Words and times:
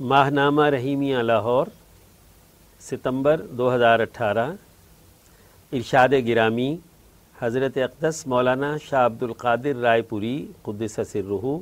ماہنامہ 0.00 0.62
رحیمیہ 0.62 1.16
لاہور، 1.16 1.66
ستمبر 2.80 3.40
دو 3.40 3.74
ہزار 3.74 4.00
اٹھارہ، 4.00 4.46
ارشاد 5.72 6.08
گرامی، 6.26 6.76
حضرت 7.40 7.76
اقدس 7.76 8.26
مولانا 8.26 8.76
شاہ 8.76 9.06
عبد 9.06 9.22
القادر 9.22 9.76
رائے 9.76 10.02
پوری، 10.02 10.52
قدس 10.62 11.00
سرہ، 11.12 11.56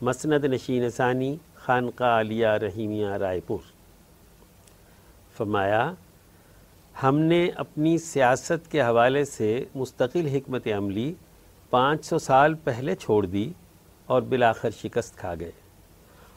مسند 0.00 0.44
نشین 0.44 0.90
ثانی، 0.90 1.36
خانقاہ 1.54 2.20
علیہ 2.20 2.46
رحیمیہ 2.46 3.08
رائے 3.08 3.40
پور۔ 3.46 3.70
فرمایا، 5.36 5.92
ہم 7.02 7.18
نے 7.18 7.48
اپنی 7.56 7.98
سیاست 7.98 8.70
کے 8.70 8.82
حوالے 8.82 9.24
سے 9.24 9.64
مستقل 9.74 10.26
حکمت 10.26 10.68
عملی 10.76 11.14
پانچ 11.70 12.04
سو 12.04 12.18
سال 12.18 12.54
پہلے 12.54 12.94
چھوڑ 12.94 13.26
دی 13.26 13.52
اور 14.06 14.22
بلاخر 14.22 14.70
شکست 14.70 15.16
کھا 15.16 15.34
گئے۔ 15.40 15.61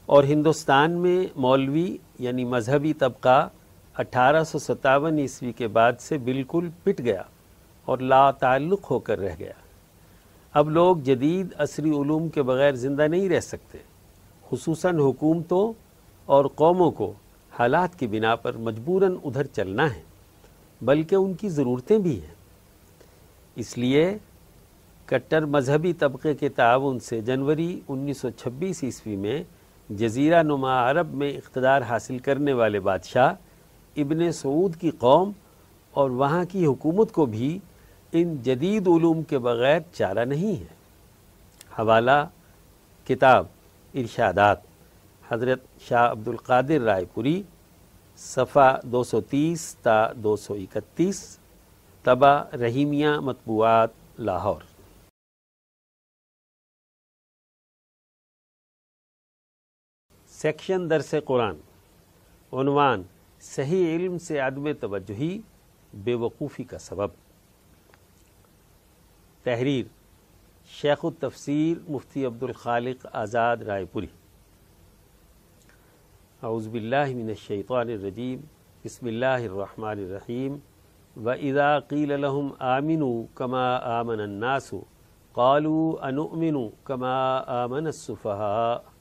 اور 0.06 0.24
ہندوستان 0.24 0.92
میں 0.92 1.26
مولوی 1.36 1.98
یعنی 2.20 2.46
مذہبی 2.46 2.94
طبقہ 2.94 3.50
اٹھارہ 3.98 4.44
سو 4.44 4.60
ستاون 4.60 5.20
عیسوی 5.20 5.52
کے 5.52 5.68
بعد 5.68 5.94
سے 6.00 6.18
بالکل 6.18 6.70
پٹ 6.84 7.00
گیا 7.00 7.22
اور 7.86 7.98
لا 7.98 8.32
تعلق 8.32 8.92
ہو 8.92 9.00
کر 9.00 9.20
رہ 9.20 9.36
گیا۔ 9.40 9.52
اب 10.54 10.70
لوگ 10.70 10.98
جدید 10.98 11.48
عصری 11.58 11.90
علوم 11.90 12.30
کے 12.30 12.42
بغیر 12.42 12.72
زندہ 12.72 13.08
نہیں 13.08 13.30
رہ 13.30 13.40
سکتے۔ 13.40 13.78
خصوصاً 14.50 15.00
حکومتوں 15.00 15.74
اور 16.26 16.46
قوموں 16.46 16.92
کو 16.92 17.14
حالات 17.60 18.00
کی 18.00 18.08
بنا 18.08 18.36
پر 18.36 18.58
مجبوراً 18.58 19.16
ادھر 19.24 19.44
چلنا 19.44 19.96
ہے، 19.96 20.02
بلکہ 20.82 21.16
ان 21.16 21.34
کی 21.34 21.50
ضرورتیں 21.50 22.00
بھی 22.00 22.22
ہیں۔ 22.22 22.36
اس 23.56 23.78
لیے 23.78 24.18
کٹر 25.06 25.46
مذہبی 25.46 25.94
طبقے 25.94 26.34
کے 26.34 26.50
تعاون 26.50 27.00
سے 27.00 27.22
جنوری 27.22 27.80
انیس 27.88 28.18
سو 28.18 28.30
چھبیس 28.30 28.84
عیسوی 28.84 29.16
میں 29.16 29.44
جزیرہ 29.90 30.44
نما 30.44 30.90
عرب 30.90 31.14
میں 31.14 31.30
اقتدار 31.30 31.82
حاصل 31.82 32.18
کرنے 32.18 32.54
والے 32.54 32.80
بادشاہ 32.80 33.34
ابن 33.98 34.32
سعود 34.32 34.76
کی 34.76 34.90
قوم 34.90 35.32
اور 35.92 36.10
وہاں 36.10 36.46
کی 36.46 36.66
حکومت 36.66 37.12
کو 37.12 37.26
بھی 37.26 37.60
ان 38.12 38.36
جدید 38.36 38.88
علوم 38.88 39.24
کے 39.24 39.40
بغیر 39.40 39.80
چارہ 39.94 40.26
نہیں 40.26 40.60
ہے۔ 40.62 40.74
حوالہ، 41.80 42.26
کتاب، 43.08 43.46
ارشادات، 43.94 44.58
حضرت 45.32 45.60
شاہ 45.82 46.12
عبد 46.12 46.28
القادر 46.28 46.82
رائے 46.82 47.06
پوری، 47.14 47.44
صفحہ 48.18 48.80
دو 48.84 49.04
سو 49.04 49.22
تیس 49.22 49.76
تا 49.76 50.12
دو 50.12 50.36
سو 50.36 50.54
اکتیس 50.54 51.38
تبا 52.04 52.44
رحیمیہ 52.54 53.20
مطبوعات، 53.20 53.90
لاہور۔ 54.20 54.75
سیکشن 60.42 60.90
درس 60.90 61.16
قرآن، 61.26 61.56
عنوان، 62.54 63.04
صحیح 63.40 63.96
علم 63.96 64.18
سے 64.18 64.40
عدم 64.40 64.74
توجہی 64.74 65.42
بے 65.94 66.14
وقوفی 66.14 66.64
کا 66.64 66.78
سبب۔ 66.78 67.08
تحریر، 69.44 69.86
شیخ 70.66 70.98
التفسیر 71.04 71.92
مفتی 71.92 72.26
عبد 72.26 72.44
الخالق 72.44 73.08
آزاد 73.14 73.58
رائے 73.58 73.86
پوری۔ 73.86 74.08
اعوذ 76.44 76.68
باللہ 76.68 77.06
من 77.06 77.28
الشیطان 77.28 77.90
الرجیم، 77.90 78.40
بسم 78.86 79.06
اللہ 79.06 79.26
الرحمن 79.26 80.00
الرحیم۔ 80.00 80.58
و 81.26 81.30
اذا 81.30 81.80
قیل 81.80 82.20
لهم 82.22 82.50
آمنوا 82.60 83.24
کما 83.36 83.76
آمن 83.76 84.20
الناس، 84.20 84.74
قالوا 85.32 86.08
انؤمن 86.08 86.70
کما 86.84 87.38
آمن 87.38 87.86
السفہاء۔ 87.86 88.95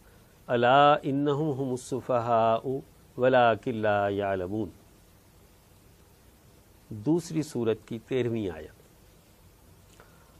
الا 0.46 0.94
انہم 1.02 1.52
هم 1.62 1.70
السفہاء 1.70 2.68
ولكن 3.18 3.76
لا 3.76 4.08
يعلمون 4.08 4.68
دوسری 6.88 7.42
صورت 7.42 7.78
کی 7.86 7.98
تیرہویں 7.98 8.50
آیت۔ 8.50 8.82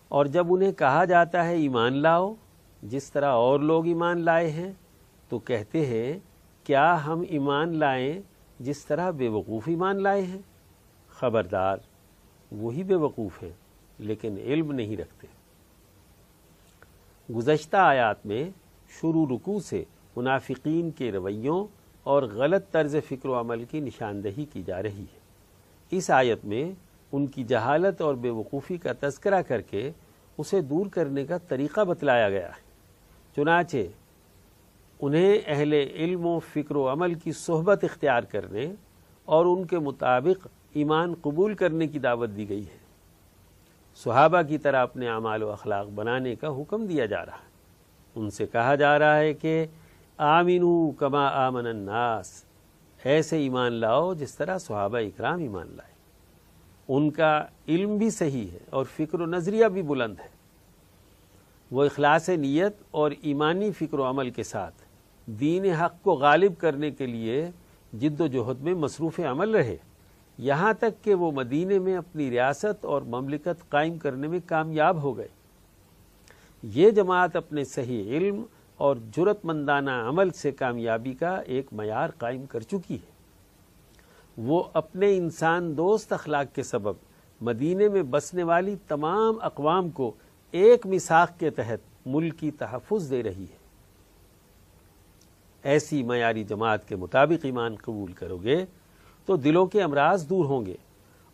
اور 0.08 0.26
جب 0.26 0.46
انہیں 0.50 0.72
کہا 0.72 1.04
جاتا 1.04 1.44
ہے 1.44 1.54
ایمان 1.54 1.92
لاؤ، 1.92 2.34
جس 2.82 3.12
طرح 3.12 3.32
اور 3.32 3.60
لوگ 3.60 3.86
ایمان 3.86 4.20
لائے 4.20 4.50
ہیں، 4.50 4.72
تو 5.28 5.38
کہتے 5.38 5.86
ہیں، 5.86 6.18
کیا 6.64 7.06
ہم 7.06 7.22
ایمان 7.28 7.78
لائیں 7.78 8.20
جس 8.60 8.86
طرح 8.86 9.10
بے 9.10 9.28
وقوف 9.28 9.62
ایمان 9.68 10.02
لائے 10.02 10.22
ہیں؟ 10.22 10.42
خبردار، 11.08 11.76
وہی 12.52 12.82
بے 12.82 12.94
وقوف 12.94 13.42
ہیں، 13.42 13.52
لیکن 13.98 14.36
علم 14.38 14.72
نہیں 14.72 14.96
رکھتے۔ 14.96 15.26
گزشتہ 17.34 17.76
آیات 17.76 18.26
میں 18.26 18.50
شروع 19.00 19.26
رکوع 19.26 19.60
سے 19.60 19.84
منافقین 20.16 20.90
کے 20.90 21.12
رویوں 21.12 21.66
اور 22.02 22.22
غلط 22.22 22.64
طرز 22.70 22.96
فکر 23.08 23.26
و 23.26 23.40
عمل 23.40 23.64
کی 23.64 23.80
نشاندہی 23.80 24.44
کی 24.44 24.62
جا 24.62 24.82
رہی 24.82 25.04
ہے۔ 25.14 25.18
اس 25.90 26.10
آیت 26.10 26.44
میں 26.44 26.72
ان 27.12 27.26
کی 27.26 27.44
جہالت 27.44 28.00
اور 28.00 28.14
بے 28.14 28.30
وقوفی 28.30 28.76
کا 28.76 28.90
تذکرہ 29.00 29.42
کر 29.42 29.60
کے 29.60 29.92
اسے 30.38 30.60
دور 30.60 30.86
کرنے 30.86 31.24
کا 31.24 31.38
طریقہ 31.38 31.80
بتلایا 31.80 32.30
گیا 32.30 32.48
ہے۔ 32.48 32.62
چنانچہ 33.36 33.76
انہیں 35.00 35.38
اہل 35.46 35.72
علم 35.72 36.26
و 36.26 36.38
فکر 36.38 36.76
و 36.76 36.92
عمل 36.92 37.14
کی 37.14 37.32
صحبت 37.32 37.84
اختیار 37.84 38.22
کرنے 38.22 38.72
اور 39.24 39.46
ان 39.46 39.64
کے 39.64 39.78
مطابق 39.78 40.46
ایمان 40.72 41.14
قبول 41.22 41.54
کرنے 41.54 41.86
کی 41.86 41.98
دعوت 41.98 42.30
دی 42.36 42.48
گئی 42.48 42.66
ہے۔ 42.66 42.78
صحابہ 43.96 44.42
کی 44.42 44.58
طرح 44.58 44.76
اپنے 44.76 45.08
اعمال 45.08 45.42
و 45.42 45.50
اخلاق 45.50 45.86
بنانے 45.86 46.34
کا 46.34 46.48
حکم 46.48 46.86
دیا 46.86 47.06
جا 47.06 47.26
رہا 47.26 47.34
ہے۔ 47.34 47.54
ان 48.14 48.30
سے 48.30 48.46
کہا 48.46 48.74
جا 48.74 48.98
رہا 48.98 49.16
ہے 49.16 49.34
کہ 49.34 49.66
آمینو 50.18 50.90
کما 50.90 51.28
آمن 51.28 51.66
الناس۔ 51.66 52.44
ایسے 53.04 53.38
ایمان 53.38 53.72
لاؤ 53.72 54.14
جس 54.14 54.34
طرح 54.34 54.58
صحابہ 54.58 54.98
اکرام 54.98 55.40
ایمان 55.40 55.66
لائے۔ 55.76 55.94
ان 56.88 57.10
کا 57.10 57.46
علم 57.68 57.96
بھی 57.96 58.10
صحیح 58.10 58.48
ہے 58.48 58.58
اور 58.70 58.84
فکر 58.96 59.20
و 59.20 59.26
نظریہ 59.26 59.66
بھی 59.66 59.82
بلند 59.82 60.14
ہے۔ 60.18 60.28
وہ 61.70 61.84
اخلاص 61.84 62.28
نیت 62.28 62.72
اور 62.90 63.10
ایمانی 63.22 63.72
فکر 63.72 63.98
و 63.98 64.10
عمل 64.10 64.30
کے 64.30 64.42
ساتھ 64.42 64.74
دین 65.26 65.64
حق 65.64 66.02
کو 66.02 66.12
غالب 66.12 66.52
کرنے 66.58 66.90
کے 66.90 67.06
لیے 67.06 67.50
جد 67.92 68.20
و 68.20 68.26
جہد 68.26 68.60
میں 68.60 68.74
مصروف 68.74 69.20
عمل 69.20 69.50
رہے۔ 69.50 69.76
یہاں 70.38 70.72
تک 70.72 71.04
کہ 71.04 71.14
وہ 71.14 71.32
مدینے 71.32 71.78
میں 71.78 71.96
اپنی 71.96 72.30
ریاست 72.30 72.84
اور 72.84 73.02
مملکت 73.02 73.68
قائم 73.68 73.98
کرنے 73.98 74.28
میں 74.28 74.40
کامیاب 74.46 75.02
ہو 75.02 75.16
گئے۔ 75.16 75.28
یہ 76.62 76.90
جماعت 76.90 77.36
اپنے 77.36 77.64
صحیح 77.64 78.16
علم 78.16 78.42
اور 78.76 78.96
جرت 79.16 79.44
مندانہ 79.44 79.90
عمل 79.90 80.30
سے 80.30 80.52
کامیابی 80.52 81.12
کا 81.12 81.36
ایک 81.36 81.66
معیار 81.72 82.08
قائم 82.18 82.46
کر 82.46 82.60
چکی 82.60 82.94
ہے۔ 82.94 83.14
وہ 84.38 84.64
اپنے 84.72 85.16
انسان 85.16 85.76
دوست 85.76 86.12
اخلاق 86.12 86.54
کے 86.54 86.62
سبب 86.62 86.94
مدینے 87.40 87.88
میں 87.88 88.02
بسنے 88.02 88.42
والی 88.42 88.76
تمام 88.88 89.34
اقوام 89.40 89.90
کو 89.90 90.12
ایک 90.50 90.86
مساق 90.86 91.38
کے 91.38 91.50
تحت 91.50 92.06
ملک 92.06 92.38
کی 92.38 92.50
تحفظ 92.50 93.10
دے 93.10 93.22
رہی 93.22 93.44
ہے۔ 93.44 93.56
ایسی 95.62 96.02
معیاری 96.02 96.44
جماعت 96.44 96.88
کے 96.88 96.96
مطابق 96.96 97.44
ایمان 97.44 97.74
قبول 97.74 98.12
کرو 98.12 98.36
گے 98.36 98.64
تو 99.26 99.36
دلوں 99.36 99.66
کے 99.66 99.82
امراض 99.82 100.28
دور 100.28 100.44
ہوں 100.44 100.66
گے 100.66 100.76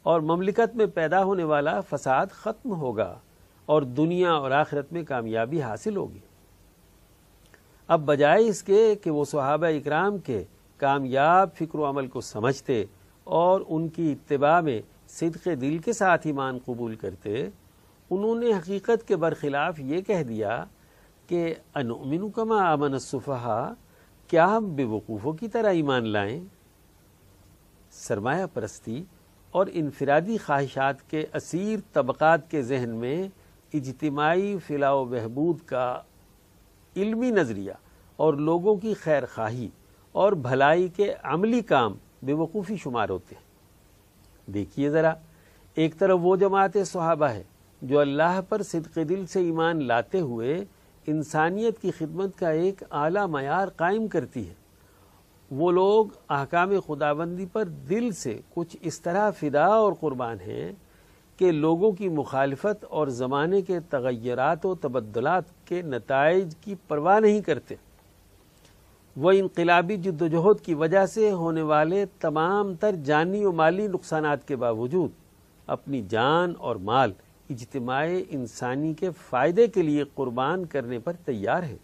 اور 0.03 0.21
مملکت 0.21 0.77
میں 0.77 0.87
پیدا 0.87 1.25
ہونے 1.25 1.45
والا 1.45 1.81
فساد 1.81 2.27
ختم 2.31 2.73
ہوگا 2.73 3.19
اور 3.67 3.83
دنیا 3.83 4.33
اور 4.33 4.51
آخرت 4.51 4.93
میں 4.93 5.03
کامیابی 5.03 5.63
حاصل 5.63 5.97
ہوگی۔ 5.97 6.30
اب 7.91 8.01
بجائے 8.07 8.47
اس 8.49 8.63
کے 8.63 8.95
کہ 8.95 9.11
وہ 9.11 9.25
صحابہ 9.25 9.67
اکرام 9.67 10.19
کے 10.19 10.43
کامیاب 10.81 11.55
فکر 11.55 11.79
و 11.79 11.89
عمل 11.89 12.07
کو 12.07 12.21
سمجھتے 12.21 12.85
اور 13.25 13.61
ان 13.69 13.89
کی 13.89 14.13
اتباع 14.13 14.61
میں 14.61 14.81
صدق 15.09 15.49
دل 15.61 15.79
کے 15.79 15.93
ساتھ 15.93 16.27
ایمان 16.27 16.59
قبول 16.65 16.95
کرتے، 16.95 17.49
انہوں 18.11 18.35
نے 18.35 18.53
حقیقت 18.53 19.07
کے 19.09 19.17
برخلاف 19.17 19.81
یہ 19.81 20.01
کہہ 20.01 20.23
دیا 20.23 20.65
کہ 21.27 21.55
انؤمن 21.75 22.31
کما 22.31 22.73
امن 22.73 22.93
الصفحہ 22.93 23.73
کیا 24.31 24.47
ہم 24.57 24.75
بے 24.77 24.85
وقوفوں 24.85 25.33
کی 25.33 25.49
طرح 25.49 25.71
ایمان 25.71 26.09
لائیں؟ 26.09 26.41
سرمایہ 27.91 28.47
پرستی 28.55 29.03
اور 29.51 29.67
انفرادی 29.73 30.37
خواہشات 30.37 31.11
کے 31.11 31.25
اسیر 31.35 31.79
طبقات 31.93 32.51
کے 32.51 32.63
ذہن 32.63 32.91
میں 32.91 33.29
اجتماعی 33.75 34.57
فلاح 34.67 34.93
و 34.93 35.05
بہبود 35.05 35.61
کا 35.67 36.01
علمی 36.97 37.31
نظریہ 37.31 37.73
اور 38.17 38.35
لوگوں 38.35 38.77
کی 38.77 38.95
خیر 38.95 39.23
خواہی 39.35 39.69
اور 40.13 40.33
بھلائی 40.33 40.89
کے 40.89 41.15
عملی 41.23 41.61
کام 41.61 41.95
بے 42.23 42.33
وقوفی 42.33 42.77
شمار 42.77 43.09
ہوتے 43.09 43.35
ہیں۔ 43.35 43.51
دیکھیے 44.51 44.91
ذرا، 44.91 45.15
ایک 45.75 45.99
طرف 45.99 46.19
وہ 46.23 46.37
جماعت 46.37 46.77
صحابہ 46.87 47.27
ہے 47.27 47.43
جو 47.83 48.01
اللہ 48.01 48.41
پر 48.49 48.63
صدق 48.63 48.99
دل 49.09 49.27
سے 49.27 49.41
ایمان 49.41 49.87
لاتے 49.87 50.21
ہوئے 50.21 50.65
انسانیت 51.07 51.79
کی 51.79 51.91
خدمت 51.91 52.39
کا 52.39 52.49
ایک 52.49 52.83
اعلی 52.91 53.27
معیار 53.27 53.69
قائم 53.69 54.09
کرتی 54.09 54.49
ہے۔ 54.49 54.55
وہ 55.51 55.73
لوگ 55.73 56.07
احکام 56.29 56.71
خدابندی 56.87 57.47
پر 57.47 57.65
دل 57.65 58.11
سے 58.13 58.41
کچھ 58.55 58.77
اس 58.81 59.01
طرح 59.01 59.31
فدا 59.31 59.67
اور 59.67 59.93
قربان 60.01 60.41
ہیں 60.41 60.73
کہ 61.41 61.53
لوگوں 61.53 61.93
کی 61.93 62.09
مخالفت 62.09 62.85
اور 62.85 63.09
زمانے 63.09 63.63
کے 63.63 63.81
تغیرات 63.81 64.67
و 64.67 64.75
تبدلات 64.75 65.45
کے 65.65 65.83
نتائج 65.83 66.55
کی 66.61 66.75
پرواہ 66.89 67.21
نہیں 67.21 67.41
کرتے۔ 67.41 67.75
وہ 69.17 69.31
انقلابی 69.31 69.97
جد 69.97 70.23
و 70.23 70.27
جہد 70.27 70.65
کی 70.65 70.75
وجہ 70.75 71.07
سے 71.07 71.31
ہونے 71.31 71.63
والے 71.63 72.05
تمام 72.21 72.75
تر 72.75 72.95
جانی 72.95 73.45
و 73.45 73.53
مالی 73.53 73.87
نقصانات 73.87 74.49
کے 74.49 74.57
باوجود 74.57 75.11
اپنی 75.67 76.03
جان 76.09 76.53
اور 76.59 76.77
مال 76.77 77.13
اجتماع 77.51 78.07
انسانی 78.29 78.95
کے 78.95 79.11
فائدے 79.11 79.67
کے 79.67 79.83
لیے 79.83 80.05
قربان 80.15 80.65
کرنے 80.65 80.99
پر 80.99 81.13
تیار 81.13 81.63
ہے 81.63 81.77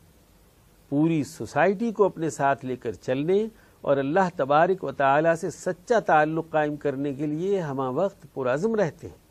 پوری 0.89 1.25
سوسائٹی 1.25 1.93
کو 1.93 2.05
اپنے 2.05 2.31
ساتھ 2.31 2.65
لے 2.65 2.77
کر 2.77 2.93
چلنے 2.93 3.47
اور 3.81 3.97
اللہ 3.97 4.29
تبارک 4.37 4.85
و 4.85 4.93
تعالی 4.93 5.37
سے 5.41 5.51
سچا 5.51 6.01
تعلق 6.01 6.51
قائم 6.51 6.77
کرنے 6.77 7.15
کے 7.15 7.27
لیے 7.27 7.61
ہمہ 7.61 7.91
وقت 7.95 8.27
پرعزم 8.35 8.75
رہتے 8.75 9.09
ہیں۔ 9.09 9.26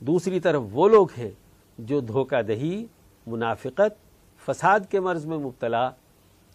دوسری 0.00 0.40
طرف 0.40 0.62
وہ 0.72 0.88
لوگ 0.88 1.06
ہیں 1.18 1.30
جو 1.78 2.00
دھوکہ 2.00 2.42
دہی، 2.42 2.86
منافقت، 3.26 3.96
فساد 4.46 4.80
کے 4.90 5.00
مرض 5.00 5.26
میں 5.26 5.38
مبتلا 5.38 5.90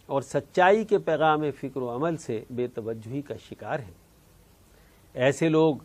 اور 0.06 0.22
سچائی 0.22 0.84
کے 0.84 0.98
پیغام 0.98 1.42
فکر 1.60 1.76
و 1.76 1.90
عمل 1.96 2.16
سے 2.16 2.44
بے 2.50 2.66
توجہی 2.66 3.22
کا 3.22 3.34
شکار 3.50 3.78
ہیں۔ 3.78 3.92
ایسے 5.14 5.48
لوگ 5.48 5.76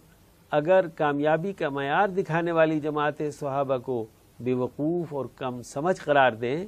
اگر 0.52 0.88
کامیابی 0.88 1.54
کا 1.54 1.70
معیار 1.70 2.08
دکھانے 2.08 2.52
والی 2.52 2.80
جماعت 2.80 3.22
صحابہ 3.40 3.78
کو 3.78 4.06
بے 4.40 4.54
وقوف 4.54 5.14
اور 5.14 5.26
کم 5.36 5.62
سمجھ 5.62 6.00
قرار 6.02 6.32
دیں 6.32 6.66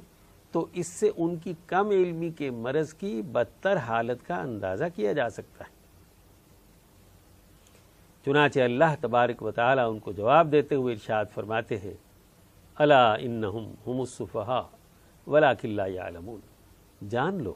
تو 0.52 0.66
اس 0.72 0.86
سے 0.86 1.10
ان 1.16 1.36
کی 1.36 1.52
کم 1.66 1.90
علمی 1.90 2.30
کے 2.30 2.50
مرض 2.50 2.94
کی 2.94 3.22
بدتر 3.22 3.76
حالت 3.76 4.26
کا 4.26 4.36
اندازہ 4.36 4.84
کیا 4.94 5.12
جا 5.12 5.28
سکتا 5.28 5.64
ہے۔ 5.64 5.71
چنانچہ 8.24 8.60
اللہ 8.60 8.94
تبارک 9.00 9.42
و 9.42 9.50
تعالی 9.50 9.80
ان 9.80 9.98
کو 9.98 10.12
جواب 10.12 10.52
دیتے 10.52 10.74
ہوئے 10.74 10.94
ارشاد 10.94 11.24
فرماتے 11.34 11.78
ہیں 11.78 11.94
اللہ 12.74 13.16
انہم 13.20 13.72
الصفحا 13.86 14.62
ولا 15.26 15.54
کلّہ 15.54 15.88
یعلمون. 15.88 16.40
جان 17.08 17.42
لو 17.42 17.54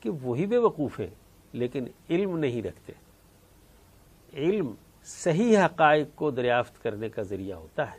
کہ 0.00 0.10
وہی 0.10 0.46
بے 0.46 0.56
وقوف 0.56 1.00
ہیں، 1.00 1.14
لیکن 1.52 1.84
علم 2.10 2.38
نہیں 2.38 2.62
رکھتے۔ 2.62 2.92
علم 4.34 4.74
صحیح 5.04 5.58
حقائق 5.58 6.06
کو 6.14 6.30
دریافت 6.30 6.82
کرنے 6.82 7.08
کا 7.08 7.22
ذریعہ 7.22 7.56
ہوتا 7.56 7.92
ہے۔ 7.92 7.98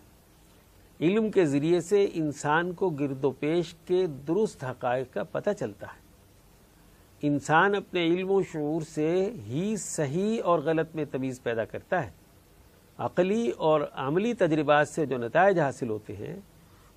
علم 1.01 1.31
کے 1.31 1.45
ذریعے 1.45 1.81
سے 1.81 2.07
انسان 2.13 2.73
کو 2.73 2.89
گرد 2.89 3.25
و 3.25 3.31
پیش 3.31 3.73
کے 3.85 4.07
درست 4.07 4.63
حقائق 4.63 5.13
کا 5.13 5.23
پتہ 5.23 5.49
چلتا 5.59 5.87
ہے۔ 5.87 6.04
انسان 7.27 7.75
اپنے 7.75 8.05
علم 8.05 8.31
و 8.31 8.43
شعور 8.43 8.81
سے 8.81 9.31
ہی 9.47 9.75
صحیح 9.77 10.41
اور 10.43 10.59
غلط 10.59 10.95
میں 10.95 11.05
تمیز 11.11 11.43
پیدا 11.43 11.65
کرتا 11.65 12.05
ہے۔ 12.05 12.11
عقلی 12.97 13.49
اور 13.49 13.81
عملی 13.93 14.33
تجربات 14.33 14.89
سے 14.89 15.05
جو 15.05 15.17
نتائج 15.17 15.59
حاصل 15.59 15.89
ہوتے 15.89 16.15
ہیں، 16.15 16.39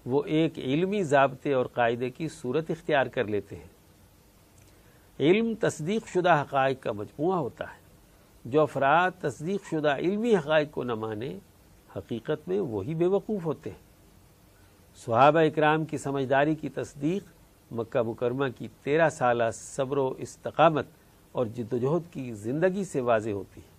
وہ 0.06 0.22
ایک 0.24 0.58
علمی 0.58 1.02
ضابطے 1.02 1.52
اور 1.52 1.66
قاعدے 1.66 2.10
کی 2.10 2.28
صورت 2.28 2.70
اختیار 2.70 3.06
کر 3.06 3.24
لیتے 3.24 3.56
ہیں۔ 3.56 3.66
علم 5.20 5.54
تصدیق 5.60 6.06
شدہ 6.06 6.42
حقائق 6.42 6.82
کا 6.82 6.92
مجموعہ 6.92 7.38
ہوتا 7.38 7.64
ہے۔ 7.64 7.78
جو 8.44 8.62
افراد 8.62 9.10
تصدیق 9.20 9.64
شدہ 9.70 9.96
علمی 9.96 10.36
حقائق 10.36 10.70
کو 10.70 10.82
نہ 10.82 10.94
مانے، 10.94 11.38
حقیقت 11.96 12.48
میں 12.48 12.60
وہی 12.60 12.94
بے 12.94 13.06
وقوف 13.06 13.44
ہوتے 13.44 13.70
ہیں۔ 13.70 13.88
صحابہ 14.96 15.38
اکرام 15.38 15.84
کی 15.84 15.98
سمجھداری 15.98 16.54
کی 16.54 16.68
تصدیق 16.68 17.37
مکہ 17.70 18.02
مکرمہ 18.02 18.44
کی 18.58 18.68
تیرہ 18.82 19.08
سالہ 19.08 19.44
صبر 19.52 19.96
و 19.96 20.14
استقامت 20.18 20.86
اور 21.32 21.46
جد 21.46 21.72
و 21.72 21.78
جہد 21.78 22.12
کی 22.12 22.32
زندگی 22.32 22.84
سے 22.84 23.00
واضح 23.00 23.30
ہوتی 23.30 23.60
ہے۔ 23.60 23.76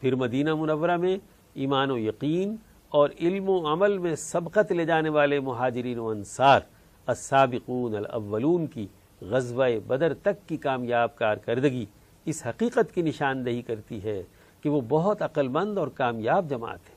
پھر 0.00 0.14
مدینہ 0.14 0.54
منورہ 0.54 0.96
میں 0.96 1.16
ایمان 1.54 1.90
و 1.90 1.98
یقین 1.98 2.56
اور 2.88 3.10
علم 3.20 3.48
و 3.48 3.72
عمل 3.72 3.98
میں 3.98 4.16
سبقت 4.16 4.72
لے 4.72 4.84
جانے 4.84 5.08
والے 5.08 5.40
مہاجرین 5.40 5.98
و 5.98 6.08
انصار، 6.08 6.60
السابقون 7.06 7.94
الاولون 7.94 8.66
کی 8.66 8.86
غزوہ 9.20 9.66
بدر 9.86 10.14
تک 10.14 10.48
کی 10.48 10.56
کامیاب 10.56 11.16
کارکردگی 11.16 11.86
اس 12.24 12.46
حقیقت 12.46 12.94
کی 12.94 13.02
نشاندہی 13.02 13.62
کرتی 13.62 14.02
ہے 14.04 14.22
کہ 14.60 14.70
وہ 14.70 14.80
بہت 14.88 15.22
عقل 15.22 15.48
مند 15.48 15.78
اور 15.78 15.88
کامیاب 15.88 16.50
جماعت 16.50 16.88
ہے۔ 16.88 16.94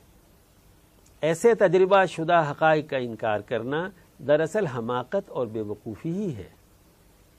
ایسے 1.20 1.54
تجربہ 1.54 2.04
شدہ 2.04 2.44
حقائق 2.50 2.90
کا 2.90 2.96
انکار 2.96 3.40
کرنا 3.40 3.90
دراصل 4.26 4.66
حماقت 4.66 5.30
اور 5.30 5.46
بے 5.46 5.60
وقوفی 5.60 6.10
ہی 6.10 6.36
ہے۔ 6.36 6.48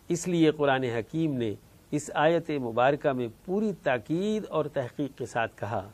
اس 0.07 0.27
لیے 0.27 0.51
قرآن 0.51 0.83
حکیم 0.83 1.33
نے 1.33 1.53
اس 1.91 2.11
آیت 2.13 2.49
مبارکہ 2.49 3.11
میں 3.11 3.27
پوری 3.45 3.71
تاکید 3.83 4.45
اور 4.49 4.65
تحقیق 4.65 5.17
کے 5.17 5.25
ساتھ 5.25 5.51
کہا 5.55 5.89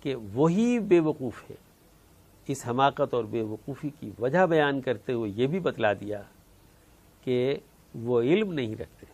کہ 0.00 0.14
وہی 0.14 0.78
بے 0.78 1.00
وقوف 1.00 1.50
ہے۔ 1.50 1.56
اس 2.46 2.68
حماقت 2.68 3.14
اور 3.14 3.24
بے 3.24 3.42
وقوفی 3.42 3.88
کی 4.00 4.10
وجہ 4.18 4.46
بیان 4.46 4.80
کرتے 4.80 5.12
ہوئے 5.12 5.30
یہ 5.34 5.46
بھی 5.46 5.60
بتلا 5.60 5.92
دیا 5.92 6.22
کہ 7.24 7.56
وہ 7.94 8.20
علم 8.20 8.52
نہیں 8.52 8.74
رکھتے۔ 8.74 9.06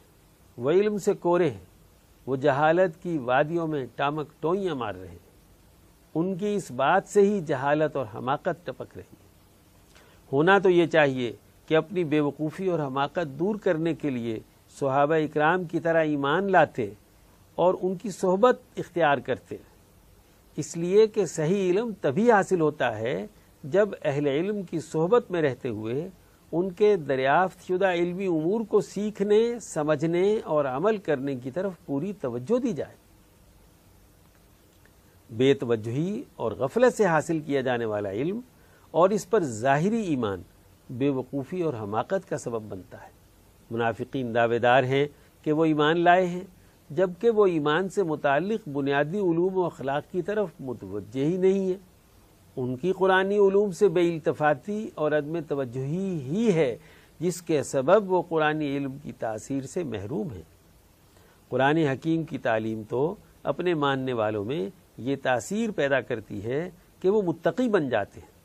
وہ 0.59 0.71
علم 0.71 0.99
سے 0.99 1.13
کورے 1.15 1.51
ہیں۔ 1.51 1.65
وہ 2.27 2.37
جہالت 2.37 3.03
کی 3.03 3.19
وادیوں 3.19 3.67
میں 3.67 3.87
ٹامک 3.95 4.29
ٹوئیاں 4.41 4.75
مار 4.75 4.95
رہے 4.95 5.09
ہیں۔ 5.09 5.19
ان 6.15 6.37
کی 6.37 6.55
اس 6.55 6.71
بات 6.71 7.03
سے 7.07 7.21
ہی 7.21 7.41
جہالت 7.41 7.97
اور 7.97 8.07
حماقت 8.15 8.67
ٹپک 8.67 8.97
رہی 8.97 9.17
ہے۔ 9.21 9.26
ہونا 10.33 10.59
تو 10.59 10.71
یہ 10.71 10.87
چاہیے 10.87 11.33
کہ 11.67 11.77
اپنی 11.77 12.05
بے 12.05 12.21
وقوفی 12.21 12.67
اور 12.67 12.79
حماقت 12.79 13.39
دور 13.39 13.57
کرنے 13.57 13.95
کے 13.95 14.11
لیے 14.11 14.41
صحابہ 14.81 15.15
اکرام 15.15 15.65
کی 15.65 15.81
طرح 15.81 16.05
ایمان 16.05 16.53
لاتے 16.53 16.91
اور 17.55 17.75
ان 17.83 17.95
کی 17.95 18.11
صحبت 18.11 18.61
اختیار 18.77 19.19
کرتے۔ 19.19 19.57
اس 20.57 20.77
لیے 20.77 21.07
کہ 21.07 21.27
صحیح 21.27 21.71
علم 21.71 21.91
تبھی 22.01 22.33
حاصل 22.33 22.61
ہوتا 22.61 22.99
ہے 22.99 23.27
جب 23.65 23.89
اہل 24.05 24.27
علم 24.27 24.63
کی 24.63 24.81
صحبت 24.81 25.31
میں 25.31 25.43
رہتے 25.43 25.69
ہوئے 25.69 26.09
ان 26.53 26.71
کے 26.71 26.97
دریافت 26.97 27.69
شدہ 27.69 27.93
علمی 27.93 28.27
امور 28.27 28.61
کو 28.61 28.81
سیکھنے، 28.81 29.61
سمجھنے 29.61 30.39
اور 30.45 30.65
عمل 30.65 30.97
کرنے 30.97 31.35
کی 31.35 31.51
طرف 31.51 31.73
پوری 31.87 32.13
توجہ 32.13 32.59
دی 32.59 32.73
جائے۔ 32.73 32.95
بے 35.31 35.55
توجہی 35.55 36.23
اور 36.37 36.53
غفلت 36.53 36.97
سے 36.97 37.05
حاصل 37.05 37.41
کیا 37.41 37.61
جانے 37.61 37.85
والا 37.85 38.11
علم 38.11 38.41
اور 38.91 39.11
اس 39.11 39.31
پر 39.31 39.45
ظاہری 39.45 40.03
ایمان 40.03 40.43
بے 40.91 41.09
وقوفی 41.09 41.63
اور 41.63 41.75
حماقت 41.75 42.29
کا 42.29 42.39
سبب 42.39 42.63
بنتا 42.69 43.03
ہے۔ 43.03 43.11
منافقین 43.71 44.35
دعوے 44.35 44.59
دار 44.59 44.83
ہیں 44.83 45.07
کہ 45.43 45.53
وہ 45.53 45.65
ایمان 45.65 46.01
لائے 46.01 46.27
ہیں، 46.27 46.45
جبکہ 46.91 47.31
وہ 47.31 47.47
ایمان 47.47 47.89
سے 47.89 48.03
متعلق 48.03 48.69
بنیادی 48.69 49.19
علوم 49.19 49.59
و 49.59 49.65
اخلاق 49.65 50.13
کی 50.13 50.23
طرف 50.23 50.49
متوجہ 50.61 51.25
ہی 51.25 51.37
نہیں 51.37 51.69
ہے 51.69 51.75
ان 52.57 52.77
کی 52.77 52.93
قرآن 52.93 53.31
علوم 53.31 53.71
سے 53.71 53.89
بے 53.89 54.15
التفاتی 54.15 54.89
اور 54.95 55.13
عدم 55.13 55.41
توجہی 55.41 56.19
ہی 56.21 56.53
ہے، 56.53 56.77
جس 57.21 57.43
کے 57.43 57.63
سبب 57.63 58.13
وہ 58.13 58.23
قرآن 58.29 58.61
علم 58.61 58.97
کی 59.03 59.13
تاثیر 59.13 59.63
سے 59.63 59.83
محروم 59.83 60.31
ہے 60.31 60.43
قرآن 61.49 61.77
حکیم 61.77 62.25
کی 62.25 62.39
تعلیم 62.39 62.83
تو 62.89 63.15
اپنے 63.43 63.75
ماننے 63.75 64.13
والوں 64.13 64.45
میں 64.45 64.71
یہ 64.99 65.17
تاثیر 65.23 65.71
پیدا 65.71 66.01
کرتی 66.01 66.45
ہے 66.45 66.71
کہ 67.01 67.11
وہ 67.11 67.23
متقی 67.23 67.69
بن 67.69 67.89
جاتے 67.89 68.21
ہیں۔ 68.21 68.36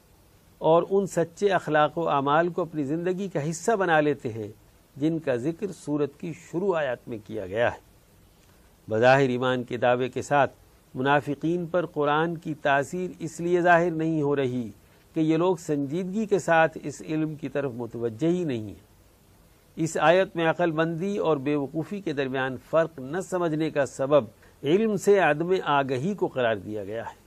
اور 0.61 0.83
ان 0.89 1.07
سچے 1.07 1.49
اخلاق 1.49 1.97
و 1.97 2.09
اعمال 2.09 2.49
کو 2.49 2.61
اپنی 2.61 2.83
زندگی 2.83 3.27
کا 3.27 3.49
حصہ 3.49 3.71
بنا 3.71 3.99
لیتے 3.99 4.29
ہیں 4.29 4.47
جن 4.95 5.19
کا 5.19 5.35
ذکر 5.35 5.67
سورت 5.71 6.19
کی 6.19 6.33
شروع 6.33 6.75
آیات 6.75 7.07
میں 7.07 7.17
کیا 7.27 7.47
گیا 7.47 7.71
ہے۔ 7.71 7.77
بظاہر 8.89 9.29
ایمان 9.29 9.63
کے 9.63 9.77
دعوے 9.77 10.09
کے 10.09 10.21
ساتھ 10.21 10.53
منافقین 10.95 11.65
پر 11.65 11.85
قرآن 11.85 12.37
کی 12.37 12.53
تاثیر 12.53 13.09
اس 13.19 13.39
لیے 13.39 13.61
ظاہر 13.61 13.91
نہیں 13.91 14.21
ہو 14.21 14.35
رہی 14.35 14.69
کہ 15.13 15.19
یہ 15.19 15.37
لوگ 15.37 15.55
سنجیدگی 15.55 16.25
کے 16.25 16.39
ساتھ 16.39 16.77
اس 16.83 17.01
علم 17.01 17.35
کی 17.35 17.49
طرف 17.49 17.71
متوجہ 17.75 18.27
ہی 18.27 18.43
نہیں 18.43 18.67
ہیں۔ 18.67 18.91
اس 19.75 19.97
آیت 20.01 20.35
میں 20.35 20.49
عقل 20.49 20.71
بندی 20.71 21.17
اور 21.17 21.37
بے 21.37 21.55
وقوفی 21.55 22.01
کے 22.01 22.13
درمیان 22.13 22.55
فرق 22.69 22.99
نہ 22.99 23.21
سمجھنے 23.21 23.69
کا 23.69 23.85
سبب 23.85 24.23
علم 24.63 24.95
سے 24.97 25.19
عدم 25.19 25.53
آگہی 25.63 26.13
کو 26.13 26.27
قرار 26.27 26.55
دیا 26.55 26.83
گیا 26.83 27.03
ہے۔ 27.03 27.21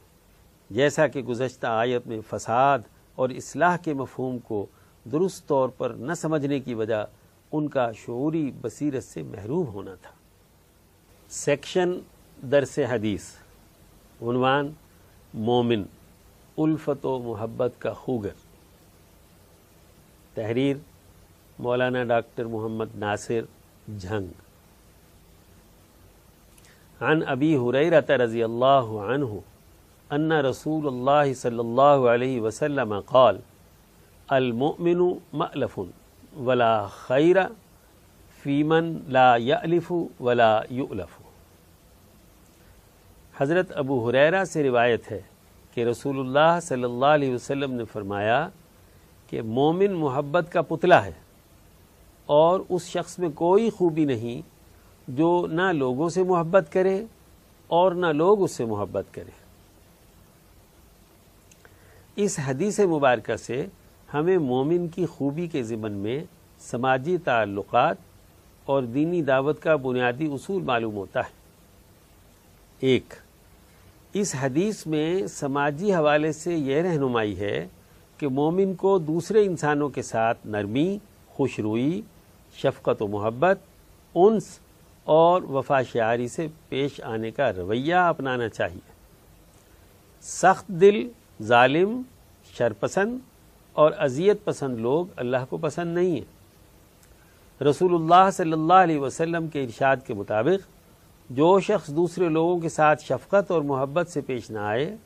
جیسا 0.70 1.06
کہ 1.06 1.22
گزشتہ 1.22 1.66
آیت 1.66 2.06
میں 2.06 2.20
فساد 2.30 2.78
اور 3.14 3.28
اصلاح 3.28 3.76
کے 3.76 3.94
مفہوم 3.94 4.38
کو 4.38 4.66
درست 5.12 5.46
طور 5.46 5.68
پر 5.68 5.90
نہ 5.90 6.12
سمجھنے 6.12 6.60
کی 6.60 6.74
وجہ 6.74 7.04
ان 7.52 7.68
کا 7.68 7.92
شعوری 7.92 8.52
بصیرت 8.60 9.04
سے 9.04 9.22
محروم 9.22 9.66
ہونا 9.66 9.94
تھا۔ 9.94 10.10
سیکشن 11.30 11.92
درس 12.50 12.78
حدیث۔ 12.78 13.24
عنوان 14.22 14.72
مومن، 15.34 15.82
الفت 16.58 17.06
و 17.06 17.18
محبت 17.18 17.72
کا 17.78 17.92
خوگر۔ 17.92 18.30
تحریر 20.34 20.76
مولانا 21.58 22.04
ڈاکٹر 22.04 22.44
محمد 22.44 22.86
ناصر 22.94 23.40
جھنگ۔ 23.98 24.26
عن 27.02 27.22
ابی 27.26 27.56
حریرت 27.56 28.10
رضی 28.10 28.42
اللہ 28.42 28.86
عنہ 29.08 29.38
ان 30.14 30.32
رسول 30.44 30.86
اللہ 30.86 31.32
صلی 31.36 31.58
اللہ 31.58 32.08
علیہ 32.10 32.40
وسلم 32.40 32.98
قال، 33.00 33.38
المؤمن 34.28 35.00
مألف 35.32 35.78
ولا 36.36 36.74
خیر 36.98 37.36
فیمن 38.44 38.94
لا 39.08 39.34
یألف 39.36 39.92
ولا 40.20 40.60
یؤلف 40.70 41.18
حضرت 43.34 43.72
ابو 43.76 44.08
حریرہ 44.08 44.44
سے 44.44 44.62
روایت 44.62 45.10
ہے 45.12 45.20
کہ 45.76 45.84
رسول 45.84 46.18
اللہ 46.20 46.58
صلی 46.62 46.84
اللہ 46.84 47.14
علیہ 47.14 47.34
وسلم 47.34 47.72
نے 47.72 47.84
فرمایا 47.92 48.46
کہ 49.28 49.42
مومن 49.42 49.92
محبت 49.92 50.52
کا 50.52 50.62
پتلا 50.62 51.04
ہے 51.04 51.12
اور 52.28 52.60
اس 52.68 52.88
شخص 52.88 53.18
میں 53.18 53.28
کوئی 53.34 53.70
خوبی 53.70 54.04
نہیں 54.04 54.40
جو 55.08 55.30
نہ 55.50 55.70
لوگوں 55.72 56.08
سے 56.08 56.22
محبت 56.22 56.72
کرے 56.72 57.02
اور 57.70 57.92
نہ 57.94 58.12
لوگ 58.14 58.42
اس 58.42 58.50
سے 58.50 58.64
محبت 58.64 59.14
کریں 59.14 59.43
اس 62.16 62.38
حدیث 62.46 62.80
مبارکہ 62.80 63.36
سے 63.36 63.66
ہمیں 64.14 64.38
مومن 64.38 64.88
کی 64.88 65.06
خوبی 65.06 65.46
کے 65.46 65.62
ضمن 65.62 65.92
میں 65.92 66.24
سماجی 66.58 67.18
تعلقات 67.18 67.96
اور 68.64 68.82
دینی 68.82 69.22
دعوت 69.22 69.62
کا 69.62 69.76
بنیادی 69.76 70.26
اصول 70.26 70.62
معلوم 70.62 70.94
ہوتا 70.94 71.20
ہے۔ 71.20 71.32
ایک، 72.80 73.14
اس 74.12 74.34
حدیث 74.40 74.86
میں 74.86 75.26
سماجی 75.26 75.94
حوالے 75.94 76.32
سے 76.32 76.54
یہ 76.54 76.82
رہنمائی 76.82 77.38
ہے 77.38 77.68
کہ 78.18 78.28
مومن 78.28 78.74
کو 78.74 78.98
دوسرے 78.98 79.44
انسانوں 79.44 79.88
کے 79.88 80.02
ساتھ 80.02 80.38
نرمی 80.44 80.98
خوش 81.28 81.58
روئی 81.58 82.02
شفقت 82.56 83.02
و 83.02 83.06
محبت، 83.06 83.58
انس 84.14 84.58
اور 85.04 85.42
وفا 85.42 85.82
شعاری 85.82 86.28
سے 86.28 86.46
پیش 86.68 87.00
آنے 87.00 87.30
کا 87.30 87.52
رویہ 87.52 87.94
اپنانا 87.94 88.48
چاہیے۔ 88.48 88.92
سخت 90.22 90.68
دل 90.68 91.08
ظالم، 91.42 92.02
شرپسند 92.58 93.18
اور 93.72 93.92
اذیت 93.98 94.44
پسند 94.44 94.78
لوگ 94.78 95.06
اللہ 95.16 95.44
کو 95.50 95.56
پسند 95.56 95.94
نہیں 95.94 96.10
ہیں۔ 96.10 97.64
رسول 97.64 97.94
اللہ 97.94 98.30
صلی 98.30 98.52
اللہ 98.52 98.72
علیہ 98.72 98.98
وسلم 98.98 99.48
کے 99.48 99.64
ارشاد 99.64 99.96
کے 100.06 100.14
مطابق 100.14 100.68
جو 101.30 101.60
شخص 101.60 101.88
دوسرے 101.88 102.28
لوگوں 102.28 102.60
کے 102.60 102.68
ساتھ 102.68 103.02
شفقت 103.04 103.50
اور 103.50 103.62
محبت 103.62 104.08
سے 104.08 104.20
پیش 104.20 104.50
نہ 104.50 104.58
آئے 104.58 104.96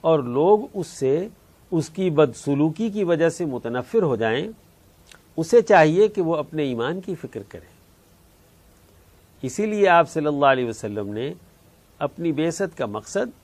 اور 0.00 0.18
لوگ 0.18 0.60
اس 0.74 0.86
سے 0.86 1.28
اس 1.70 1.88
کی 1.88 2.10
بدسلوکی 2.10 2.90
کی 2.90 3.04
وجہ 3.04 3.28
سے 3.28 3.44
متنفر 3.44 4.02
ہو 4.02 4.16
جائیں، 4.16 4.48
اسے 5.36 5.62
چاہیے 5.62 6.08
کہ 6.08 6.22
وہ 6.22 6.36
اپنے 6.36 6.62
ایمان 6.62 7.00
کی 7.00 7.14
فکر 7.14 7.42
کرے۔ 7.48 7.74
اسی 9.42 9.66
لیے 9.66 9.88
آپ 9.88 10.10
صلی 10.10 10.26
اللہ 10.26 10.46
علیہ 10.46 10.68
وسلم 10.68 11.08
نے 11.08 11.32
اپنی 11.98 12.32
بیست 12.32 12.78
کا 12.78 12.86
مقصد 12.86 13.43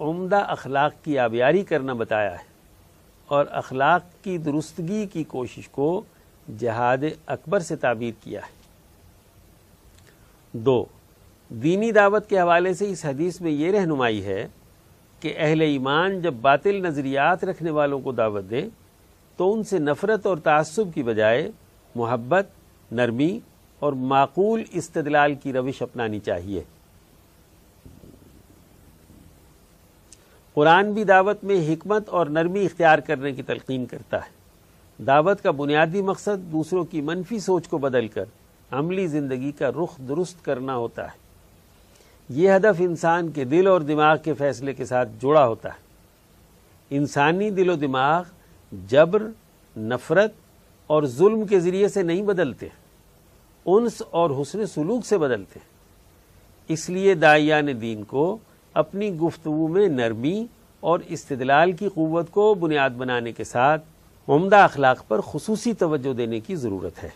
عمدہ 0.00 0.36
اخلاق 0.36 1.04
کی 1.04 1.18
آبیاری 1.18 1.64
کرنا 1.64 1.92
بتایا 1.92 2.32
ہے 2.32 2.46
اور 3.26 3.46
اخلاق 3.50 4.24
کی 4.24 4.38
درستگی 4.38 5.06
کی 5.06 5.24
کوشش 5.24 5.68
کو 5.68 6.02
جہاد 6.58 6.98
اکبر 7.26 7.60
سے 7.60 7.76
تعبیر 7.76 8.12
کیا 8.24 8.40
ہے۔ 8.40 8.58
دو، 10.52 10.84
دینی 11.48 11.92
دعوت 11.92 12.28
کے 12.28 12.40
حوالے 12.40 12.74
سے 12.74 12.90
اس 12.90 13.04
حدیث 13.04 13.40
میں 13.40 13.50
یہ 13.50 13.70
رہنمائی 13.70 14.24
ہے 14.24 14.46
کہ 15.20 15.34
اہل 15.36 15.60
ایمان 15.60 16.20
جب 16.20 16.34
باطل 16.34 16.82
نظریات 16.82 17.44
رکھنے 17.44 17.70
والوں 17.70 18.00
کو 18.00 18.12
دعوت 18.12 18.50
دیں 18.50 18.68
تو 19.36 19.52
ان 19.52 19.62
سے 19.62 19.78
نفرت 19.78 20.26
اور 20.26 20.36
تعصب 20.36 20.94
کی 20.94 21.02
بجائے 21.02 21.50
محبت، 21.94 22.46
نرمی 22.92 23.38
اور 23.78 23.92
معقول 23.92 24.62
استدلال 24.72 25.34
کی 25.34 25.52
روش 25.52 25.82
اپنانی 25.82 26.20
چاہیے۔ 26.20 26.62
قرآن 30.58 30.92
بھی 30.92 31.04
دعوت 31.04 31.44
میں 31.44 31.74
حکمت 31.74 32.08
اور 32.08 32.26
نرمی 32.26 32.64
اختیار 32.64 32.98
کرنے 32.98 33.32
کی 33.32 33.42
تلقین 33.42 33.86
کرتا 33.86 34.16
ہے۔ 34.16 34.30
دعوت 35.02 35.42
کا 35.42 35.50
بنیادی 35.50 36.02
مقصد 36.02 36.52
دوسروں 36.52 36.84
کی 36.84 37.00
منفی 37.00 37.38
سوچ 37.38 37.68
کو 37.68 37.78
بدل 37.78 38.08
کر 38.08 38.24
عملی 38.70 39.06
زندگی 39.06 39.52
کا 39.52 39.70
رخ 39.70 39.98
درست 40.08 40.44
کرنا 40.44 40.76
ہوتا 40.76 41.04
ہے۔ 41.04 41.16
یہ 42.28 42.50
ہدف 42.50 42.74
انسان 42.78 43.30
کے 43.30 43.44
دل 43.44 43.66
اور 43.66 43.80
دماغ 43.80 44.16
کے 44.24 44.34
فیصلے 44.34 44.72
کے 44.72 44.84
ساتھ 44.84 45.08
جڑا 45.22 45.46
ہوتا 45.46 45.68
ہے۔ 45.68 45.80
انسانی 46.90 47.50
دل 47.50 47.70
و 47.70 47.74
دماغ 47.74 48.22
جبر، 48.88 49.22
نفرت 49.76 50.32
اور 50.86 51.02
ظلم 51.02 51.46
کے 51.46 51.60
ذریعے 51.60 51.88
سے 51.88 52.02
نہیں 52.02 52.22
بدلتے۔ 52.22 52.68
انس 53.66 54.02
اور 54.10 54.30
حسن 54.42 54.66
سلوک 54.66 55.06
سے 55.06 55.18
بدلتے۔ 55.18 55.60
اس 56.68 56.90
لیے 56.90 57.14
دائیان 57.14 57.80
دین 57.80 58.02
کو 58.02 58.38
اپنی 58.78 59.16
گفتگو 59.16 59.68
میں 59.68 59.88
نرمی 59.88 60.46
اور 60.80 61.00
استدلال 61.08 61.72
کی 61.72 61.88
قوت 61.88 62.30
کو 62.30 62.54
بنیاد 62.54 62.90
بنانے 62.90 63.32
کے 63.32 63.44
ساتھ 63.44 63.84
عمدہ 64.28 64.56
اخلاق 64.56 65.08
پر 65.08 65.20
خصوصی 65.20 65.72
توجہ 65.72 66.12
دینے 66.12 66.40
کی 66.40 66.56
ضرورت 66.56 67.04
ہے۔ 67.04 67.08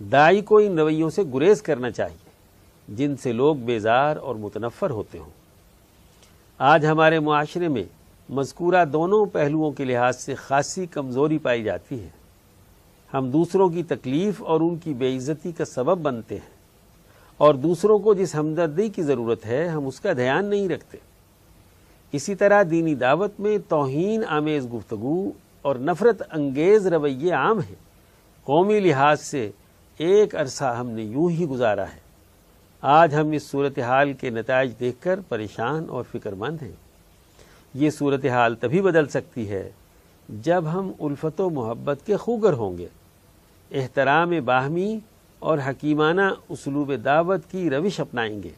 دائی 0.00 0.40
کو 0.40 0.58
ان 0.58 0.78
رویوں 0.78 1.10
سے 1.10 1.22
گریز 1.34 1.62
کرنا 1.62 1.90
چاہیے 1.90 2.30
جن 2.88 3.16
سے 3.16 3.32
لوگ 3.32 3.56
بیزار 3.56 4.16
اور 4.16 4.34
متنفر 4.34 4.90
ہوتے 4.90 5.18
ہوں۔ 5.18 5.30
آج 6.58 6.86
ہمارے 6.86 7.20
معاشرے 7.20 7.68
میں 7.68 7.84
مذکورہ 8.28 8.84
دونوں 8.84 9.26
پہلوؤں 9.26 9.70
کے 9.70 9.84
لحاظ 9.84 10.16
سے 10.16 10.34
خاصی 10.34 10.86
کمزوری 10.86 11.38
پائی 11.38 11.62
جاتی 11.62 12.00
ہے۔ 12.00 12.08
ہم 13.14 13.30
دوسروں 13.30 13.68
کی 13.68 13.82
تکلیف 13.82 14.42
اور 14.42 14.60
ان 14.60 14.76
کی 14.76 14.94
بے 14.94 15.16
عزتی 15.16 15.52
کا 15.52 15.64
سبب 15.64 15.98
بنتے 15.98 16.34
ہیں۔ 16.34 16.53
اور 17.36 17.54
دوسروں 17.54 17.98
کو 17.98 18.14
جس 18.14 18.34
ہمدردی 18.34 18.88
کی 18.88 19.02
ضرورت 19.02 19.46
ہے 19.46 19.68
ہم 19.68 19.86
اس 19.86 20.00
کا 20.00 20.12
دھیان 20.12 20.44
نہیں 20.44 20.68
رکھتے۔ 20.68 20.98
اسی 22.12 22.34
طرح 22.34 22.62
دینی 22.70 22.94
دعوت 22.94 23.40
میں 23.40 23.58
توہین 23.68 24.22
آمیز 24.28 24.72
گفتگو 24.72 25.30
اور 25.62 25.76
نفرت 25.76 26.22
انگیز 26.32 26.86
رویے 26.86 27.32
عام 27.32 27.58
ہیں۔ 27.58 27.74
قومی 28.44 28.80
لحاظ 28.80 29.20
سے 29.20 29.50
ایک 29.98 30.36
عرصہ 30.36 30.64
ہم 30.64 30.90
نے 30.90 31.02
یوں 31.02 31.30
ہی 31.30 31.46
گزارا 31.46 31.82
ہے۔ 31.82 32.04
آج 32.80 33.14
ہم 33.14 33.30
اس 33.30 33.42
صورتحال 33.42 34.12
کے 34.12 34.30
نتائج 34.30 34.72
دیکھ 34.80 34.96
کر 35.00 35.20
پریشان 35.28 35.84
اور 35.88 36.04
فکر 36.12 36.32
مند 36.32 36.62
ہیں۔ 36.62 36.72
یہ 37.74 37.90
صورتحال 37.90 38.54
تبھی 38.54 38.80
بدل 38.80 39.08
سکتی 39.08 39.50
ہے 39.50 39.70
جب 40.28 40.64
ہم 40.72 40.92
الفت 41.00 41.40
و 41.40 41.50
محبت 41.50 41.98
کے 42.06 42.16
خوگر 42.16 42.52
ہوں 42.52 42.78
گے۔ 42.78 42.86
احترام 43.70 44.32
باہمی 44.44 44.98
اور 45.38 45.58
حکیمانہ 45.66 46.22
اسلوب 46.48 46.92
دعوت 47.04 47.40
کی 47.50 47.70
روش 47.70 48.00
اپنائیں 48.00 48.42
گے۔ 48.42 48.50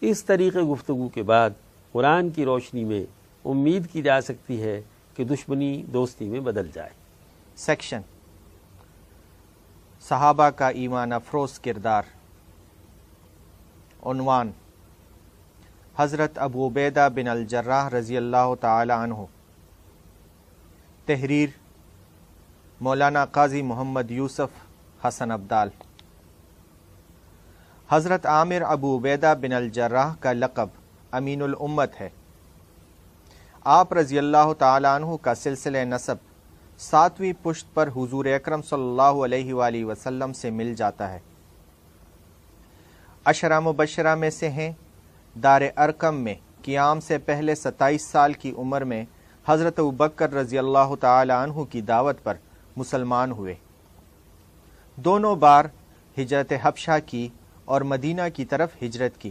اس 0.00 0.24
طریقے 0.24 0.60
گفتگو 0.60 1.08
کے 1.08 1.22
بعد 1.22 1.50
قرآن 1.92 2.30
کی 2.30 2.44
روشنی 2.44 2.84
میں 2.84 3.04
امید 3.44 3.90
کی 3.92 4.02
جا 4.02 4.20
سکتی 4.20 4.62
ہے 4.62 4.82
کہ 5.14 5.24
دشمنی 5.24 5.82
دوستی 5.82 6.28
میں 6.28 6.40
بدل 6.40 6.70
جائے۔ 6.74 6.90
سیکشن 7.56 8.00
صحابہ 10.00 10.50
کا 10.50 10.68
ایمان 10.68 11.12
افروز 11.12 11.58
کردار۔ 11.58 12.02
عنوان 14.06 14.50
حضرت 15.96 16.38
ابو 16.38 16.68
عبیدہ 16.68 17.08
بن 17.14 17.28
الجراح 17.28 17.88
رضی 17.88 18.16
اللہ 18.16 18.54
تعالی 18.60 18.92
عنہ۔ 18.92 19.14
تحریر 21.06 21.48
مولانا 22.80 23.24
قاضی 23.24 23.62
محمد 23.62 24.10
یوسف 24.10 24.50
حسن 25.04 25.30
عبدال 25.30 25.68
حضرت 27.90 28.26
عامر 28.26 28.62
ابو 28.62 28.98
عبیدہ 28.98 29.34
بن 29.40 29.52
الجراح 29.52 30.14
کا 30.20 30.32
لقب 30.32 30.68
امین 31.10 31.42
الامت 31.42 32.00
ہے۔ 32.00 32.08
آپ 33.64 33.92
رضی 33.92 34.18
اللہ 34.18 34.52
تعالیٰ 34.58 34.94
عنہ 34.96 35.16
کا 35.22 35.34
سلسلہ 35.34 35.78
نصب 35.78 36.16
ساتویں 36.78 37.32
پشت 37.42 37.74
پر 37.74 37.88
حضور 37.96 38.24
اکرم 38.24 38.62
صلی 38.62 38.82
اللہ 38.82 39.24
علیہ 39.24 39.54
وآلہ 39.54 39.84
وسلم 39.84 40.32
سے 40.32 40.50
مل 40.50 40.74
جاتا 40.74 41.12
ہے۔ 41.12 41.18
اشرا 43.24 43.60
مبشرہ 43.60 44.14
میں 44.14 44.30
سے 44.30 44.48
ہیں۔ 44.48 44.72
دار 45.42 45.62
ارکم 45.76 46.16
میں 46.16 46.34
قیام 46.62 47.00
سے 47.00 47.18
پہلے 47.18 47.54
ستائیس 47.54 48.02
سال 48.02 48.32
کی 48.32 48.52
عمر 48.58 48.84
میں 48.84 49.04
حضرت 49.46 49.78
ابکر 49.78 50.32
رضی 50.32 50.58
اللہ 50.58 50.94
تعالی 51.00 51.32
عنہ 51.32 51.64
کی 51.64 51.80
دعوت 51.80 52.22
پر 52.22 52.36
مسلمان 52.76 53.32
ہوئے۔ 53.32 53.54
دونوں 54.96 55.36
بار 55.36 55.64
ہجرت 56.16 56.52
حبشہ 56.62 56.98
کی 57.06 57.28
اور 57.68 57.80
مدینہ 57.82 58.22
کی 58.34 58.44
طرف 58.44 58.82
ہجرت 58.82 59.20
کی۔ 59.20 59.30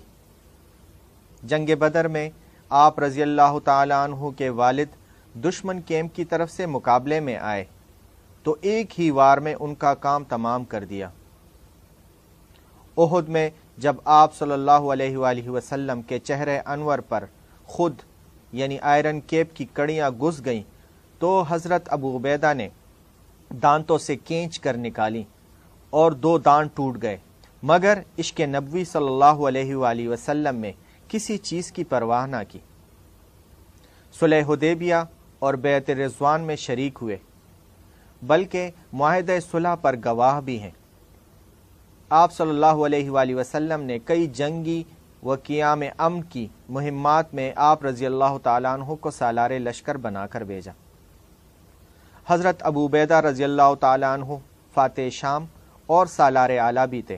جنگ 1.44 1.70
بدر 1.80 2.08
میں 2.08 2.30
آپ 2.72 3.00
رضی 3.00 3.22
اللہ 3.22 3.58
تعالی 3.66 3.94
عنہ 3.94 4.30
کے 4.38 4.50
والد 4.50 4.96
دشمن 5.44 5.82
کیمپ 5.82 6.16
کی 6.16 6.26
طرف 6.26 6.52
سے 6.52 6.66
مقابلے 6.66 7.20
میں 7.20 7.38
آئے، 7.38 7.64
تو 8.46 8.56
ایک 8.62 9.00
ہی 9.00 9.10
وار 9.12 9.38
میں 9.38 9.56
ان 9.60 9.76
کا 9.76 9.94
کام 9.96 10.24
تمام 10.24 10.64
کر 10.64 10.84
دیا۔ 10.86 11.10
احد 12.98 13.30
میں 13.30 13.50
جب 13.78 13.96
آپ 14.06 14.36
صلی 14.36 14.52
اللہ 14.52 14.88
علیہ 14.92 15.18
وآلہ 15.18 15.50
وسلم 15.50 16.02
کے 16.02 16.20
چہرے 16.20 16.60
انور 16.66 17.00
پر 17.00 17.26
خود 17.66 18.02
یعنی 18.54 18.78
آئرن 18.82 19.20
کیپ 19.22 19.56
کی 19.56 19.66
کڑیاں 19.74 20.10
گس 20.22 20.44
گئیں، 20.46 20.64
تو 21.20 21.44
حضرت 21.50 21.88
ابو 21.92 22.18
عبیدہ 22.18 22.54
نے 22.54 22.68
دانتوں 23.64 23.98
سے 23.98 24.16
کینچ 24.16 24.60
کر 24.60 24.78
نکالی 24.78 25.24
اور 25.94 26.12
دو 26.12 26.38
دانت 26.38 26.76
ٹوٹ 26.76 27.02
گئے۔ 27.02 27.18
مگر 27.64 28.00
عشق 28.20 28.40
نبوی 28.40 28.86
صلی 28.86 29.08
اللہ 29.08 29.40
علیہ 29.48 29.76
وآلہ 29.76 30.08
وسلم 30.10 30.56
میں 30.56 30.72
کسی 31.08 31.38
چیز 31.38 31.72
کی 31.72 31.84
پرواہ 31.84 32.26
نہ 32.28 32.36
کی۔ 32.50 32.60
صلح 34.20 34.42
حدیبیہ 34.48 34.96
اور 35.40 35.54
بیعت 35.54 35.90
رضوان 35.90 36.42
میں 36.42 36.56
شریک 36.56 37.00
ہوئے، 37.02 37.18
بلکہ 38.22 38.72
معاہدہ 38.94 39.38
صلح 39.52 39.76
پر 39.76 39.96
گواہ 40.06 40.42
بھی 40.42 40.60
ہیں۔ 40.60 40.72
آپ 42.10 42.34
صلی 42.34 42.50
اللہ 42.50 42.86
علیہ 42.86 43.10
وآلہ 43.10 43.36
وسلم 43.36 43.82
نے 43.82 44.00
کئی 44.00 44.28
جنگی 44.28 44.84
و 45.24 45.36
قیام 45.36 45.82
امن 45.98 46.22
کی 46.22 46.48
مہمات 46.70 47.34
میں 47.34 47.52
آپ 47.56 47.86
رضی 47.86 48.06
اللہ 48.06 48.38
تعالیٰ 48.44 48.74
عنہ 48.74 48.96
کو 48.96 49.12
سالار 49.12 49.52
لشکر 49.52 49.98
بنا 49.98 50.28
کر 50.28 50.44
بھیجا۔ 50.44 50.72
حضرت 52.28 52.56
ابو 52.60 52.88
بیدہ 52.88 53.14
رضی 53.14 53.44
اللہ 53.44 53.74
تعالیٰ 53.80 54.14
عنہ، 54.14 54.34
فاتح 54.74 55.10
شام 55.12 55.46
اور 55.86 56.06
سالار 56.06 56.50
اعلیٰ 56.50 56.88
بھی 56.88 57.02
تھے۔ 57.02 57.18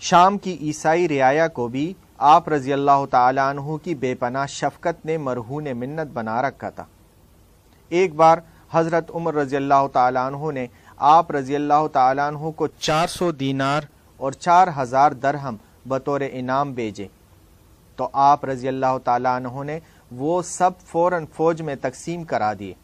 شام 0.00 0.38
کی 0.38 0.56
عیسائی 0.60 1.08
رعایا 1.08 1.48
کو 1.48 1.68
بھی 1.68 1.92
آپ 2.18 2.48
رضی 2.48 2.72
اللہ 2.72 3.04
تعالیٰ 3.10 3.50
عنہ 3.50 3.76
کی 3.76 3.94
بے 3.94 4.14
پناہ 4.14 4.46
شفقت 4.46 5.06
نے 5.06 5.16
مرہون 5.16 5.66
منت 5.76 6.12
بنا 6.12 6.42
رکھا 6.42 6.70
تھا۔ 6.70 6.84
ایک 7.88 8.14
بار 8.14 8.38
حضرت 8.72 9.10
عمر 9.14 9.34
رضی 9.34 9.56
اللہ 9.56 9.86
تعالیٰ 9.92 10.26
عنہ 10.26 10.50
نے 10.52 10.66
آپ 10.96 11.30
رضی 11.30 11.54
اللہ 11.54 11.86
تعالیٰ 11.92 12.28
عنہ 12.28 12.50
کو 12.50 12.66
چار 12.66 13.06
سو 13.06 13.30
دینار 13.32 13.82
اور 14.16 14.32
چار 14.32 14.68
ہزار 14.78 15.12
درہم 15.12 15.56
بطور 15.86 16.20
انعام 16.32 16.72
بیجے 16.72 17.06
تو 17.96 18.08
آپ 18.12 18.44
رضی 18.44 18.68
اللہ 18.68 18.98
تعالیٰ 19.04 19.36
عنہ 19.36 19.62
نے 19.62 19.78
وہ 20.10 20.42
سب 20.42 20.70
فوراً 20.86 21.26
فوج 21.26 21.62
میں 21.62 21.74
تقسیم 21.80 22.24
کرا 22.24 22.52
دیے۔ 22.58 22.74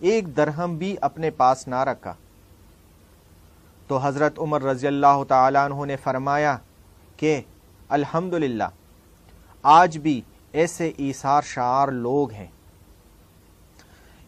ایک 0.00 0.36
درہم 0.36 0.76
بھی 0.78 0.96
اپنے 1.00 1.30
پاس 1.30 1.68
نہ 1.68 1.82
رکھا۔ 1.84 2.14
تو 3.92 3.98
حضرت 4.02 4.38
عمر 4.38 4.62
رضی 4.62 4.86
اللہ 4.86 5.22
تعالیٰ 5.28 5.64
عنہ 5.64 5.84
نے 5.84 5.96
فرمایا 5.96 6.56
کہ 7.16 7.40
الحمد 7.88 8.34
آج 9.64 9.98
بھی 9.98 10.20
ایسے 10.52 10.90
ایسار 10.96 11.42
شعار 11.42 11.88
لوگ 11.88 12.30
ہیں۔ 12.30 12.46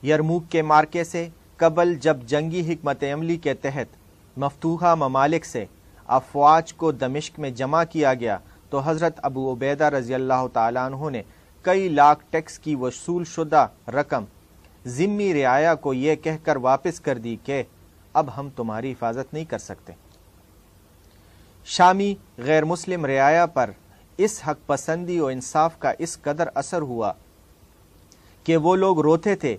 یرموک 0.02 0.50
کے 0.50 0.62
مارکے 0.62 1.04
سے 1.04 1.26
قبل 1.56 1.94
جب 1.94 2.16
جنگی 2.26 2.72
حکمت 2.72 3.04
عملی 3.12 3.36
کے 3.36 3.54
تحت 3.54 3.96
مفتوحہ 4.36 4.94
ممالک 4.94 5.44
سے 5.44 5.64
افواج 6.08 6.74
کو 6.74 6.92
دمشق 6.92 7.38
میں 7.40 7.50
جمع 7.50 7.82
کیا 7.90 8.14
گیا، 8.14 8.38
تو 8.70 8.80
حضرت 8.84 9.20
ابو 9.22 9.52
عبیدہ 9.52 9.88
رضی 9.90 10.14
اللہ 10.14 10.46
تعالیٰ 10.52 10.86
عنہ 10.86 11.10
نے 11.10 11.22
کئی 11.64 11.88
لاکھ 11.88 12.24
ٹیکس 12.30 12.58
کی 12.58 12.74
وصول 12.74 13.24
شدہ 13.34 13.66
رقم 13.90 14.24
ذمی 14.86 15.32
رعایا 15.34 15.74
کو 15.74 15.94
یہ 15.94 16.14
کہہ 16.16 16.44
کر 16.44 16.56
واپس 16.62 17.00
کر 17.00 17.18
دی 17.18 17.36
کہ 17.44 17.62
اب 18.14 18.26
ہم 18.36 18.48
تمہاری 18.56 18.92
حفاظت 18.92 19.34
نہیں 19.34 19.44
کر 19.44 19.58
سکتے۔ 19.58 19.92
شامی 21.64 22.14
غیر 22.38 22.64
مسلم 22.64 23.06
رعایا 23.06 23.46
پر 23.46 23.70
اس 24.16 24.40
حق 24.48 24.66
پسندی 24.66 25.20
و 25.20 25.26
انصاف 25.26 25.78
کا 25.78 25.92
اس 25.98 26.18
قدر 26.22 26.48
اثر 26.54 26.80
ہوا 26.80 27.12
کہ 28.44 28.56
وہ 28.56 28.76
لوگ 28.76 29.00
روتے 29.00 29.36
تھے 29.36 29.56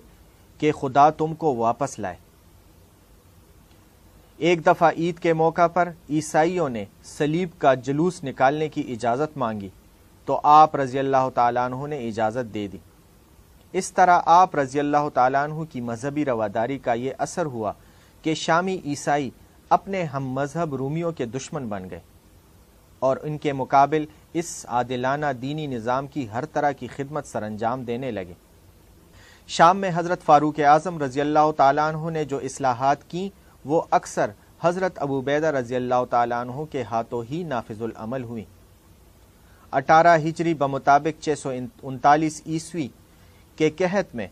کہ 0.58 0.72
خدا 0.72 1.10
تم 1.10 1.34
کو 1.34 1.54
واپس 1.56 1.98
لائے۔ 1.98 2.16
ایک 4.36 4.66
دفعہ 4.66 4.90
عید 4.96 5.18
کے 5.18 5.32
موقع 5.32 5.66
پر 5.66 5.88
عیسائیوں 6.10 6.68
نے 6.68 6.84
سلیب 7.04 7.48
کا 7.58 7.74
جلوس 7.74 8.24
نکالنے 8.24 8.68
کی 8.68 8.92
اجازت 8.92 9.36
مانگی 9.36 9.68
تو 10.24 10.40
آپ 10.42 10.76
رضی 10.76 10.98
اللہ 10.98 11.28
تعالیٰ 11.34 11.64
عنہ 11.64 11.86
نے 11.86 12.08
اجازت 12.08 12.54
دے 12.54 12.68
دی۔ 12.68 12.78
اس 13.72 13.92
طرح 13.92 14.20
آپ 14.24 14.56
رضی 14.56 14.78
اللہ 14.78 15.08
تعالیٰ 15.14 15.44
عنہ 15.44 15.64
کی 15.70 15.80
مذہبی 15.80 16.24
رواداری 16.24 16.78
کا 16.78 16.92
یہ 16.92 17.12
اثر 17.18 17.46
ہوا 17.46 17.72
کہ 18.26 18.34
شامی 18.34 18.78
عیسائی 18.84 19.30
اپنے 19.70 20.02
ہم 20.04 20.28
مذہب 20.28 20.74
رومیوں 20.74 21.12
کے 21.12 21.26
دشمن 21.26 21.68
بن 21.68 21.90
گئے 21.90 22.00
اور 22.98 23.16
ان 23.22 23.38
کے 23.38 23.52
مقابل 23.52 24.04
اس 24.32 24.66
عادلانہ 24.68 25.26
دینی 25.42 25.66
نظام 25.66 26.06
کی 26.06 26.28
ہر 26.30 26.44
طرح 26.44 26.70
کی 26.70 26.86
خدمت 26.86 27.26
سر 27.26 27.42
انجام 27.42 27.84
دینے 27.84 28.10
لگے۔ 28.10 28.32
شام 29.48 29.78
میں 29.78 29.90
حضرت 29.94 30.22
فاروق 30.22 30.58
اعظم 30.58 30.98
رضی 31.02 31.20
اللہ 31.20 31.50
تعالیٰ 31.56 31.94
عنہ 31.94 32.10
نے 32.10 32.24
جو 32.24 32.38
اصلاحات 32.38 33.10
کی، 33.10 33.28
وہ 33.64 33.82
اکثر 33.90 34.30
حضرت 34.60 34.98
ابو 34.98 35.20
بیدہ 35.20 35.46
رضی 35.46 35.76
اللہ 35.76 36.04
تعالیٰ 36.10 36.40
عنہ 36.40 36.64
کے 36.64 36.82
ہاتھوں 36.82 37.22
ہی 37.30 37.42
نافذ 37.42 37.82
العمل 37.82 38.24
ہوئی۔ 38.24 38.44
اٹھارہ 39.72 40.16
ہجری 40.18 40.54
بمطابق 40.54 41.22
چھ 41.22 41.38
سو 41.38 41.50
انتالیس 41.82 42.42
عیسوی 42.46 42.88
کے 43.56 43.70
قحط 43.70 44.14
میں 44.14 44.26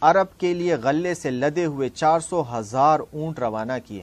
عرب 0.00 0.40
کے 0.40 0.54
لیے 0.54 0.74
غلے 0.74 1.14
سے 1.14 1.30
لدے 1.30 1.64
ہوئے 1.64 1.88
چار 1.88 2.20
سو 2.20 2.58
ہزار 2.58 3.00
اونٹ 3.00 3.38
روانہ 3.38 3.72
کیے۔ 3.84 4.02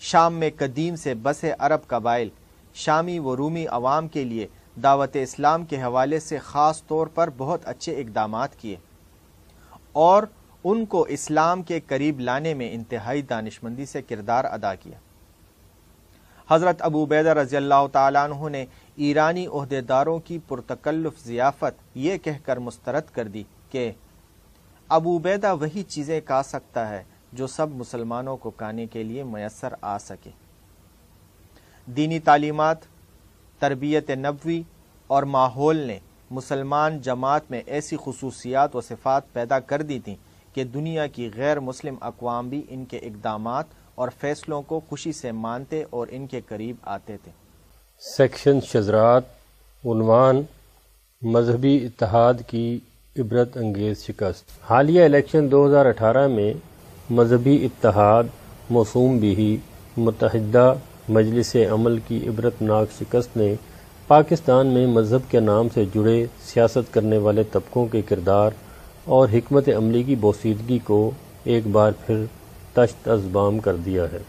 شام 0.00 0.34
میں 0.34 0.50
قدیم 0.56 0.96
سے 0.96 1.14
بسے 1.14 1.52
عرب 1.58 1.86
قبائل، 1.86 2.28
شامی 2.74 3.18
و 3.18 3.36
رومی 3.36 3.66
عوام 3.66 4.08
کے 4.08 4.24
لیے 4.24 4.46
دعوت 4.82 5.10
اسلام 5.14 5.64
کے 5.64 5.82
حوالے 5.82 6.20
سے 6.20 6.38
خاص 6.38 6.86
طور 6.86 7.06
پر 7.06 7.30
بہت 7.36 7.60
اچھے 7.64 7.92
اقدامات 7.92 8.56
کیے۔ 8.56 8.76
اور 9.92 10.22
ان 10.64 10.86
کو 10.86 11.02
اسلام 11.02 11.62
کے 11.62 11.80
قریب 11.80 12.20
لانے 12.20 12.54
میں 12.54 12.72
انتہائی 12.72 13.22
دانشمندی 13.22 13.86
سے 13.86 14.02
کردار 14.02 14.44
ادا 14.44 14.74
کیا۔ 14.74 14.98
حضرت 16.48 16.82
ابو 16.82 17.06
بیدر 17.06 17.36
رضی 17.36 17.56
اللہ 17.56 17.86
تعالیٰ 17.92 18.30
عنہ 18.30 18.48
نے 18.48 18.66
ایرانی 18.96 19.46
عہدیداروں 19.46 20.18
کی 20.18 20.38
پرتکلف 20.48 21.24
ضیافت 21.26 21.82
یہ 21.94 22.18
کہہ 22.18 22.44
کر 22.44 22.56
مسترد 22.56 23.14
کر 23.14 23.28
دی 23.28 23.44
کہ 23.70 23.92
ابو 24.92 25.18
بیدہ 25.18 25.54
وہی 25.60 25.82
چیزیں 25.82 26.20
کہا 26.20 26.42
سکتا 26.44 26.88
ہے 26.88 27.02
جو 27.32 27.46
سب 27.46 27.70
مسلمانوں 27.70 28.36
کو 28.36 28.50
کانے 28.50 28.86
کے 28.86 29.02
لیے 29.02 29.22
میسر 29.24 29.74
آ 29.80 29.98
سکے۔ 29.98 30.30
دینی 31.86 32.18
تعلیمات، 32.18 32.76
تربیت 33.58 34.10
نبوی 34.10 34.62
اور 35.06 35.22
ماحول 35.22 35.76
نے 35.76 35.98
مسلمان 36.30 37.00
جماعت 37.00 37.50
میں 37.50 37.62
ایسی 37.66 37.96
خصوصیات 38.04 38.76
و 38.76 38.80
صفات 38.80 39.32
پیدا 39.32 39.58
کر 39.60 39.82
دی 39.82 39.98
تھیں 39.98 40.16
کہ 40.54 40.64
دنیا 40.64 41.06
کی 41.06 41.30
غیر 41.36 41.60
مسلم 41.60 41.94
اقوام 42.00 42.48
بھی 42.48 42.62
ان 42.68 42.84
کے 42.84 42.96
اقدامات 42.96 43.66
اور 43.94 44.08
فیصلوں 44.20 44.62
کو 44.62 44.80
خوشی 44.88 45.12
سے 45.12 45.32
مانتے 45.32 45.84
اور 45.90 46.06
ان 46.10 46.26
کے 46.26 46.40
قریب 46.48 46.76
آتے 46.82 47.16
تھے۔ 47.16 47.32
سیکشن 48.16 48.60
شزرات 48.60 49.22
عنوان، 49.84 50.42
مذہبی 51.22 51.86
اتحاد 51.86 52.34
کی 52.46 52.78
عبرت 53.18 53.56
انگیز 53.56 54.04
شکست۔ 54.04 54.44
حالیہ 54.70 55.04
الیکشن 55.04 55.50
دو 55.50 55.66
ہزار 55.66 55.86
اٹھارہ 55.86 56.28
میں 56.28 56.52
مذہبی 57.10 57.64
اتحاد 57.64 58.24
موسوم 58.70 59.18
بھی 59.18 59.56
متحدہ 59.96 60.74
مجلس 61.08 61.56
عمل 61.70 61.98
کی 61.98 62.28
عبرت 62.28 62.62
ناک 62.62 62.86
شکست 62.98 63.36
نے 63.36 63.54
پاکستان 64.06 64.66
میں 64.66 64.86
مذہب 64.86 65.30
کے 65.30 65.40
نام 65.40 65.68
سے 65.74 65.84
جڑے 65.94 66.26
سیاست 66.44 66.94
کرنے 66.94 67.18
والے 67.18 67.42
طبقوں 67.52 67.86
کے 67.86 68.02
کردار 68.02 68.50
اور 69.04 69.28
حکمت 69.32 69.68
عملی 69.68 70.02
کی 70.02 70.16
بوسیدگی 70.16 70.78
کو 70.78 71.10
ایک 71.44 71.66
بار 71.66 71.92
پھر 72.06 72.24
تشت 72.72 73.08
ازبام 73.08 73.58
کر 73.58 73.76
دیا 73.76 74.06
ہے۔ 74.12 74.22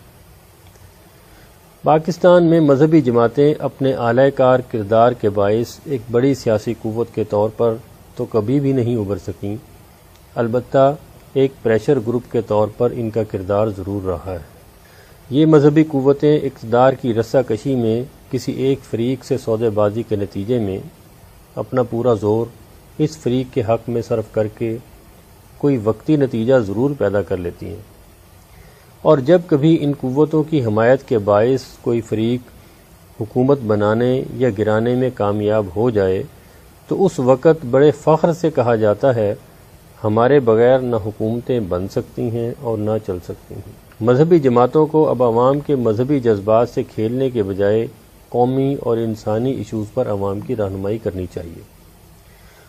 پاکستان 1.84 2.44
میں 2.44 2.60
مذہبی 2.60 3.02
جماعتیں 3.02 3.54
اپنے 3.60 3.94
اعلی 3.94 4.32
کار 4.32 4.60
کردار 4.60 5.12
کے 5.12 5.30
باعث 5.30 5.80
ایک 5.86 6.02
بڑی 6.12 6.34
سیاسی 6.34 6.74
قوت 6.82 7.16
کے 7.16 7.24
طور 7.24 7.50
پر 7.58 7.76
تو 8.16 8.26
کبھی 8.26 8.60
بھی 8.60 8.72
نہیں 8.72 8.96
ابھر 8.96 9.18
سکیں۔ 9.18 9.56
البتہ 10.36 10.96
ایک 11.34 11.52
پریشر 11.64 12.00
گروپ 12.08 12.32
کے 12.32 12.42
طور 12.42 12.68
پر 12.78 12.90
ان 12.96 13.10
کا 13.10 13.24
کردار 13.24 13.68
ضرور 13.68 14.06
رہا 14.06 14.32
ہے۔ 14.32 14.38
یہ 15.30 15.46
مذہبی 15.46 15.84
قوتیں 15.84 16.38
اقتدار 16.38 16.94
کی 16.94 17.14
رسہ 17.14 17.38
کشی 17.48 17.76
میں 17.76 18.04
کسی 18.32 18.52
ایک 18.52 18.80
فریق 18.90 19.26
سے 19.26 19.38
سودے 19.38 19.70
بازی 19.70 20.04
کے 20.04 20.16
نتیجے 20.16 20.60
میں 20.60 20.78
اپنا 21.56 21.84
پورا 21.84 22.14
زور 22.14 22.46
اس 22.98 23.18
فریق 23.18 23.54
کے 23.54 23.62
حق 23.62 23.90
میں 23.90 24.02
صرف 24.02 24.24
کر 24.32 24.48
کے 24.48 24.78
کوئی 25.58 25.78
وقتی 25.84 26.16
نتیجہ 26.16 26.54
ضرور 26.54 26.92
پیدا 26.98 27.22
کر 27.22 27.38
لیتی 27.38 27.66
ہیں۔ 27.66 27.94
اور 29.02 29.18
جب 29.18 29.42
کبھی 29.48 29.78
ان 29.82 29.92
قوتوں 30.02 30.44
کی 30.44 30.66
حمایت 30.66 31.08
کے 31.08 31.18
باعث 31.18 31.64
کوئی 31.82 32.02
فریق 32.02 32.42
حکومت 33.22 33.60
بنانے 33.60 34.24
یا 34.34 34.50
گرانے 34.58 34.96
میں 34.96 35.10
کامیاب 35.14 35.66
ہو 35.76 35.90
جائے 35.90 36.24
تو 36.88 37.06
اس 37.06 37.20
وقت 37.20 37.66
بڑے 37.72 37.92
فخر 37.92 38.34
سے 38.34 38.52
کہا 38.52 38.76
جاتا 38.76 39.16
ہے، 39.16 39.36
ہمارے 40.04 40.40
بغیر 40.40 40.80
نہ 40.80 40.96
حکومتیں 40.96 41.60
بن 41.60 41.88
سکتی 41.88 42.30
ہیں 42.30 42.52
اور 42.62 42.78
نہ 42.78 42.92
چل 43.08 43.18
سکتی 43.24 43.56
ہیں۔ 43.56 43.72
مذہبی 44.02 44.40
جماعتوں 44.40 44.86
کو 44.86 45.10
اب 45.10 45.24
عوام 45.24 45.60
کے 45.60 45.76
مذہبی 45.76 46.20
جذبات 46.20 46.70
سے 46.70 46.84
کھیلنے 46.84 47.30
کے 47.30 47.44
بجائے 47.44 47.88
قومی 48.30 48.76
اور 48.80 48.98
انسانی 48.98 49.52
ایشوز 49.52 49.86
پر 49.94 50.10
عوام 50.10 50.40
کی 50.40 50.56
رہنمائی 50.56 50.98
کرنی 50.98 51.26
چاہیے۔ 51.34 51.62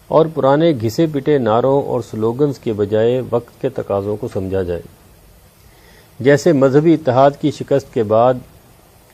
اور 0.09 0.27
پرانے 0.35 0.73
گھسے 0.83 1.07
پٹے 1.13 1.39
نعروں 1.39 1.83
اور 1.83 2.01
سلوگنز 2.11 2.59
کے 2.59 2.73
بجائے 2.73 3.23
وقت 3.31 3.61
کے 3.61 3.69
تقاضوں 3.69 4.17
کو 4.17 4.29
سمجھا 4.33 4.63
جائے۔ 4.63 4.83
جیسے 6.21 6.53
مذہبی 6.53 6.95
اتحاد 6.95 7.31
کی 7.41 7.51
شکست 7.51 7.95
کے 7.95 8.03
بعد 8.03 8.35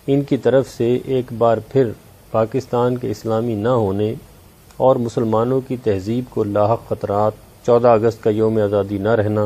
ان 0.07 0.23
کی 0.23 0.37
طرف 0.37 0.69
سے 0.69 0.99
ایک 1.05 1.33
بار 1.39 1.59
پھر 1.69 1.91
پاکستان 2.31 2.97
کے 2.97 3.11
اسلامی 3.11 3.55
نہ 3.55 3.69
ہونے 3.69 4.15
اور 4.81 4.97
مسلمانوں 4.97 5.61
کی 5.69 5.77
تہذیب 5.77 6.25
کو 6.31 6.45
لاحق 6.45 6.89
خطرات، 6.89 7.33
چودہ 7.67 7.89
اگست 7.89 8.23
کا 8.23 8.31
یوم 8.31 8.59
آزادی 8.63 8.99
نہ 8.99 9.09
رہنا، 9.09 9.45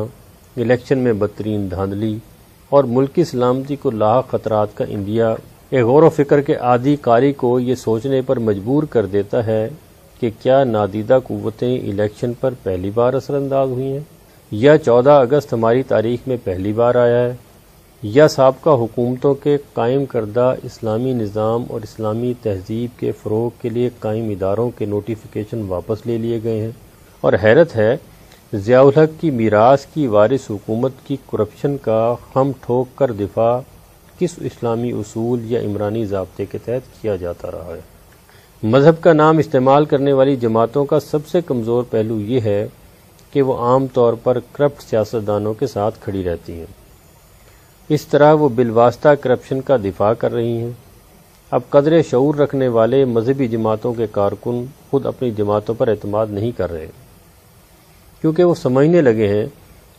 الیکشن 0.57 0.97
میں 0.97 1.13
بدترین 1.13 1.71
دھاندلی 1.71 2.17
اور 2.69 2.83
ملکی 2.83 3.23
سلامتی 3.23 3.75
کو 3.75 3.91
لاحق 3.91 4.29
خطرات 4.31 4.75
کا 4.75 4.85
انڈیا 4.89 5.33
ایک 5.69 5.85
غور 5.85 6.03
و 6.03 6.09
فکر 6.09 6.41
کے 6.41 6.55
عادی 6.55 6.95
کاری 7.01 7.33
کو 7.33 7.59
یہ 7.59 7.75
سوچنے 7.75 8.21
پر 8.21 8.39
مجبور 8.39 8.83
کر 8.83 9.05
دیتا 9.05 9.45
ہے 9.45 9.67
کہ 10.19 10.29
کیا 10.41 10.63
نادیدہ 10.63 11.19
قوتیں 11.23 11.77
الیکشن 11.79 12.33
پر 12.33 12.53
پہلی 12.63 12.91
بار 12.93 13.13
اثر 13.13 13.33
انداز 13.33 13.69
ہوئی 13.69 13.91
ہیں؟ 13.91 13.99
یا 14.51 14.77
چودہ 14.77 15.11
اگست 15.11 15.53
ہماری 15.53 15.83
تاریخ 15.83 16.27
میں 16.27 16.37
پہلی 16.43 16.73
بار 16.73 16.95
آیا 16.95 17.19
ہے؟ 17.19 17.35
یا 18.07 18.27
سابقہ 18.27 18.69
حکومتوں 18.69 19.33
کے 19.33 19.57
قائم 19.73 20.05
کردہ 20.05 20.55
اسلامی 20.63 21.13
نظام 21.13 21.63
اور 21.69 21.81
اسلامی 21.83 22.33
تہذیب 22.41 22.99
کے 22.99 23.11
فروغ 23.11 23.49
کے 23.61 23.69
لیے 23.69 23.89
قائم 23.99 24.29
اداروں 24.29 24.71
کے 24.71 24.85
نوٹیفیکیشن 24.85 25.61
واپس 25.67 26.05
لے 26.05 26.17
لیے 26.17 26.39
گئے 26.43 26.61
ہیں۔ 26.61 26.71
اور 27.21 27.33
حیرت 27.43 27.75
ہے، 27.75 27.97
ضیاء 28.53 28.81
الحق 28.81 29.21
کی 29.21 29.31
میراث 29.31 29.85
کی 29.85 30.07
وارث 30.07 30.51
حکومت 30.51 30.91
کی 31.07 31.17
کرپشن 31.31 31.77
کا 31.77 32.15
خم 32.33 32.51
ٹھوک 32.61 32.87
کر 32.95 33.11
دفاع 33.11 33.59
کس 34.19 34.33
اسلامی 34.39 34.91
اصول 34.91 35.51
یا 35.51 35.59
عمرانی 35.59 36.05
ضابطے 36.05 36.45
کے 36.45 36.57
تحت 36.57 37.01
کیا 37.01 37.15
جاتا 37.15 37.51
رہا 37.51 37.73
ہے؟ 37.75 37.81
مذہب 38.63 39.03
کا 39.03 39.13
نام 39.13 39.37
استعمال 39.37 39.85
کرنے 39.85 40.13
والی 40.13 40.35
جماعتوں 40.35 40.85
کا 40.85 40.99
سب 40.99 41.27
سے 41.27 41.41
کمزور 41.41 41.83
پہلو 41.89 42.19
یہ 42.19 42.39
ہے 42.39 42.67
کہ 43.33 43.41
وہ 43.41 43.57
عام 43.57 43.87
طور 43.93 44.13
پر 44.13 44.39
کرپٹ 44.51 44.81
سیاستدانوں 44.81 45.53
کے 45.53 45.67
ساتھ 45.67 45.95
کھڑی 46.01 46.23
رہتی 46.23 46.53
ہیں۔ 46.53 46.84
اس 47.89 48.05
طرح 48.05 48.33
وہ 48.33 48.49
بالواسطہ 48.49 49.09
کرپشن 49.09 49.61
کا 49.61 49.77
دفاع 49.77 50.13
کر 50.13 50.33
رہی 50.33 50.57
ہیں۔ 50.57 50.71
اب 51.51 51.61
قدر 51.69 52.01
شعور 52.01 52.35
رکھنے 52.35 52.67
والے 52.67 53.05
مذہبی 53.05 53.47
جماعتوں 53.47 53.93
کے 53.93 54.07
کارکن 54.11 54.65
خود 54.91 55.05
اپنی 55.05 55.31
جماعتوں 55.31 55.75
پر 55.75 55.87
اعتماد 55.87 56.27
نہیں 56.29 56.51
کر 56.51 56.71
رہے۔ 56.71 56.87
کیونکہ 58.21 58.43
وہ 58.43 58.55
سمجھنے 58.55 59.01
لگے 59.01 59.27
ہیں 59.27 59.45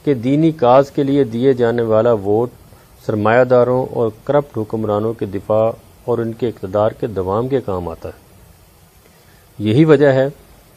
کہ 0.04 0.14
دینی 0.14 0.50
کاز 0.50 0.90
کے 0.90 1.02
لیے 1.02 1.24
دیے 1.24 1.52
جانے 1.52 1.82
والا 1.82 2.12
ووٹ 2.12 2.50
سرمایہ 3.06 3.44
داروں 3.44 3.86
اور 3.90 4.10
کرپٹ 4.24 4.58
حکمرانوں 4.58 5.12
کے 5.12 5.26
دفاع 5.26 5.70
اور 6.04 6.18
ان 6.18 6.32
کے 6.32 6.48
اقتدار 6.48 6.90
کے 6.90 7.06
دوام 7.06 7.48
کے 7.48 7.60
کام 7.60 7.88
آتا 7.88 8.08
ہے۔ 8.08 8.26
یہی 9.58 9.84
وجہ 9.84 10.12
ہے 10.12 10.28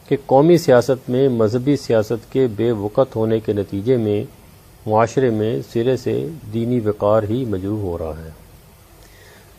کہ 0.07 0.17
قومی 0.25 0.57
سیاست 0.57 1.09
میں 1.09 1.29
مذہبی 1.29 1.77
سیاست 1.77 2.33
کے 2.33 2.47
بے 2.55 2.71
وقت 2.71 3.15
ہونے 3.15 3.39
کے 3.39 3.53
نتیجے 3.53 3.97
میں 3.97 4.23
معاشرے 4.85 5.29
میں 5.29 5.59
سرے 5.73 5.97
سے 5.97 6.27
دینی 6.53 6.79
وقار 6.79 7.23
ہی 7.23 7.45
مجروح 7.45 7.79
ہو 7.81 7.97
رہا 7.97 8.13
ہے۔ 8.25 8.29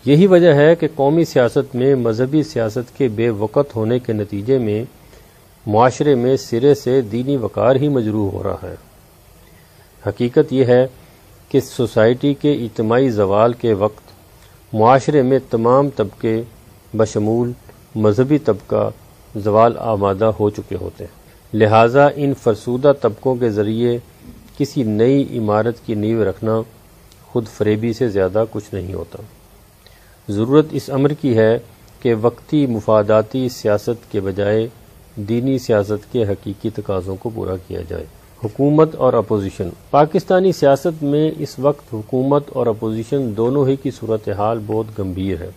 یہی 0.04 0.26
وجہ 0.26 0.54
ہے 0.54 0.74
کہ 0.74 0.88
قومی 0.94 1.24
سیاست 1.24 1.76
میں 1.76 1.94
مذہبی 1.94 2.42
سیاست 2.42 2.98
کے 2.98 3.09
بے 3.09 3.30
وقت 3.30 3.76
ہونے 3.76 3.98
کے 3.98 4.12
نتیجے 4.12 4.59
میں 4.59 4.85
معاشرے 5.66 6.14
میں 6.14 6.37
سرے 6.37 6.74
سے 6.74 7.00
دینی 7.00 7.37
وقار 7.37 7.76
ہی 7.76 7.88
مجروح 7.88 8.30
ہو 8.30 8.42
رہا 8.42 8.56
ہے۔ 8.62 8.74
حقیقت 10.06 10.52
یہ 10.52 10.64
ہے 10.64 10.87
کہ 11.48 11.61
سوسائٹی 11.61 12.35
کے 12.35 12.52
اجتماعی 12.52 13.11
زوال 13.11 13.52
کے 13.52 13.72
وقت 13.72 14.12
معاشرے 14.72 15.22
میں 15.22 15.38
تمام 15.50 15.90
طبقے 15.90 16.42
بشمول 16.94 17.52
مذہبی 17.94 18.38
طبقہ 18.38 18.90
زوال 19.37 19.74
آمادہ 19.78 20.24
ہو 20.24 20.50
چکے 20.50 20.76
ہوتے 20.80 21.04
ہیں۔ 21.04 21.20
لہٰذا 21.56 22.09
ان 22.16 22.35
فرسودہ 22.35 22.92
طبقوں 23.00 23.35
کے 23.35 23.50
ذریعے 23.50 23.98
کسی 24.60 24.82
نئی 24.82 25.38
عمارت 25.38 25.86
کی 25.86 25.94
نیو 25.94 26.24
رکھنا 26.24 26.62
خود 27.32 27.46
فریبی 27.48 27.92
سے 27.92 28.08
زیادہ 28.08 28.44
کچھ 28.50 28.74
نہیں 28.74 28.94
ہوتا۔ 28.94 29.22
ضرورت 30.28 30.66
اس 30.70 30.90
امر 30.90 31.12
کی 31.12 31.36
ہے 31.36 31.58
کہ 32.00 32.14
وقتی 32.20 32.66
مفاداتی 32.66 33.48
سیاست 33.48 34.12
کے 34.12 34.20
بجائے 34.20 34.68
دینی 35.16 35.58
سیاست 35.58 36.12
کے 36.12 36.24
حقیقی 36.24 36.70
تقاضوں 36.70 37.16
کو 37.16 37.30
پورا 37.34 37.54
کیا 37.68 37.80
جائے۔ 37.88 38.04
حکومت 38.44 38.94
اور 38.94 39.12
اپوزیشن۔ 39.12 39.68
پاکستانی 39.90 40.52
سیاست 40.52 41.02
میں 41.02 41.30
اس 41.38 41.58
وقت 41.58 41.94
حکومت 41.94 42.44
اور 42.48 42.66
اپوزیشن 42.66 43.36
دونوں 43.36 43.68
ہی 43.68 43.76
کی 43.76 43.90
صورتحال 43.90 44.58
بہت 44.66 44.98
گمبھیر 44.98 45.40
ہے۔ 45.40 45.50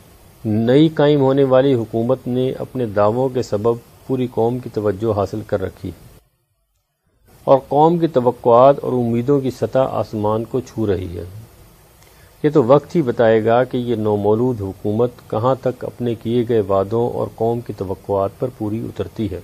نئی 0.45 0.87
قائم 0.87 1.21
ہونے 1.21 1.43
والی 1.43 1.73
حکومت 1.73 2.27
نے 2.27 2.51
اپنے 2.51 2.85
دعووں 2.85 3.29
کے 3.29 3.43
سبب 3.43 3.75
پوری 4.07 4.27
قوم 4.31 4.59
کی 4.59 4.69
توجہ 4.73 5.17
حاصل 5.17 5.41
کر 5.47 5.61
رکھی۔ 5.61 5.91
اور 7.43 7.57
قوم 7.67 7.97
کی 7.97 8.07
توقعات 8.07 8.75
اور 8.81 8.93
امیدوں 8.93 9.41
کی 9.41 9.51
سطح 9.51 9.79
آسمان 9.91 10.43
کو 10.43 10.59
چھو 10.59 10.87
رہی 10.87 11.17
ہے۔ 11.17 11.23
یہ 12.43 12.49
تو 12.49 12.63
وقت 12.63 12.95
ہی 12.95 13.01
بتائے 13.01 13.45
گا 13.45 13.63
کہ 13.63 13.77
یہ 13.77 13.95
نومولود 13.95 14.61
حکومت 14.61 15.11
کہاں 15.27 15.55
تک 15.61 15.85
اپنے 15.85 16.15
کیے 16.15 16.45
گئے 16.49 16.59
وعدوں 16.59 17.09
اور 17.09 17.27
قوم 17.35 17.61
کی 17.61 17.73
توقعات 17.77 18.39
پر 18.39 18.47
پوری 18.57 18.79
اترتی 18.79 19.31
ہے۔ 19.31 19.39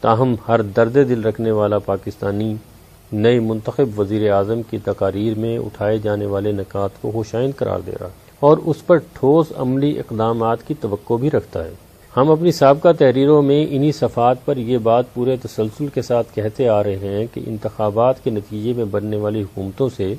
تاہم، 0.00 0.34
ہر 0.48 0.62
درد 0.62 0.94
دل 0.94 1.24
رکھنے 1.24 1.50
والا 1.50 1.78
پاکستانی 1.78 2.54
نئے 3.12 3.40
منتخب 3.40 4.00
وزیر 4.00 4.32
اعظم 4.32 4.62
کی 4.62 4.78
تقاریر 4.78 5.38
میں 5.38 5.58
اٹھائے 5.58 5.98
جانے 5.98 6.26
والے 6.26 6.52
نکات 6.52 6.90
کو 7.00 7.10
ہوشائن 7.14 7.50
قرار 7.56 7.80
دے 7.86 7.92
رہا 8.00 8.08
اور 8.40 8.58
اس 8.64 8.86
پر 8.86 8.96
ٹھوس 8.96 9.46
عملی 9.56 9.98
اقدامات 9.98 10.68
کی 10.68 10.74
توقع 10.80 11.14
بھی 11.14 11.30
رکھتا 11.30 11.64
ہے۔ 11.64 11.70
ہم 12.16 12.30
اپنی 12.30 12.52
سابقہ 12.52 12.88
تحریروں 12.98 13.42
میں 13.42 13.66
انہی 13.70 13.92
صفات 13.92 14.44
پر 14.44 14.56
یہ 14.56 14.78
بات 14.78 15.14
پورے 15.14 15.36
تسلسل 15.36 15.86
کے 15.86 16.02
ساتھ 16.02 16.34
کہتے 16.34 16.68
آ 16.68 16.82
رہے 16.82 16.96
ہیں 16.96 17.26
کہ 17.34 17.40
انتخابات 17.46 18.24
کے 18.24 18.30
نتیجے 18.30 18.72
میں 18.72 18.84
بننے 18.84 19.16
والی 19.16 19.42
حکومتوں 19.42 19.88
سے 19.96 20.14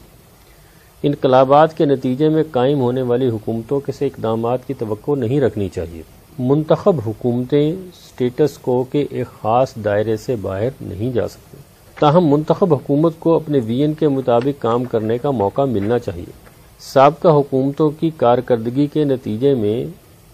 انقلابات 1.04 1.78
کے 1.78 1.86
نتیجے 1.86 2.30
میں 2.30 2.43
قائم 2.52 2.82
ہونے 2.82 3.02
والی 3.02 3.30
حکومتوں 3.30 3.80
کے 3.80 3.91
سے 3.91 4.06
اقدامات 4.06 4.67
کی 4.67 4.73
توقع 4.73 5.12
نہیں 5.12 5.41
رکھنی 5.41 5.69
چاہیے۔ 5.69 6.02
منتخب 6.39 6.95
حکومتیں 7.06 7.75
سٹیٹس 7.93 8.58
کو 8.58 8.84
کے 8.91 9.06
ایک 9.10 9.41
خاص 9.41 9.75
دائرے 9.75 10.17
سے 10.17 10.36
باہر 10.36 10.69
نہیں 10.82 11.12
جا 11.12 11.28
سکتی 11.28 11.58
تاہم 11.99 12.34
منتخب 12.34 12.73
حکومت 12.73 13.13
کو 13.19 13.36
اپنے 13.36 13.60
وین 13.65 13.93
کے 13.93 14.08
مطابق 14.08 14.62
کام 14.62 14.84
کرنے 14.84 15.17
کا 15.17 15.32
موقع 15.32 15.62
ملنا 15.62 15.99
چاہیے۔ 15.99 16.32
سابقہ 16.80 17.28
حکومتوں 17.28 17.89
کی 17.99 18.10
کارکردگی 18.17 18.88
کے 18.88 19.04
نتیجے 19.04 19.54
میں 19.54 19.86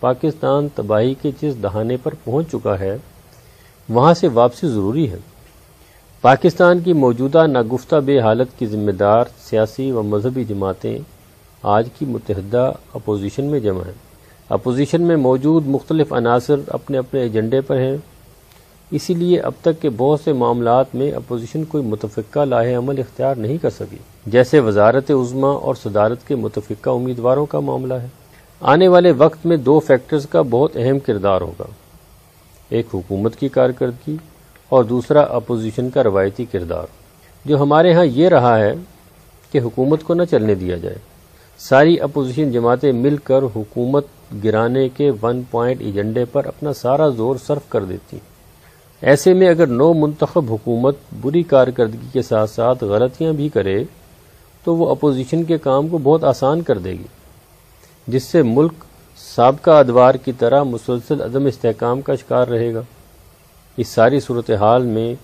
پاکستان 0.06 0.68
تباہی 0.76 1.14
کے 1.22 1.32
جس 1.42 1.64
دہانے 1.64 1.98
پر 1.98 2.14
پہنچ 2.24 2.52
چکا 2.52 2.80
ہے، 2.80 2.98
وہاں 3.90 4.14
سے 4.14 4.28
واپسی 4.28 4.68
ضروری 4.68 5.12
ہے۔ 5.12 5.18
پاکستان 6.22 6.80
کی 6.80 6.94
موجودہ 6.94 7.48
ناگفتہ 7.48 7.96
بے 7.96 8.20
حالت 8.20 8.60
کی 8.60 8.66
ذمہ 8.66 8.92
دار 8.92 9.26
سیاسی 9.50 9.92
و 9.92 10.04
مذہبی 10.04 10.44
جماعتیں 10.44 10.98
آج 11.62 11.90
کی 12.00 12.06
متحدہ 12.06 12.72
اپوزیشن 12.94 13.46
میں 13.46 13.60
جمع 13.60 13.84
ہیں۔ 13.86 13.94
اپوزیشن 14.50 15.02
میں 15.02 15.16
موجود 15.16 15.68
مختلف 15.68 16.14
عناصر 16.14 16.56
اپنے 16.68 16.98
اپنے 16.98 17.20
ایجنڈے 17.20 17.62
پر 17.62 17.78
ہیں۔ 17.78 17.98
اسی 18.92 19.14
لیے 19.14 19.40
اب 19.40 19.52
تک 19.62 19.82
کے 19.82 19.90
بہت 19.90 20.20
سے 20.20 20.34
معاملات 20.34 20.96
میں 20.96 21.12
اپوزیشن 21.12 21.64
کوئی 21.64 21.84
متفقہ 21.84 22.40
لاہ 22.40 22.78
عمل 22.78 23.00
اختیار 23.00 23.36
نہیں 23.36 23.58
کر 23.58 23.70
سکی۔ 23.70 23.98
جیسے 24.26 24.60
وزارت 24.60 25.12
عظما 25.12 25.52
اور 25.52 25.76
صدارت 25.76 26.28
کے 26.28 26.36
متفقہ 26.36 26.90
امیدواروں 26.90 27.46
کا 27.46 27.60
معاملہ 27.60 27.94
ہے۔ 27.94 28.08
آنے 28.62 28.88
والے 28.88 29.12
وقت 29.12 29.46
میں 29.46 29.58
دو 29.58 29.80
فیکٹرز 29.80 30.28
کا 30.30 30.42
بہت 30.42 30.72
اہم 30.76 31.00
کردار 31.00 31.42
ہوگا۔ 31.42 31.66
ایک 32.70 32.86
حکومت 32.94 33.36
کی 33.36 33.50
کارکردگی 33.50 34.18
اور 34.70 34.84
دوسرا 34.84 35.22
اپوزیشن 35.22 35.90
کا 35.90 36.04
روایتی 36.04 36.46
کردار۔ 36.46 36.86
جو 37.46 37.62
ہمارے 37.62 37.94
ہاں 37.94 38.06
یہ 38.06 38.30
رہا 38.30 38.60
ہے 38.60 38.74
کہ 39.52 39.60
حکومت 39.60 40.04
کو 40.04 40.14
نہ 40.14 40.24
چلنے 40.32 40.56
دیا 40.56 40.78
جائے۔ 40.78 40.96
ساری 41.58 42.00
اپوزیشن 42.00 42.52
جماعتیں 42.52 42.92
مل 42.92 43.18
کر 43.18 43.44
حکومت 43.56 44.06
گرانے 44.44 44.90
کے 44.90 45.12
ون 45.24 45.42
پوائنٹ 45.52 45.82
ایجنڈے 45.82 46.26
پر 46.26 46.46
اپنا 46.46 46.74
سارا 46.74 47.10
زور 47.10 47.36
صرف 47.48 47.70
کر 47.70 47.84
دیتی۔ 47.84 48.18
ایسے 49.02 49.34
میں 49.34 49.48
اگر 49.48 49.68
نو 49.68 49.94
منتخب 49.94 50.46
حکومت 50.50 50.96
بری 51.22 51.44
کارکردگی 51.44 52.08
کے 52.14 52.22
ساتھ 52.22 52.50
ساتھ 52.50 52.84
غلطیاں 52.84 53.34
بھی 53.34 53.50
کرے، 53.50 53.84
تو 54.64 54.76
وہ 54.76 54.90
اپوزیشن 54.90 55.44
کے 55.44 55.58
کام 55.58 55.88
کو 55.88 55.98
بہت 55.98 56.24
آسان 56.24 56.62
کر 56.62 56.78
دے 56.78 56.92
گی۔ 56.92 57.15
جس 58.08 58.24
سے 58.24 58.44
ملک 58.44 58.74
سابقہ 59.18 59.72
ادوار 59.72 60.16
کی 60.16 60.32
طرح 60.32 60.64
مسلسل 60.64 61.22
عدم 61.22 61.46
استحکام 61.46 62.02
کا 62.02 62.16
شکار 62.16 62.48
رہے 62.48 62.74
گا۔ 62.74 62.82
اس 63.78 63.88
ساری 63.88 64.20
صورتحال 64.20 64.84
میں 64.84 65.16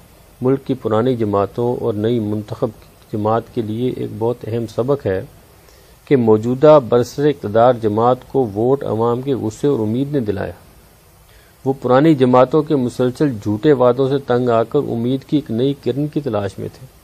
ملک 0.41 0.65
کی 0.65 0.73
پرانی 0.73 1.15
جماعتوں 1.15 1.75
اور 1.75 1.93
نئی 1.93 2.19
منتخب 2.19 2.69
جماعت 3.13 3.41
کے 3.53 3.61
لیے 3.61 3.93
ایک 3.97 4.09
بہت 4.19 4.37
اہم 4.47 4.65
سبق 4.75 5.05
ہے 5.05 5.21
کہ 6.05 6.15
موجودہ 6.15 6.79
برسر 6.89 7.25
اقتدار 7.25 7.73
جماعت 7.81 8.17
کو 8.27 8.49
ووٹ 8.55 8.83
عوام 8.83 9.21
کے 9.21 9.33
غصے 9.33 9.67
اور 9.67 9.79
امید 9.79 10.11
نے 10.11 10.19
دلایا۔ 10.19 10.53
وہ 11.65 11.73
پرانی 11.81 12.15
جماعتوں 12.15 12.63
کے 12.63 12.75
مسلسل 12.75 13.33
جھوٹے 13.43 13.73
وعدوں 13.73 14.09
سے 14.09 14.17
تنگ 14.17 14.49
آ 14.49 14.63
کر 14.63 14.79
امید 14.79 15.23
کی 15.23 15.37
ایک 15.37 15.51
نئی 15.51 15.73
کرن 15.73 16.07
کی 16.07 16.21
تلاش 16.21 16.59
میں 16.59 16.67
تھے۔ 16.73 17.00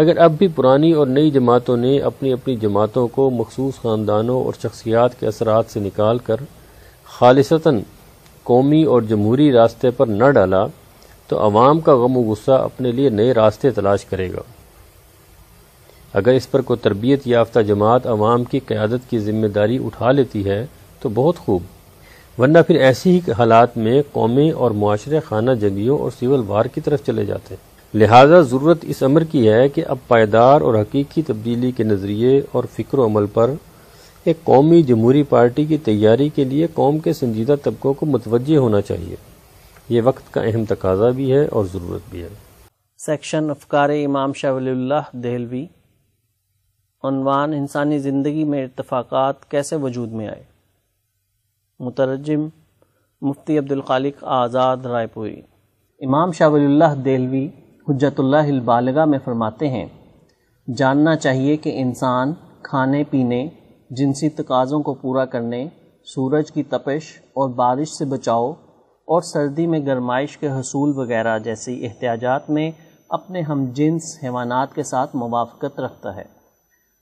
اگر 0.00 0.18
اب 0.18 0.32
بھی 0.38 0.48
پرانی 0.48 0.92
اور 0.92 1.06
نئی 1.06 1.30
جماعتوں 1.30 1.76
نے 1.76 2.00
اپنی 2.00 2.32
اپنی 2.32 2.56
جماعتوں 2.56 3.08
کو 3.08 3.30
مخصوص 3.30 3.80
خاندانوں 3.82 4.44
اور 4.44 4.52
شخصیات 4.62 5.20
کے 5.20 5.26
اثرات 5.26 5.64
سے 5.68 5.80
نکال 5.80 6.18
کر 6.18 6.36
خالصتاً 7.04 7.80
قومی 8.42 8.84
اور 8.84 9.02
جمہوری 9.02 9.52
راستے 9.52 9.90
پر 9.90 10.06
نہ 10.06 10.30
ڈالا، 10.30 10.66
تو 11.28 11.38
عوام 11.38 11.80
کا 11.80 11.94
غم 11.94 12.16
و 12.16 12.22
غصہ 12.22 12.50
اپنے 12.50 12.92
لیے 12.92 13.08
نئے 13.08 13.32
راستے 13.32 13.70
تلاش 13.70 14.04
کرے 14.04 14.32
گا۔ 14.32 14.40
اگر 16.12 16.32
اس 16.32 16.50
پر 16.50 16.60
کوئی 16.60 16.78
تربیت 16.82 17.26
یافتہ 17.26 17.60
جماعت 17.60 18.06
عوام 18.06 18.44
کی 18.44 18.58
قیادت 18.58 19.10
کی 19.10 19.18
ذمہ 19.18 19.46
داری 19.46 19.78
اٹھا 19.84 20.12
لیتی 20.12 20.44
ہے، 20.44 20.66
تو 21.00 21.08
بہت 21.08 21.36
خوب۔ 21.36 21.62
ورنہ 22.40 22.58
پھر 22.66 22.74
ایسی 22.74 23.10
ہی 23.10 23.32
حالات 23.32 23.76
میں 23.76 24.02
قومی 24.12 24.50
اور 24.50 24.70
معاشرے 24.70 25.20
خانہ 25.20 25.50
جنگیوں 25.50 25.98
اور 25.98 26.10
سول 26.20 26.42
وار 26.46 26.64
کی 26.64 26.80
طرف 26.80 27.06
چلے 27.06 27.24
جاتے۔ 27.24 27.54
ہیں 27.54 27.67
لہذا 27.94 28.40
ضرورت 28.40 28.78
اس 28.82 29.02
امر 29.02 29.24
کی 29.24 29.50
ہے 29.50 29.68
کہ 29.68 29.84
اب 29.86 29.96
پائیدار 30.08 30.60
اور 30.60 30.74
حقیقی 30.74 31.22
تبدیلی 31.22 31.72
کے 31.72 31.84
نظریے 31.84 32.42
اور 32.52 32.64
فکر 32.72 32.98
و 32.98 33.06
عمل 33.06 33.26
پر 33.26 33.50
ایک 34.24 34.44
قومی 34.44 34.82
جمہوری 34.82 35.22
پارٹی 35.22 35.64
کی 35.64 35.78
تیاری 35.78 36.28
کے 36.28 36.44
لیے 36.44 36.66
قوم 36.74 36.98
کے 36.98 37.12
سنجیدہ 37.12 37.54
طبقوں 37.62 37.94
کو 37.94 38.06
متوجہ 38.06 38.56
ہونا 38.56 38.80
چاہیے۔ 38.80 39.16
یہ 39.88 40.02
وقت 40.04 40.34
کا 40.34 40.40
اہم 40.40 40.64
تقاضا 40.64 41.10
بھی 41.10 41.32
ہے 41.32 41.46
اور 41.46 41.64
ضرورت 41.72 42.02
بھی 42.10 42.22
ہے۔ 42.22 42.28
سیکشن 42.98 43.50
افکار 43.50 43.90
امام 43.90 44.32
شاہ 44.32 44.52
ولی 44.52 44.70
اللہ 44.70 45.16
دہلوی، 45.16 45.66
عنوان 47.02 47.52
انسانی 47.52 47.98
زندگی 47.98 48.44
میں 48.44 48.64
اتفاقات 48.64 49.50
کیسے 49.50 49.76
وجود 49.76 50.12
میں 50.12 50.28
آئے؟ 50.28 50.42
مترجم 51.80 52.48
مفتی 53.20 53.58
عبد 53.58 53.72
الخالق 53.72 54.24
آزاد 54.24 54.76
رائے 54.76 55.06
پوری۔ 55.06 55.40
امام 56.00 56.32
شاہ 56.32 56.48
ولی 56.48 56.64
اللہ 56.64 56.94
دہلوی 57.04 57.48
حجت 57.88 58.20
اللہ 58.20 58.36
البالغہ 58.36 59.04
میں 59.04 59.18
فرماتے 59.24 59.68
ہیں، 59.68 59.86
جاننا 60.76 61.16
چاہیے 61.16 61.56
کہ 61.56 61.72
انسان 61.74 62.32
کھانے، 62.62 63.04
پینے، 63.04 63.48
جنسی 63.90 64.28
تقاضوں 64.28 64.80
کو 64.80 64.94
پورا 64.94 65.24
کرنے، 65.24 65.68
سورج 66.04 66.52
کی 66.52 66.62
تپش 66.62 67.18
اور 67.22 67.48
بارش 67.48 67.88
سے 67.88 68.04
بچاؤ 68.04 68.50
اور 69.08 69.20
سردی 69.20 69.66
میں 69.66 69.78
گرمائش 69.86 70.38
کے 70.38 70.48
حصول 70.48 70.92
وغیرہ 70.96 71.38
جیسی 71.38 71.86
احتیاجات 71.86 72.50
میں 72.50 72.70
اپنے 73.08 73.40
ہم 73.40 73.64
جنس، 73.72 74.18
حیوانات 74.22 74.74
کے 74.74 74.82
ساتھ 74.82 75.16
موافقت 75.16 75.80
رکھتا 75.80 76.16
ہے۔ 76.16 76.24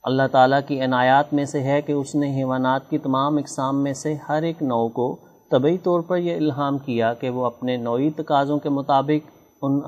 اللہ 0.03 0.27
تعالیٰ 0.31 0.59
کی 0.67 0.83
عنایات 0.83 1.33
میں 1.33 1.45
سے 1.45 1.59
ہے 1.59 1.81
کہ 1.81 1.91
اس 1.91 2.15
نے 2.15 2.35
حیوانات 2.37 2.89
کی 2.89 2.97
تمام 2.97 3.37
اقسام 3.37 3.83
میں 3.83 3.93
سے 3.93 4.15
ہر 4.29 4.43
ایک 4.43 4.61
نو 4.61 4.87
کو 4.87 5.15
طبعی 5.51 5.77
طور 5.77 6.01
پر 6.01 6.17
یہ 6.17 6.35
الہام 6.35 6.77
کیا 6.77 7.13
کہ 7.13 7.29
وہ 7.29 7.45
اپنے 7.45 7.77
نوعی 7.77 8.09
تقاضوں 8.09 8.59
کے 8.59 8.69
مطابق 8.69 9.31
ان 9.61 9.79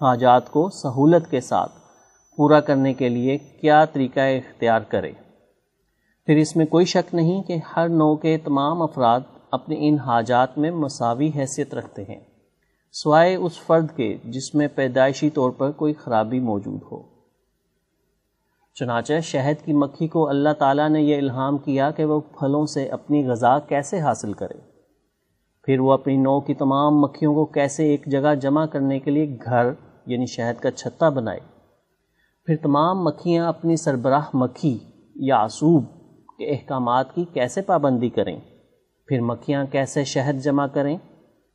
حاجات 0.00 0.50
کو 0.50 0.68
سہولت 0.70 1.30
کے 1.30 1.40
ساتھ 1.40 1.72
پورا 2.36 2.60
کرنے 2.60 2.94
کے 2.94 3.08
لیے 3.08 3.38
کیا 3.38 3.84
طریقہ 3.84 4.20
اختیار 4.20 4.80
کرے۔ 4.80 5.12
پھر 6.26 6.36
اس 6.36 6.56
میں 6.56 6.66
کوئی 6.66 6.84
شک 6.84 7.14
نہیں 7.14 7.42
کہ 7.42 7.56
ہر 7.76 7.88
نو 7.88 8.16
کے 8.16 8.38
تمام 8.38 8.82
افراد 8.82 9.20
اپنے 9.50 9.76
ان 9.78 9.98
حاجات 9.98 10.58
میں 10.58 10.70
مساوی 10.70 11.30
حیثیت 11.36 11.74
رکھتے 11.74 12.02
ہیں، 12.02 12.20
سوائے 12.92 13.34
اس 13.34 13.60
فرد 13.60 13.86
کے 13.96 14.16
جس 14.24 14.54
میں 14.54 14.68
پیدائشی 14.74 15.30
طور 15.30 15.50
پر 15.50 15.70
کوئی 15.70 15.94
خرابی 15.94 16.40
موجود 16.40 16.82
ہو۔ 16.92 17.02
چنانچہ 18.74 19.20
شہد 19.22 19.64
کی 19.64 19.72
مکھی 19.72 20.08
کو 20.08 20.28
اللہ 20.28 20.52
تعالیٰ 20.58 20.88
نے 20.88 21.02
یہ 21.02 21.16
الہام 21.18 21.58
کیا 21.58 21.90
کہ 21.90 22.04
وہ 22.04 22.20
پھلوں 22.20 22.66
سے 22.66 22.86
اپنی 22.88 23.26
غذا 23.26 23.58
کیسے 23.58 24.00
حاصل 24.00 24.32
کرے۔ 24.32 24.58
پھر 25.64 25.80
وہ 25.80 25.92
اپنی 25.92 26.16
نو 26.16 26.40
کی 26.40 26.54
تمام 26.54 27.00
مکھیوں 27.00 27.34
کو 27.34 27.44
کیسے 27.44 27.84
ایک 27.84 28.06
جگہ 28.06 28.34
جمع 28.34 28.66
کرنے 28.66 28.98
کے 28.98 29.10
لیے 29.10 29.36
گھر 29.44 29.70
یعنی 30.06 30.26
شہد 30.26 30.60
کا 30.60 30.70
چھتا 30.70 31.08
بنائے۔ 31.08 31.40
پھر 32.46 32.56
تمام 32.62 33.04
مکھیاں 33.04 33.48
اپنی 33.48 33.76
سربراہ 33.76 34.24
مکھی 34.34 34.78
یا 35.14 35.36
آسوب 35.36 35.84
کے 36.38 36.50
احکامات 36.50 37.14
کی 37.14 37.24
کیسے 37.32 37.62
پابندی 37.62 38.08
کریں؟ 38.08 38.40
پھر 39.06 39.20
مکھیاں 39.20 39.64
کیسے 39.72 40.04
شہد 40.04 40.42
جمع 40.42 40.66
کریں؟ 40.66 40.96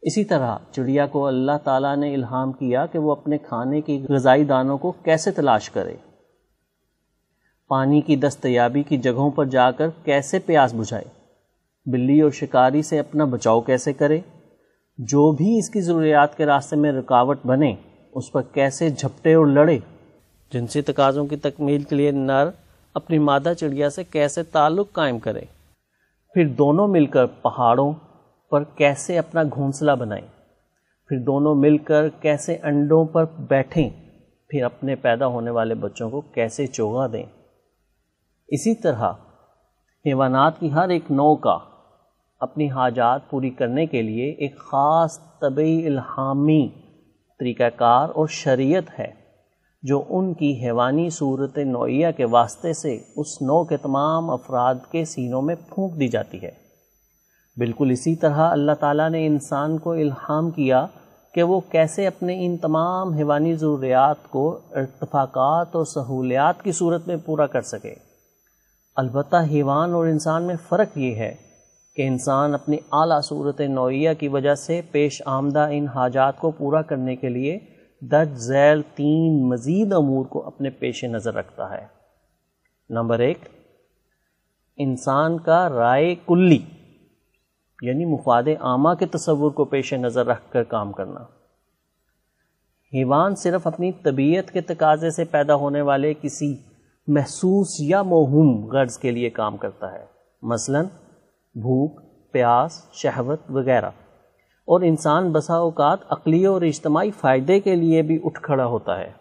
اسی 0.01 0.23
طرح 0.23 0.57
چڑیا 0.71 1.07
کو 1.07 1.27
اللہ 1.27 1.51
تعالیٰ 1.63 1.97
نے 1.97 2.13
الہام 2.13 2.51
کیا 2.51 2.85
کہ 2.85 2.99
وہ 2.99 3.11
اپنے 3.11 3.37
کھانے 3.37 3.81
کی 3.81 4.05
غذائی 4.09 4.43
دانوں 4.43 4.77
کو 4.77 4.91
کیسے 4.91 5.31
تلاش 5.31 5.69
کرے۔ 5.69 5.95
پانی 7.67 8.01
کی 8.01 8.15
دستیابی 8.15 8.83
کی 8.83 8.97
جگہوں 8.97 9.31
پر 9.31 9.45
جا 9.45 9.71
کر 9.71 9.89
کیسے 10.03 10.39
پیاس 10.39 10.73
بجھائے؟ 10.73 11.05
بلی 11.85 12.21
اور 12.21 12.31
شکاری 12.31 12.81
سے 12.81 12.99
اپنا 12.99 13.25
بچاؤ 13.25 13.61
کیسے 13.61 13.93
کرے؟ 13.93 14.19
جو 14.97 15.31
بھی 15.31 15.57
اس 15.57 15.69
کی 15.69 15.81
ضروریات 15.81 16.37
کے 16.37 16.45
راستے 16.45 16.75
میں 16.75 16.91
رکاوٹ 16.91 17.37
بنے 17.45 17.75
اس 18.13 18.31
پر 18.31 18.41
کیسے 18.41 18.89
جھپٹے 18.89 19.33
اور 19.33 19.45
لڑے؟ 19.45 19.79
جنسی 20.51 20.81
تقاضوں 20.81 21.25
کی 21.25 21.35
تکمیل 21.35 21.83
کے 21.83 21.95
لیے 21.95 22.11
نر 22.11 22.49
اپنی 22.93 23.19
مادہ 23.19 23.53
چڑیا 23.59 23.89
سے 23.89 24.03
کیسے 24.03 24.43
تعلق 24.43 24.91
قائم 24.91 25.19
کرے؟ 25.19 25.41
پھر 26.33 26.47
دونوں 26.47 26.87
مل 26.87 27.05
کر 27.05 27.25
پہاڑوں 27.25 27.93
پر 28.49 28.63
کیسے 28.63 29.17
اپنا 29.17 29.43
گھونسلہ 29.43 29.91
بنائیں؟ 29.91 30.27
پھر 31.07 31.19
دونوں 31.19 31.55
مل 31.55 31.77
کر 31.77 32.09
کیسے 32.09 32.57
انڈوں 32.63 33.05
پر 33.05 33.25
بیٹھیں؟ 33.39 33.89
پھر 34.49 34.63
اپنے 34.63 34.95
پیدا 34.95 35.27
ہونے 35.27 35.51
والے 35.51 35.75
بچوں 35.75 36.09
کو 36.09 36.21
کیسے 36.21 36.67
چوگا 36.67 37.07
دیں؟ 37.07 37.25
اسی 38.47 38.75
طرح 38.75 39.11
حیوانات 40.05 40.59
کی 40.59 40.73
ہر 40.73 40.89
ایک 40.89 41.11
نو 41.11 41.35
کا 41.35 41.57
اپنی 42.39 42.69
حاجات 42.69 43.29
پوری 43.29 43.49
کرنے 43.49 43.85
کے 43.85 44.01
لیے 44.01 44.31
ایک 44.31 44.57
خاص 44.57 45.19
طبعی 45.39 45.85
الہامی 45.85 46.67
طریقہ 47.41 47.69
کار 47.75 48.09
اور 48.09 48.27
شریعت 48.27 48.99
ہے، 48.99 49.11
جو 49.83 50.03
ان 50.09 50.33
کی 50.33 50.63
حیوانی 50.63 51.09
صورت 51.09 51.57
نوعیہ 51.57 52.07
کے 52.17 52.25
واسطے 52.25 52.73
سے 52.73 52.99
اس 53.15 53.41
نو 53.41 53.63
کے 53.63 53.77
تمام 53.77 54.29
افراد 54.29 54.75
کے 54.91 55.05
سینوں 55.05 55.41
میں 55.41 55.55
پھونک 55.69 55.99
دی 55.99 56.07
جاتی 56.07 56.41
ہے۔ 56.43 56.51
بالکل 57.57 57.91
اسی 57.91 58.15
طرح 58.15 58.49
اللہ 58.51 58.71
تعالیٰ 58.79 59.09
نے 59.09 59.27
انسان 59.27 59.77
کو 59.77 59.91
الہام 59.91 60.51
کیا 60.51 60.85
کہ 61.33 61.43
وہ 61.43 61.59
کیسے 61.59 62.07
اپنے 62.07 62.45
ان 62.45 62.57
تمام 62.57 63.13
حیوانی 63.13 63.55
ضروریات 63.55 64.29
کو 64.29 64.59
ارتفاقات 64.71 65.75
اور 65.75 65.85
سہولیات 65.85 66.63
کی 66.63 66.71
صورت 66.71 67.07
میں 67.07 67.15
پورا 67.25 67.47
کر 67.47 67.61
سکے۔ 67.61 67.95
البتہ 68.95 69.35
حیوان 69.35 69.93
اور 69.93 70.07
انسان 70.07 70.43
میں 70.43 70.55
فرق 70.69 70.97
یہ 70.97 71.15
ہے 71.15 71.35
کہ 71.95 72.07
انسان 72.07 72.53
اپنی 72.53 72.77
اعلیٰ 72.91 73.21
صورت 73.21 73.61
نوعیہ 73.61 74.09
کی 74.19 74.27
وجہ 74.27 74.55
سے 74.55 74.81
پیش 74.91 75.21
آمدہ 75.25 75.67
ان 75.71 75.87
حاجات 75.87 76.39
کو 76.39 76.51
پورا 76.51 76.81
کرنے 76.81 77.15
کے 77.15 77.29
لیے 77.29 77.59
درج 78.01 78.29
ذیل 78.33 78.81
تین 78.95 79.49
مزید 79.49 79.93
امور 79.93 80.25
کو 80.25 80.47
اپنے 80.47 80.69
پیش 80.69 81.03
نظر 81.03 81.33
رکھتا 81.33 81.69
ہے۔ 81.69 81.85
نمبر 82.89 83.19
ایک، 83.19 83.37
انسان 84.77 85.39
کا 85.39 85.69
رائے 85.69 86.15
کلی 86.27 86.65
یعنی 87.81 88.05
مفاد 88.05 88.43
عامہ 88.59 88.89
کے 88.99 89.05
تصور 89.05 89.51
کو 89.51 89.65
پیش 89.65 89.93
نظر 89.93 90.25
رکھ 90.25 90.51
کر 90.51 90.63
کام 90.63 90.91
کرنا۔ 90.91 91.19
حیوان 92.93 93.35
صرف 93.35 93.67
اپنی 93.67 93.91
طبیعت 93.91 94.51
کے 94.51 94.61
تقاضے 94.61 95.09
سے 95.09 95.25
پیدا 95.25 95.55
ہونے 95.55 95.81
والے 95.81 96.13
کسی 96.21 96.55
محسوس 97.07 97.75
یا 97.79 98.01
موہوم 98.01 98.69
غرض 98.69 98.97
کے 98.97 99.11
لیے 99.11 99.29
کام 99.29 99.57
کرتا 99.57 99.91
ہے۔ 99.91 100.05
مثلا 100.41 100.83
بھوک، 101.55 101.99
پیاس، 102.31 102.85
شہوت 102.93 103.39
وغیرہ۔ 103.49 103.89
اور 104.61 104.81
انسان 104.81 105.31
بسا 105.31 105.53
اوقات 105.53 105.99
عقلی 106.09 106.45
اور 106.45 106.61
اجتماعی 106.61 107.11
فائدے 107.11 107.59
کے 107.59 107.75
لیے 107.75 108.01
بھی 108.01 108.19
اٹھ 108.23 108.41
کھڑا 108.41 108.65
ہوتا 108.65 108.99
ہے۔ 108.99 109.11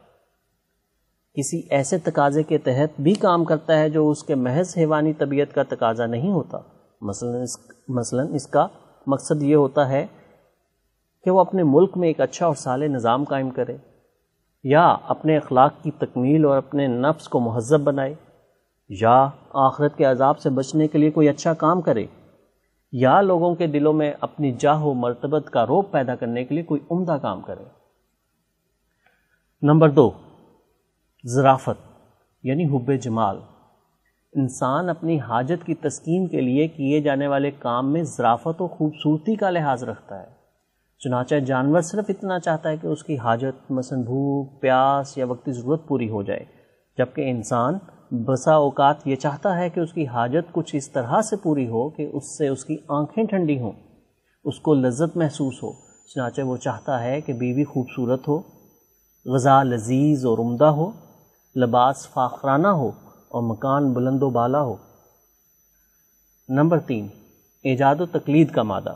کسی 1.34 1.62
ایسے 1.70 1.98
تقاضے 1.98 2.42
کے 2.42 2.58
تحت 2.58 3.00
بھی 3.00 3.14
کام 3.14 3.44
کرتا 3.44 3.78
ہے 3.78 3.90
جو 3.90 4.10
اس 4.10 4.22
کے 4.22 4.34
محض 4.34 4.74
حیوانی 4.76 5.12
طبیعت 5.12 5.54
کا 5.54 5.62
تقاضا 5.62 6.06
نہیں 6.06 6.32
ہوتا۔ 6.32 6.58
مثلا 7.00 7.42
اس 7.42 7.58
مثلا 7.88 8.22
اس 8.22 8.46
کا 8.46 8.66
مقصد 9.06 9.42
یہ 9.42 9.56
ہوتا 9.56 9.88
ہے 9.88 10.06
کہ 11.24 11.30
وہ 11.30 11.40
اپنے 11.40 11.62
ملک 11.62 11.96
میں 11.96 12.08
ایک 12.08 12.20
اچھا 12.20 12.46
اور 12.46 12.54
سال 12.54 12.80
نظام 12.80 13.24
قائم 13.24 13.50
کرے۔ 13.50 13.76
یا 14.64 14.96
اپنے 15.08 15.36
اخلاق 15.36 15.72
کی 15.82 15.90
تکمیل 15.90 16.44
اور 16.44 16.56
اپنے 16.56 16.86
نفس 16.86 17.28
کو 17.28 17.40
مہذب 17.40 17.80
بنائے۔ 17.80 18.14
یا 18.88 19.28
آخرت 19.54 19.96
کے 19.96 20.04
عذاب 20.04 20.38
سے 20.38 20.50
بچنے 20.50 20.88
کے 20.88 20.98
لیے 20.98 21.10
کوئی 21.10 21.28
اچھا 21.28 21.54
کام 21.54 21.80
کرے۔ 21.80 22.06
یا 22.92 23.20
لوگوں 23.20 23.55
کے 23.55 23.66
دلوں 23.66 23.92
میں 23.92 24.12
اپنی 24.20 24.53
جاہ 24.53 24.83
و 24.83 24.94
مرتبت 24.94 25.50
کا 25.50 25.66
روپ 25.66 25.92
پیدا 25.92 26.14
کرنے 26.14 26.44
کے 26.44 26.55
لیے 26.55 26.64
کوئی 26.64 26.81
عمدہ 26.90 27.18
کام 27.22 27.40
کرے۔ 27.40 27.64
نمبر 29.62 29.90
دو 29.90 30.11
ذرافت 31.26 31.88
یعنی 32.42 32.64
حب 32.64 32.92
جمال۔ 33.03 33.37
انسان 34.33 34.88
اپنی 34.88 35.20
حاجت 35.20 35.66
کی 35.66 35.74
تسکین 35.74 36.29
کے 36.29 36.40
لیے 36.40 36.68
کیے 36.68 37.00
جانے 37.00 37.26
والے 37.26 37.50
کام 37.50 37.92
میں 37.92 38.03
ذرافت 38.03 38.62
و 38.62 38.68
خوبصورتی 38.68 39.37
کا 39.37 39.50
لحاظ 39.50 39.85
رکھتا 39.85 40.22
ہے۔ 40.22 40.40
چنانچہ 40.98 41.35
جانور 41.35 41.81
صرف 41.81 42.05
اتنا 42.09 42.38
چاہتا 42.38 42.68
ہے 42.68 42.76
کہ 42.76 42.87
اس 42.87 43.05
کی 43.05 43.18
حاجت 43.18 43.70
مثلا 43.70 43.98
بھوک، 43.98 44.61
پیاس 44.61 45.18
یا 45.18 45.26
وقتی 45.26 45.53
ضرورت 45.53 45.88
پوری 45.88 46.11
ہو 46.11 46.22
جائے، 46.22 46.44
جبکہ 46.98 47.31
انسان 47.31 47.79
بسا 48.12 48.54
اوقات 48.54 49.06
یہ 49.06 49.16
چاہتا 49.16 49.58
ہے 49.58 49.70
کہ 49.70 49.80
اس 49.80 49.92
کی 49.92 50.06
حاجت 50.06 50.52
کچھ 50.52 50.76
اس 50.76 50.90
طرح 50.90 51.22
سے 51.22 51.36
پوری 51.36 51.68
ہو 51.68 51.90
کہ 51.90 52.10
اس 52.12 52.38
سے 52.38 52.48
اس 52.48 52.64
کی 52.64 52.76
آنکھیں 52.88 53.24
ٹھنڈی 53.24 53.60
ہوں، 53.60 53.72
اس 54.44 54.60
کو 54.60 54.74
لذت 54.74 55.16
محسوس 55.16 55.62
ہو۔ 55.62 55.72
چنانچہ 56.08 56.42
وہ 56.42 56.56
چاہتا 56.56 57.02
ہے 57.02 57.20
کہ 57.20 57.32
بیوی 57.32 57.64
خوبصورت 57.64 58.28
ہو، 58.28 58.42
غذا 59.26 59.62
لذیذ 59.62 60.26
اور 60.26 60.38
عمدہ 60.38 60.64
ہو، 60.64 60.90
لباس 61.56 62.08
فاخرانہ 62.08 62.68
ہو 62.68 62.88
اور 63.28 63.42
مکان 63.42 63.92
بلند 63.92 64.22
و 64.22 64.30
بالا 64.30 64.62
ہو۔ 64.62 64.76
نمبر 66.48 66.80
تین، 66.80 67.08
ایجاد 67.62 67.96
و 68.00 68.06
تقلید 68.06 68.50
کا 68.50 68.62
مادہ۔ 68.62 68.94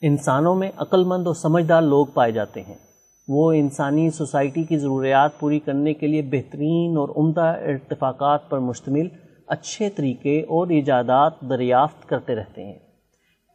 انسانوں 0.00 0.54
میں 0.54 0.70
عقل 0.76 1.04
مند 1.04 1.26
اور 1.26 1.34
سمجھدار 1.34 1.82
لوگ 1.82 2.06
پائے 2.06 2.32
جاتے 2.32 2.62
ہیں۔ 2.62 2.85
وہ 3.28 3.52
انسانی 3.52 4.10
سوسائٹی 4.10 4.62
کی 4.62 4.78
ضروریات 4.78 5.38
پوری 5.40 5.58
کرنے 5.58 5.94
کے 5.94 6.06
لیے 6.06 6.22
بہترین 6.22 6.96
اور 6.96 7.08
عمدہ 7.16 7.40
ارتفاقات 7.40 8.50
پر 8.50 8.58
مشتمل، 8.58 9.08
اچھے 9.46 9.90
طریقے 9.90 10.40
اور 10.40 10.68
ایجادات 10.68 11.40
دریافت 11.40 12.08
کرتے 12.08 12.34
رہتے 12.34 12.64
ہیں۔ 12.64 12.78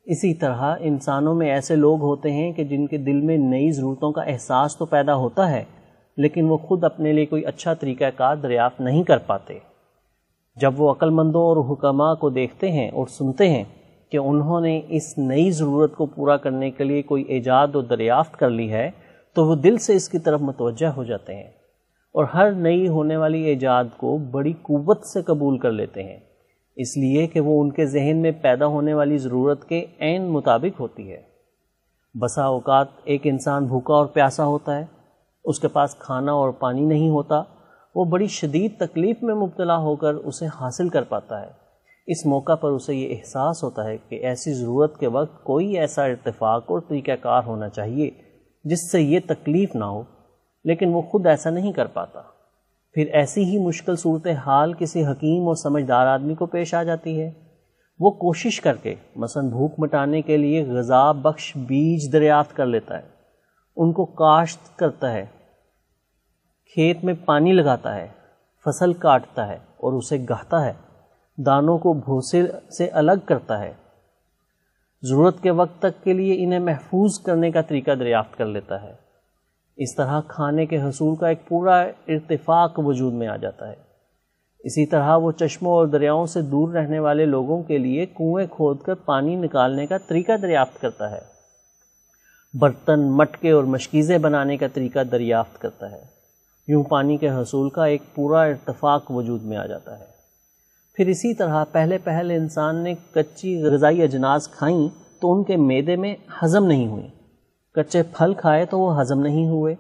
اسی 0.06 0.34
طرح 0.34 0.76
انسانوں 0.80 1.36
میں 1.36 1.52
ایسے 1.52 1.76
لوگ 1.76 2.02
ہوتے 2.02 2.32
ہیں 2.32 2.52
کہ 2.52 2.64
جن 2.64 2.88
کے 2.88 2.98
دل 2.98 3.22
میں 3.22 3.38
نئی 3.38 3.72
ضرورتوں 3.72 4.12
کا 4.12 4.22
احساس 4.22 4.78
تو 4.78 4.86
پیدا 4.86 5.16
ہوتا 5.16 5.52
ہے، 5.52 5.64
لیکن 6.18 6.50
وہ 6.50 6.58
خود 6.58 6.84
اپنے 6.84 7.14
لیے 7.14 7.26
کوئی 7.26 7.46
اچھا 7.46 7.74
طریقہ 7.74 8.06
کار 8.16 8.36
دریافت 8.36 8.82
نہیں 8.82 9.04
کر 9.04 9.18
پاتے۔ 9.18 9.60
جب 10.56 10.82
وہ 10.82 10.92
عقل 10.92 11.10
مندوں 11.10 11.42
اور 11.42 11.74
حکمہ 11.74 12.14
کو 12.16 12.30
دیکھتے 12.30 12.72
ہیں 12.72 12.90
اور 12.90 13.08
سنتے 13.08 13.50
ہیں 13.50 13.64
کہ 14.12 14.18
انہوں 14.18 14.62
نے 14.62 14.82
اس 14.90 15.18
نئی 15.18 15.52
ضرورت 15.52 15.96
کو 15.96 16.06
پورا 16.06 16.38
کرنے 16.38 16.72
کے 16.72 16.84
لیے 16.84 17.02
کوئی 17.02 17.24
ایجاد 17.24 17.76
و 17.76 17.82
دریافت 17.82 18.38
کر 18.38 18.50
لی 18.50 18.72
ہے 18.72 18.92
تو 19.34 19.46
وہ 19.46 19.56
دل 19.56 19.78
سے 19.78 19.96
اس 19.96 20.10
کی 20.10 20.20
طرف 20.20 20.42
متوجہ 20.42 20.88
ہو 20.88 21.04
جاتے 21.04 21.36
ہیں 21.36 21.50
اور 22.14 22.24
ہر 22.24 22.52
نئی 22.52 22.88
ہونے 22.88 23.18
والی 23.18 23.42
ایجاد 23.42 23.84
کو 23.98 24.18
بڑی 24.18 24.54
قوت 24.54 25.06
سے 25.06 25.22
قبول 25.22 25.58
کر 25.58 25.72
لیتے 25.72 26.04
ہیں۔ 26.04 26.20
اس 26.76 26.98
لیے 26.98 27.28
کہ 27.28 27.40
وہ 27.40 27.62
ان 27.62 27.72
کے 27.72 27.86
ذہن 27.86 28.18
میں 28.18 28.32
پیدا 28.32 28.66
ہونے 28.66 28.94
والی 28.94 29.18
ضرورت 29.18 29.66
کے 29.66 29.86
عین 30.00 30.30
مطابق 30.30 30.80
ہوتی 30.80 31.12
ہے۔ 31.12 31.22
بسا 32.14 32.44
اوقات 32.44 32.88
ایک 33.04 33.22
انسان 33.24 33.66
بھوکا 33.66 33.94
اور 33.94 34.06
پیاسا 34.06 34.46
ہوتا 34.46 34.78
ہے، 34.78 34.86
اس 35.46 35.60
کے 35.60 35.68
پاس 35.68 35.96
کھانا 35.96 36.32
اور 36.32 36.50
پانی 36.50 36.82
نہیں 36.82 37.10
ہوتا، 37.10 37.44
وہ 37.96 38.06
بڑی 38.06 38.28
شدید 38.28 38.78
تکلیف 38.80 39.24
میں 39.24 39.36
مبتلا 39.36 39.78
ہو 39.78 39.96
کر 39.96 40.14
اسے 40.14 40.46
حاصل 40.46 40.90
کر 40.90 41.04
پاتا 41.04 41.42
ہے۔ 41.42 41.52
اس 42.08 42.26
موقع 42.26 42.56
پر 42.56 42.70
اسے 42.70 42.96
یہ 42.96 43.16
احساس 43.16 43.64
ہوتا 43.64 43.84
ہے 43.84 43.98
کہ 43.98 44.16
ایسی 44.16 44.54
ضرورت 44.54 44.98
کے 44.98 45.08
وقت 45.08 45.44
کوئی 45.44 45.78
ایسا 45.78 46.04
ارتفاق 46.04 46.64
اور 46.72 46.80
طریقہ 46.80 47.12
کار 47.22 47.44
ہونا 47.46 47.70
چاہیے۔ 47.70 48.31
جس 48.64 48.92
سے 48.92 49.02
یہ 49.02 49.20
تکلیف 49.28 49.76
نہ 49.76 49.86
ہو، 49.86 50.04
لیکن 50.64 50.94
وہ 50.94 51.02
خود 51.02 51.26
ایسا 51.26 51.50
نہیں 51.50 51.72
کر 51.72 51.86
پاتا۔ 51.86 52.22
پھر 52.94 53.08
ایسی 53.14 53.44
ہی 53.44 53.60
مشکل 53.60 53.96
صورت 53.96 54.28
حال 54.28 54.74
کسی 54.74 55.06
حکیم 55.06 55.48
اور 55.48 55.56
سمجھدار 55.56 56.08
آدمی 56.08 56.36
کو 56.36 56.46
پیش 56.46 56.74
آ 56.74 56.84
جاتی 56.84 57.22
ہے۔ 57.22 57.32
وہ 58.00 58.12
کوشش 58.12 58.62
کر 58.62 58.76
کے، 58.76 58.96
مثلا 59.16 59.44
بھوک 59.44 59.74
مٹانے 59.78 60.22
کے 60.22 60.38
لیے 60.38 60.64
غذا 60.64 61.12
بخش 61.12 61.58
بیج 61.58 62.14
دریافت 62.14 62.56
کر 62.56 62.66
لیتا 62.66 62.98
ہے۔ 62.98 63.04
ان 63.78 63.94
کو 63.94 64.06
کاشت 64.06 64.78
کرتا 64.78 65.14
ہے، 65.14 65.26
کھیت 66.74 67.04
میں 67.04 67.14
پانی 67.26 67.54
لگاتا 67.54 67.96
ہے، 67.96 68.08
فصل 68.66 68.94
کاٹتا 68.94 69.48
ہے 69.48 69.58
اور 69.78 69.94
اسے 69.94 70.18
گہتا 70.30 70.66
ہے۔ 70.66 70.74
دانوں 71.38 71.78
کو 71.78 71.94
بھوسے 71.94 72.44
سے 72.78 72.88
الگ 72.88 73.26
کرتا 73.26 73.60
ہے۔ 73.60 73.74
ضرورت 75.04 75.42
کے 75.42 75.52
وقت 75.52 75.82
تک 75.82 76.04
کے 76.04 76.14
لیے 76.14 76.44
انہیں 76.44 76.60
محفوظ 76.60 77.20
کرنے 77.20 77.52
کا 77.52 77.62
طریقہ 77.62 77.92
دریافت 77.92 78.38
کر 78.38 78.46
لیتا 78.46 78.82
ہے۔ 78.82 78.94
اس 79.78 79.96
طرح 79.96 80.22
کھانے 80.28 80.66
کے 80.66 80.82
حصول 80.82 81.16
کا 81.16 81.28
ایک 81.28 81.48
پورا 81.48 81.80
ارتفاق 82.08 82.74
وجود 82.78 83.14
میں 83.14 83.28
آ 83.28 83.36
جاتا 83.36 83.68
ہے۔ 83.68 83.76
اسی 84.60 84.86
طرح 84.86 85.16
وہ 85.16 85.32
چشموں 85.32 85.72
اور 85.72 85.88
دریاؤں 85.88 86.26
سے 86.26 86.42
دور 86.42 86.74
رہنے 86.74 87.00
والے 87.00 87.26
لوگوں 87.26 87.64
کے 87.64 87.78
لیے 87.78 88.06
کنویں 88.06 88.48
کھود 88.48 88.82
کر 88.82 88.94
پانی 88.94 89.36
نکالنے 89.36 89.88
کا 89.88 89.98
طریقہ 89.98 90.38
دریافت 90.42 90.82
کرتا 90.82 91.12
ہے۔ 91.12 91.20
برتن، 92.54 93.12
مٹکے 93.12 93.52
اور 93.52 93.64
مشکیزیں 93.64 94.18
بنانے 94.18 94.58
کا 94.58 94.68
طریقہ 94.68 95.04
دریافت 95.04 95.62
کرتا 95.62 95.92
ہے۔ 95.92 96.02
یوں 96.68 96.84
پانی 96.84 97.18
کے 97.18 97.30
حصول 97.30 97.70
کا 97.70 97.86
ایک 97.86 98.02
پورا 98.16 98.42
ارتفاق 98.42 99.12
وجود 99.12 99.44
میں 99.44 99.58
آ 99.58 99.66
جاتا 99.66 100.00
ہے۔ 100.00 100.11
پھر 100.94 101.08
اسی 101.08 101.34
طرح 101.34 101.64
پہلے 101.72 101.98
پہلے 101.98 102.36
انسان 102.36 102.84
نے 102.84 102.94
کچی 103.14 103.64
غذائی 103.64 104.02
اجناس 104.02 104.48
کھائیں 104.48 104.88
تو 105.22 105.34
ان 105.34 105.44
کے 105.44 105.58
میدے 105.58 105.96
میں 105.96 106.16
ہضم 106.44 106.66
نہیں 106.66 106.88
ہوئی۔ 106.88 107.08
کچے 107.76 108.04
پھل 108.04 108.34
کھائے 108.34 108.66
تو 108.66 108.80
وہ 108.80 109.02
ہضم 109.02 109.20
نہیں 109.20 109.48
ہوئے۔ 109.48 109.76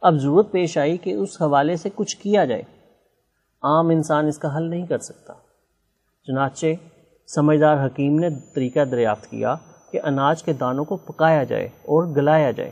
اب 0.00 0.14
ضرورت 0.14 0.52
پیش 0.52 0.78
آئی 0.78 0.96
کہ 0.96 1.14
اس 1.14 1.42
حوالے 1.42 1.76
سے 1.76 1.88
کچھ 1.94 2.16
کیا 2.16 2.44
جائے۔ 2.44 2.62
عام 3.62 3.88
انسان 3.88 4.26
اس 4.26 4.38
کا 4.38 4.56
حل 4.56 4.70
نہیں 4.70 4.86
کر 4.86 4.98
سکتا۔ 4.98 5.32
چنانچہ، 6.26 6.66
سمجھدار 7.34 7.86
حکیم 7.86 8.18
نے 8.18 8.28
طریقہ 8.54 8.84
دریافت 8.84 9.26
کیا 9.30 9.54
کہ 9.92 10.00
اناج 10.04 10.42
کے 10.42 10.52
دانوں 10.52 10.84
کو 10.84 10.96
پکایا 10.96 11.42
جائے 11.42 11.64
اور 11.64 12.16
گلایا 12.16 12.50
جائے۔ 12.50 12.70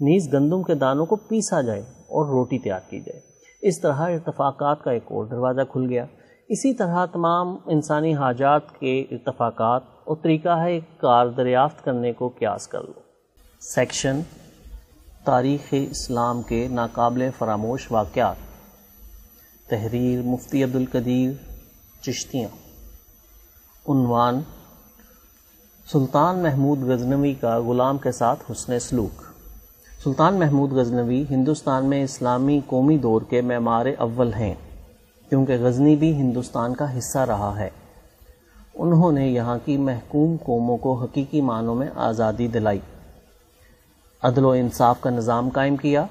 نیز 0.00 0.32
گندم 0.32 0.62
کے 0.62 0.74
دانوں 0.74 1.06
کو 1.06 1.16
پیسا 1.16 1.60
جائے 1.60 1.80
اور 1.80 2.26
روٹی 2.26 2.58
تیار 2.58 2.80
کی 2.90 3.00
جائے۔ 3.00 3.20
اس 3.62 3.80
طرح 3.80 4.10
ارتفاقات 4.10 4.84
کا 4.84 4.90
ایک 4.90 5.04
اور 5.04 5.24
دروازہ 5.24 5.60
کھل 5.72 5.86
گیا۔ 5.88 6.06
اسی 6.52 6.74
طرح 6.74 7.06
تمام 7.06 7.56
انسانی 7.66 8.14
حاجات 8.14 8.80
کے 8.80 9.04
ارتفاقات 9.10 9.82
اور 10.04 10.16
طریقہ 10.22 10.48
ہے 10.48 10.80
کار 10.98 11.26
دریافت 11.26 11.84
کرنے 11.84 12.12
کو 12.12 12.28
قیاس 12.28 12.68
کر 12.68 12.82
لو۔ 12.82 12.92
سیکشن 13.60 14.20
تاریخ 15.24 15.74
اسلام 15.90 16.42
کے 16.42 16.68
ناقابل 16.70 17.28
فراموش 17.38 17.92
واقعات۔ 17.92 18.36
تحریر 19.70 20.22
مفتی 20.22 20.64
عبدالقدیر 20.64 21.32
چشتیاں۔ 22.02 22.48
عنوان 23.88 24.40
سلطان 25.92 26.38
محمود 26.38 26.78
غزنوی 26.82 27.34
کا 27.34 27.58
غلام 27.58 27.98
کے 27.98 28.12
ساتھ 28.12 28.50
حسن 28.50 28.78
سلوک۔ 28.78 29.22
سلطان 30.04 30.38
محمود 30.38 30.72
غزنوی 30.72 31.24
ہندوستان 31.30 31.86
میں 31.86 32.04
اسلامی 32.04 32.60
قومی 32.66 32.98
دور 32.98 33.22
کے 33.22 33.40
معمار 33.40 33.86
اول 33.98 34.32
ہیں۔ 34.34 34.54
کیونکہ 35.32 35.56
غزنی 35.60 35.96
بھی 35.96 36.12
ہندوستان 36.12 36.74
کا 36.74 36.98
حصہ 36.98 37.18
رہا 37.18 37.58
ہے۔ 37.58 37.70
انہوں 38.74 39.12
نے 39.12 39.28
یہاں 39.28 39.58
کی 39.64 39.76
محکوم 39.76 40.36
قوموں 40.44 40.76
کو 40.76 40.94
حقیقی 40.94 41.40
معنوں 41.40 41.74
میں 41.74 41.86
آزادی 41.96 42.48
دلائی۔ 42.48 42.78
عدل 44.22 44.44
و 44.44 44.50
انصاف 44.50 45.00
کا 45.00 45.10
نظام 45.10 45.48
قائم 45.48 45.76
کیا۔ 45.76 46.06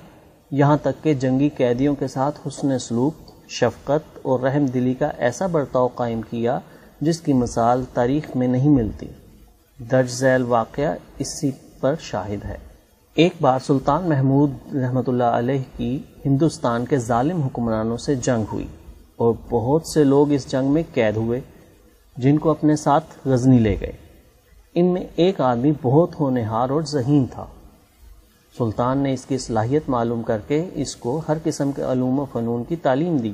یہاں 0.52 0.78
تک 0.82 1.04
کہ 1.04 1.14
جنگی 1.14 1.50
قیدیوں 1.50 1.96
کے 1.96 2.08
ساتھ 2.08 2.40
حسن 2.48 2.80
سلوک، 2.80 3.14
شفقت 3.50 4.20
اور 4.22 4.40
رحم 4.40 4.66
دلی 4.66 4.94
کا 4.94 5.08
ایسا 5.18 5.48
برتاؤ 5.48 5.88
قائم 5.88 6.22
کیا 6.22 6.60
جس 7.02 7.22
کی 7.22 7.34
مثال 7.34 7.84
تاریخ 7.94 8.36
میں 8.36 8.48
نہیں 8.48 8.70
ملتی۔ 8.70 9.08
درج 9.92 10.10
ذیل 10.10 10.44
واقعہ 10.44 10.96
اسی 11.18 11.52
پر 11.80 11.96
شاہد 12.00 12.46
ہے۔ 12.46 12.58
ایک 13.14 13.34
بار 13.42 13.60
سلطان 13.68 14.10
محمود 14.10 14.76
رحمۃ 14.76 15.08
اللہ 15.08 15.24
علیہ 15.24 15.64
کی 15.78 16.00
ہندوستان 16.26 16.86
کے 16.86 16.98
ظالم 16.98 17.42
حکمرانوں 17.42 17.98
سے 17.98 18.16
جنگ 18.16 18.44
ہوئی۔ 18.54 18.68
اور 19.22 19.34
بہت 19.50 19.88
سے 19.88 20.04
لوگ 20.04 20.32
اس 20.32 20.52
جنگ 20.52 20.72
میں 20.72 20.84
قید 20.94 21.16
ہوئے، 21.16 21.40
جن 22.18 22.38
کو 22.38 22.52
اپنے 22.52 22.76
ساتھ 22.76 23.28
غزنی 23.28 23.60
لے 23.60 23.78
گئے۔ 23.82 23.92
ان 24.76 24.86
میں 24.86 25.04
ایک 25.16 25.42
آدمی 25.42 25.72
بہت 25.82 26.20
ہونہار 26.20 26.70
اور 26.70 26.82
ذہین 26.82 27.26
تھا۔ 27.26 27.46
سلطان 28.58 28.98
نے 28.98 29.14
اس 29.14 29.26
کی 29.26 29.38
صلاحیت 29.38 29.84
معلوم 29.88 30.22
کر 30.22 30.38
کے 30.48 30.70
اس 30.74 30.96
کو 30.96 31.22
ہر 31.28 31.38
قسم 31.44 31.72
کے 31.72 31.82
علوم 31.82 32.20
و 32.20 32.26
فنون 32.32 32.64
کی 32.64 32.76
تعلیم 32.76 33.18
دی۔ 33.18 33.34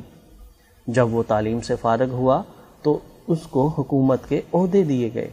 جب 0.88 1.14
وہ 1.14 1.24
تعلیم 1.28 1.62
سے 1.62 1.76
فارغ 1.76 2.10
ہوا 2.10 2.42
تو 2.82 3.00
اس 3.28 3.40
کو 3.50 3.68
حکومت 3.68 4.30
کے 4.30 4.42
عہدے 4.54 4.84
دیے 4.84 5.10
گئے، 5.14 5.30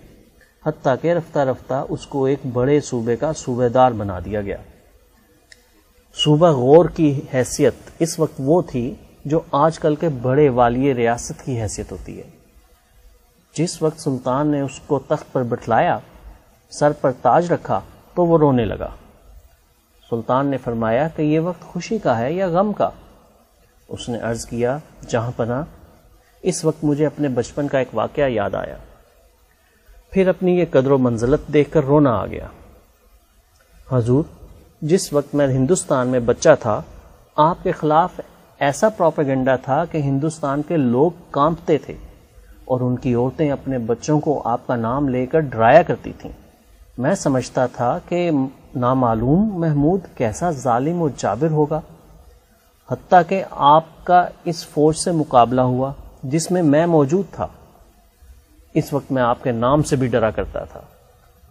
حتیٰ 0.66 0.94
کہ 1.02 1.12
رفتہ 1.12 1.38
رفتہ 1.38 1.84
اس 1.88 2.06
کو 2.06 2.24
ایک 2.24 2.38
بڑے 2.52 2.80
صوبے 2.80 3.16
کا 3.16 3.32
صوبے 3.32 3.68
دار 3.68 3.92
بنا 3.92 4.18
دیا 4.24 4.40
گیا۔ 4.40 4.56
صوبہ 6.24 6.50
غور 6.50 6.84
کی 6.84 7.20
حیثیت 7.34 7.74
اس 7.98 8.18
وقت 8.18 8.40
وہ 8.44 8.62
تھی 8.62 8.94
جو 9.24 9.40
آج 9.52 9.78
کل 9.78 9.94
کے 9.94 10.08
بڑے 10.08 10.48
والی 10.48 10.94
ریاست 10.94 11.44
کی 11.44 11.62
حیثیت 11.62 11.92
ہوتی 11.92 12.18
ہے۔ 12.18 12.30
جس 13.56 13.82
وقت 13.82 14.00
سلطان 14.00 14.46
نے 14.46 14.60
اس 14.60 14.80
کو 14.86 14.98
تخت 14.98 15.32
پر 15.32 15.42
بٹھلایا، 15.42 15.98
سر 16.70 16.92
پر 16.92 17.12
تاج 17.22 17.52
رکھا، 17.52 17.80
تو 18.14 18.26
وہ 18.26 18.38
رونے 18.38 18.64
لگا۔ 18.64 18.88
سلطان 20.10 20.46
نے 20.46 20.56
فرمایا 20.56 21.08
کہ 21.08 21.22
یہ 21.22 21.40
وقت 21.40 21.60
خوشی 21.60 21.98
کا 21.98 22.18
ہے 22.18 22.32
یا 22.32 22.46
غم 22.46 22.72
کا؟ 22.72 22.90
اس 23.88 24.08
نے 24.08 24.18
عرض 24.18 24.46
کیا، 24.46 24.78
جہاں 25.08 25.30
پنا 25.36 25.64
اس 26.42 26.64
وقت 26.64 26.84
مجھے 26.84 27.06
اپنے 27.06 27.28
بچپن 27.28 27.68
کا 27.68 27.78
ایک 27.78 27.88
واقعہ 27.92 28.28
یاد 28.28 28.54
آیا۔ 28.54 28.76
پھر 30.10 30.28
اپنی 30.28 30.58
یہ 30.58 30.64
قدر 30.70 30.90
و 30.90 30.98
منزلت 30.98 31.40
دیکھ 31.52 31.72
کر 31.72 31.84
رونا 31.84 32.10
آ 32.10 32.26
گیا۔ 32.26 32.46
حضور، 33.92 34.24
جس 34.82 35.12
وقت 35.12 35.34
میں 35.34 35.46
ہندوستان 35.46 36.08
میں 36.08 36.20
بچہ 36.20 36.48
تھا، 36.60 36.82
آپ 37.36 37.56
کے 37.62 37.72
خلاف 37.72 38.20
ایسا 38.64 38.88
پروپیگنڈا 38.88 39.56
تھا 39.56 39.84
کہ 39.84 39.98
ہندوستان 39.98 40.62
کے 40.68 40.76
لوگ 40.76 41.10
کانپتے 41.30 41.78
تھے 41.78 41.94
اور 42.64 42.80
ان 42.80 42.96
کی 42.96 43.14
عورتیں 43.14 43.50
اپنے 43.50 43.78
بچوں 43.78 44.20
کو 44.20 44.42
آپ 44.44 44.66
کا 44.66 44.76
نام 44.76 45.08
لے 45.08 45.26
کر 45.26 45.40
ڈرایا 45.40 45.82
کرتی 45.82 46.12
تھیں۔ 46.18 46.32
میں 46.98 47.14
سمجھتا 47.14 47.66
تھا 47.66 47.98
کہ 48.08 48.30
نامعلوم 48.76 49.50
محمود 49.54 50.00
کیسا 50.16 50.50
ظالم 50.50 51.02
و 51.02 51.08
جابر 51.16 51.50
ہوگا، 51.50 51.80
حتیٰ 52.90 53.22
کہ 53.28 53.44
آپ 53.50 53.84
کا 54.04 54.28
اس 54.44 54.66
فوج 54.66 54.96
سے 54.96 55.10
مقابلہ 55.10 55.60
ہوا 55.60 55.92
جس 56.22 56.50
میں 56.50 56.62
میں 56.62 56.86
موجود 56.86 57.34
تھا۔ 57.34 57.46
اس 58.74 58.92
وقت 58.92 59.12
میں 59.12 59.22
آپ 59.22 59.42
کے 59.42 59.52
نام 59.52 59.82
سے 59.82 59.96
بھی 59.96 60.06
ڈرا 60.06 60.30
کرتا 60.30 60.64
تھا۔ 60.64 60.80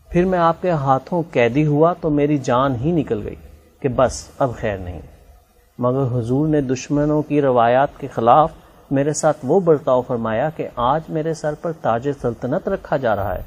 پھر 0.10 0.26
میں 0.26 0.39
آپ 0.39 0.62
کے 0.62 0.71
ہاتھوں 0.71 1.23
قیدی 1.32 1.65
ہوا 1.65 1.93
تو 1.93 2.10
میری 2.10 2.38
جان 2.38 2.76
ہی 2.76 2.91
نکل 2.91 3.21
گئی 3.23 3.36
کہ 3.80 3.89
بس 3.89 4.28
اب 4.39 4.52
خیر 4.58 4.78
نہیں۔ 4.78 5.02
مگر 5.77 6.19
حضور 6.19 6.47
نے 6.47 6.62
دشمنوں 6.62 7.21
کی 7.21 7.41
روایات 7.41 7.89
کے 7.97 8.07
خلاف 8.07 8.51
میرے 8.91 9.13
ساتھ 9.13 9.38
وہ 9.43 9.59
برتاؤ 9.59 10.01
فرمایا 10.01 10.49
کہ 10.49 10.67
آج 10.75 11.01
میرے 11.09 11.33
سر 11.33 11.53
پر 11.62 11.71
تاج 11.81 12.09
سلطنت 12.21 12.67
رکھا 12.67 12.97
جا 12.97 13.15
رہا 13.15 13.36
ہے۔ 13.36 13.43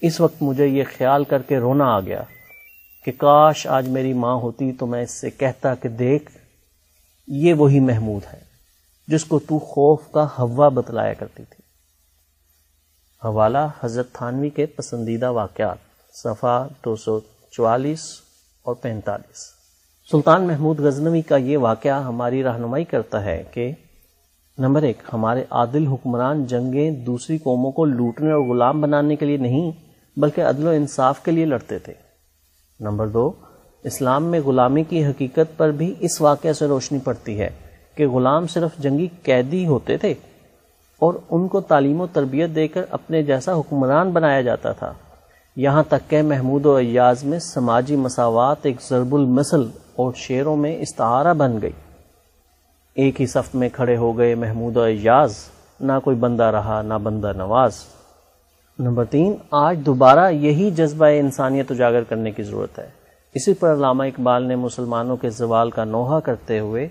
اس 0.00 0.20
وقت 0.20 0.42
مجھے 0.42 0.66
یہ 0.66 0.84
خیال 0.98 1.24
کر 1.24 1.42
کے 1.42 1.58
رونا 1.58 1.84
آ 1.84 2.00
گیا 2.00 2.22
کہ 3.04 3.12
کاش 3.12 3.66
آج 3.66 3.88
میری 3.88 4.12
ماں 4.12 4.34
ہوتی 4.34 4.72
تو 4.72 4.86
میں 4.86 5.02
اس 5.02 5.10
سے 5.10 5.30
کہتا 5.30 5.74
کہ 5.74 5.88
دیکھ، 5.88 6.38
یہ 7.28 7.54
وہی 7.54 7.80
محمود 7.80 8.34
ہے 8.34 8.40
جس 9.08 9.24
کو 9.24 9.38
تو 9.38 9.58
خوف 9.58 10.10
کا 10.10 10.26
ہوا 10.38 10.68
بتلایا 10.68 11.14
کرتی 11.14 11.44
تھی۔ 11.44 11.62
حوالہ، 13.28 13.68
حضرت 13.84 14.12
تھانوی 14.12 14.50
کے 14.50 14.66
پسندیدہ 14.66 15.30
واقعات، 15.30 15.76
صفحہ 16.16 16.68
دو 16.84 16.96
سو 16.96 17.20
چوالیس 17.50 18.20
اور 18.62 18.74
پینتالیس۔ 18.74 19.61
سلطان 20.12 20.46
محمود 20.46 20.80
غزنوی 20.80 21.22
کا 21.22 21.36
یہ 21.36 21.58
واقعہ 21.58 22.02
ہماری 22.02 22.42
رہنمائی 22.42 22.84
کرتا 22.84 23.24
ہے 23.24 23.42
کہ 23.50 23.72
نمبر 24.58 24.82
ایک، 24.82 24.98
ہمارے 25.12 25.44
عادل 25.50 25.86
حکمران 25.86 26.44
جنگیں 26.44 26.90
دوسری 26.90 27.38
قوموں 27.38 27.72
کو 27.72 27.84
لوٹنے 27.84 28.32
اور 28.32 28.40
غلام 28.40 28.80
بنانے 28.80 29.16
کے 29.16 29.26
لیے 29.26 29.36
نہیں، 29.36 29.70
بلکہ 30.16 30.40
عدل 30.40 30.66
و 30.66 30.70
انصاف 30.70 31.22
کے 31.22 31.30
لیے 31.30 31.44
لڑتے 31.44 31.78
تھے۔ 31.78 31.92
نمبر 32.80 33.06
دو، 33.08 33.32
اسلام 33.84 34.24
میں 34.24 34.40
غلامی 34.40 34.84
کی 34.84 35.04
حقیقت 35.04 35.56
پر 35.56 35.70
بھی 35.70 35.94
اس 36.00 36.20
واقعہ 36.20 36.52
سے 36.52 36.66
روشنی 36.66 36.98
پڑتی 36.98 37.40
ہے 37.40 37.48
کہ 37.94 38.08
غلام 38.08 38.46
صرف 38.46 38.78
جنگی 38.78 39.08
قیدی 39.22 39.66
ہوتے 39.66 39.96
تھے 39.96 40.14
اور 40.98 41.14
ان 41.30 41.48
کو 41.48 41.60
تعلیم 41.60 42.00
و 42.00 42.06
تربیت 42.06 42.54
دے 42.54 42.68
کر 42.68 42.82
اپنے 42.90 43.22
جیسا 43.22 43.58
حکمران 43.58 44.10
بنایا 44.10 44.40
جاتا 44.40 44.72
تھا۔ 44.72 44.92
یہاں 45.56 45.82
تک 45.88 46.10
کہ 46.10 46.22
محمود 46.22 46.66
و 46.66 46.74
ایاز 46.74 47.24
میں 47.24 47.38
سماجی 47.38 47.96
مساوات 47.96 48.56
ایک 48.62 48.76
ضرب 48.88 49.14
المثل 49.14 49.66
اور 49.96 50.12
شعروں 50.16 50.56
میں 50.56 50.78
استعارہ 50.78 51.34
بن 51.34 51.62
گئی۔ 51.62 51.70
ایک 52.94 53.20
ہی 53.20 53.26
صف 53.26 53.54
میں 53.54 53.68
کھڑے 53.72 53.96
ہو 53.96 54.18
گئے 54.18 54.34
محمود 54.34 54.76
و 54.76 54.82
اعجاز 54.82 55.34
نہ 55.80 55.92
کوئی 56.04 56.16
بندہ 56.16 56.44
رہا، 56.44 56.82
نہ 56.82 56.94
بندہ 56.94 57.32
نواز۔ 57.36 57.72
نمبر 58.78 59.04
تین، 59.04 59.34
آج 59.50 59.78
دوبارہ 59.86 60.30
یہی 60.30 60.70
جذبہ 60.70 61.06
انسانیت 61.06 61.70
اجاگر 61.70 62.04
کرنے 62.04 62.30
کی 62.30 62.42
ضرورت 62.42 62.78
ہے۔ 62.78 62.88
اسی 63.34 63.54
پر 63.54 63.72
علامہ 63.72 64.02
اقبال 64.02 64.42
نے 64.42 64.56
مسلمانوں 64.56 65.16
کے 65.16 65.30
زوال 65.30 65.70
کا 65.70 65.84
نوحہ 65.84 66.20
کرتے 66.20 66.58
ہوئے 66.58 66.88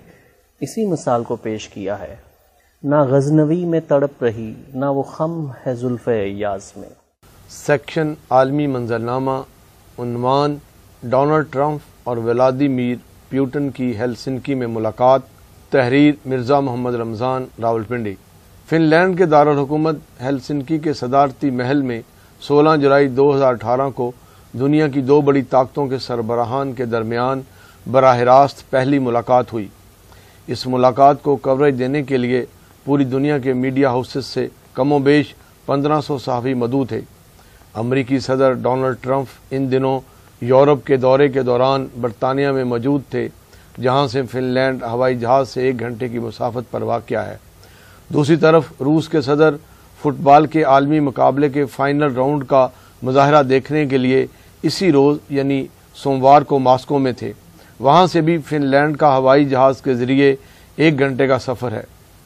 اسی 0.59 0.85
مثال 0.85 1.23
کو 1.23 1.35
پیش 1.35 1.69
کیا 1.69 1.99
ہے۔ 1.99 2.15
نہ 2.83 2.95
غزنوی 2.95 3.65
میں 3.65 3.79
تڑپ 3.87 4.23
رہی، 4.23 4.53
نہ 4.73 4.85
وہ 4.85 5.03
خم 5.03 5.47
ہے 5.65 5.75
زلف 5.75 6.07
ایاز 6.07 6.71
میں۔ 6.77 6.89
سیکشن 7.51 8.13
عالمی 8.29 8.65
منظرنامہ 8.67 9.31
عنوان 9.99 10.55
ڈونلڈ 11.03 11.45
ٹرمپ 11.51 11.79
اور 12.03 12.17
ولادی 12.17 12.67
میر 12.67 12.95
پیوٹن 13.29 13.69
کی 13.69 13.91
ہیلسنکی 13.97 14.55
میں 14.55 14.67
ملاقات، 14.67 15.21
تحریر 15.71 16.13
مرزا 16.25 16.59
محمد 16.59 16.95
رمضان 16.95 17.45
راول 17.61 17.83
پنڈی 17.87 18.13
فن 18.69 18.81
لینڈ 18.81 19.17
کے 19.17 19.25
دارالحکومت 19.25 19.95
ہیلسنکی 20.21 20.77
کے 20.77 20.93
صدارتی 20.93 21.49
محل 21.49 21.81
میں 21.81 22.01
سولہ 22.41 22.75
جولائی 22.81 23.07
دو 23.07 23.35
ہزار 23.35 23.53
اٹھارہ 23.53 23.89
کو 23.95 24.11
دنیا 24.53 24.87
کی 24.87 25.01
دو 25.01 25.21
بڑی 25.21 25.41
طاقتوں 25.49 25.87
کے 25.87 25.97
سربراہان 26.07 26.73
کے 26.73 26.85
درمیان 26.85 27.41
براہ 27.91 28.19
راست 28.31 28.69
پہلی 28.71 28.99
ملاقات 28.99 29.53
ہوئی۔ 29.53 29.67
اس 30.47 30.67
ملاقات 30.67 31.23
کو 31.23 31.35
کوریج 31.35 31.79
دینے 31.79 32.03
کے 32.03 32.17
لیے 32.17 32.45
پوری 32.85 33.05
دنیا 33.05 33.37
کے 33.39 33.53
میڈیا 33.53 33.89
ہاؤسز 33.89 34.25
سے 34.25 34.47
کم 34.73 34.91
و 34.91 34.99
بیش 34.99 35.33
پندرہ 35.65 36.01
سو 36.01 36.17
صحافی 36.17 36.53
مدعو 36.53 36.85
تھے۔ 36.85 37.01
امریکی 37.73 38.19
صدر 38.19 38.53
ڈونلڈ 38.53 38.95
ٹرمپ 39.01 39.27
ان 39.51 39.71
دنوں 39.71 39.99
یورپ 40.41 40.85
کے 40.87 40.97
دورے 40.97 41.27
کے 41.29 41.41
دوران 41.41 41.87
برطانیہ 42.01 42.49
میں 42.51 42.63
موجود 42.63 43.01
تھے، 43.09 43.27
جہاں 43.81 44.07
سے 44.07 44.21
فن 44.23 44.43
لینڈ 44.43 44.83
ہوائی 44.83 45.19
جہاز 45.19 45.49
سے 45.49 45.61
ایک 45.61 45.79
گھنٹے 45.79 46.09
کی 46.09 46.19
مسافت 46.19 46.71
پر 46.71 46.81
واقع 46.81 47.15
ہے۔ 47.15 47.37
دوسری 48.09 48.35
طرف، 48.35 48.63
روس 48.79 49.09
کے 49.09 49.21
صدر 49.21 49.55
فٹ 50.01 50.21
بال 50.23 50.45
کے 50.47 50.63
عالمی 50.63 50.99
مقابلے 50.99 51.49
کے 51.49 51.65
فائنل 51.65 52.15
راؤنڈ 52.15 52.43
کا 52.47 52.67
مظاہرہ 53.03 53.43
دیکھنے 53.43 53.85
کے 53.85 53.97
لیے 53.97 54.25
اسی 54.61 54.91
روز 54.91 55.17
یعنی 55.29 55.67
سوموار 55.95 56.41
کو 56.41 56.59
ماسکو 56.59 56.99
میں 56.99 57.11
تھے۔ 57.11 57.31
وہاں 57.79 58.07
سے 58.07 58.21
بھی 58.21 58.37
فن 58.37 58.65
لینڈ 58.65 58.97
کا 58.97 59.17
ہوائی 59.17 59.45
جہاز 59.45 59.81
کے 59.81 59.95
ذریعے 59.95 60.35
ایک 60.75 60.99
گھنٹے 60.99 61.27
کا 61.27 61.39
سفر 61.39 61.71
ہے۔ 61.71 61.83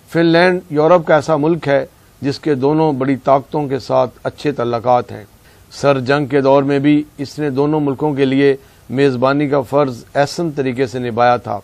فن 0.09 0.25
لینڈ 0.25 0.59
یورپ 0.69 1.07
کا 1.07 1.15
ایسا 1.15 1.37
ملک 1.37 1.67
ہے 1.67 1.85
جس 2.21 2.39
کے 2.39 2.55
دونوں 2.55 2.93
بڑی 2.93 3.15
طاقتوں 3.15 3.67
کے 3.67 3.79
ساتھ 3.79 4.11
اچھے 4.23 4.51
تعلقات 4.51 5.11
ہیں۔ 5.11 5.23
سر 5.71 5.99
جنگ 5.99 6.25
کے 6.25 6.41
دور 6.41 6.63
میں 6.63 6.79
بھی 6.79 7.03
اس 7.17 7.39
نے 7.39 7.49
دونوں 7.49 7.79
ملکوں 7.79 8.13
کے 8.13 8.25
لیے 8.25 8.55
میزبانی 8.89 9.49
کا 9.49 9.61
فرض 9.61 10.03
احسن 10.15 10.51
طریقے 10.51 10.87
سے 10.87 10.99
نبھایا 10.99 11.37
تھا۔ 11.37 11.59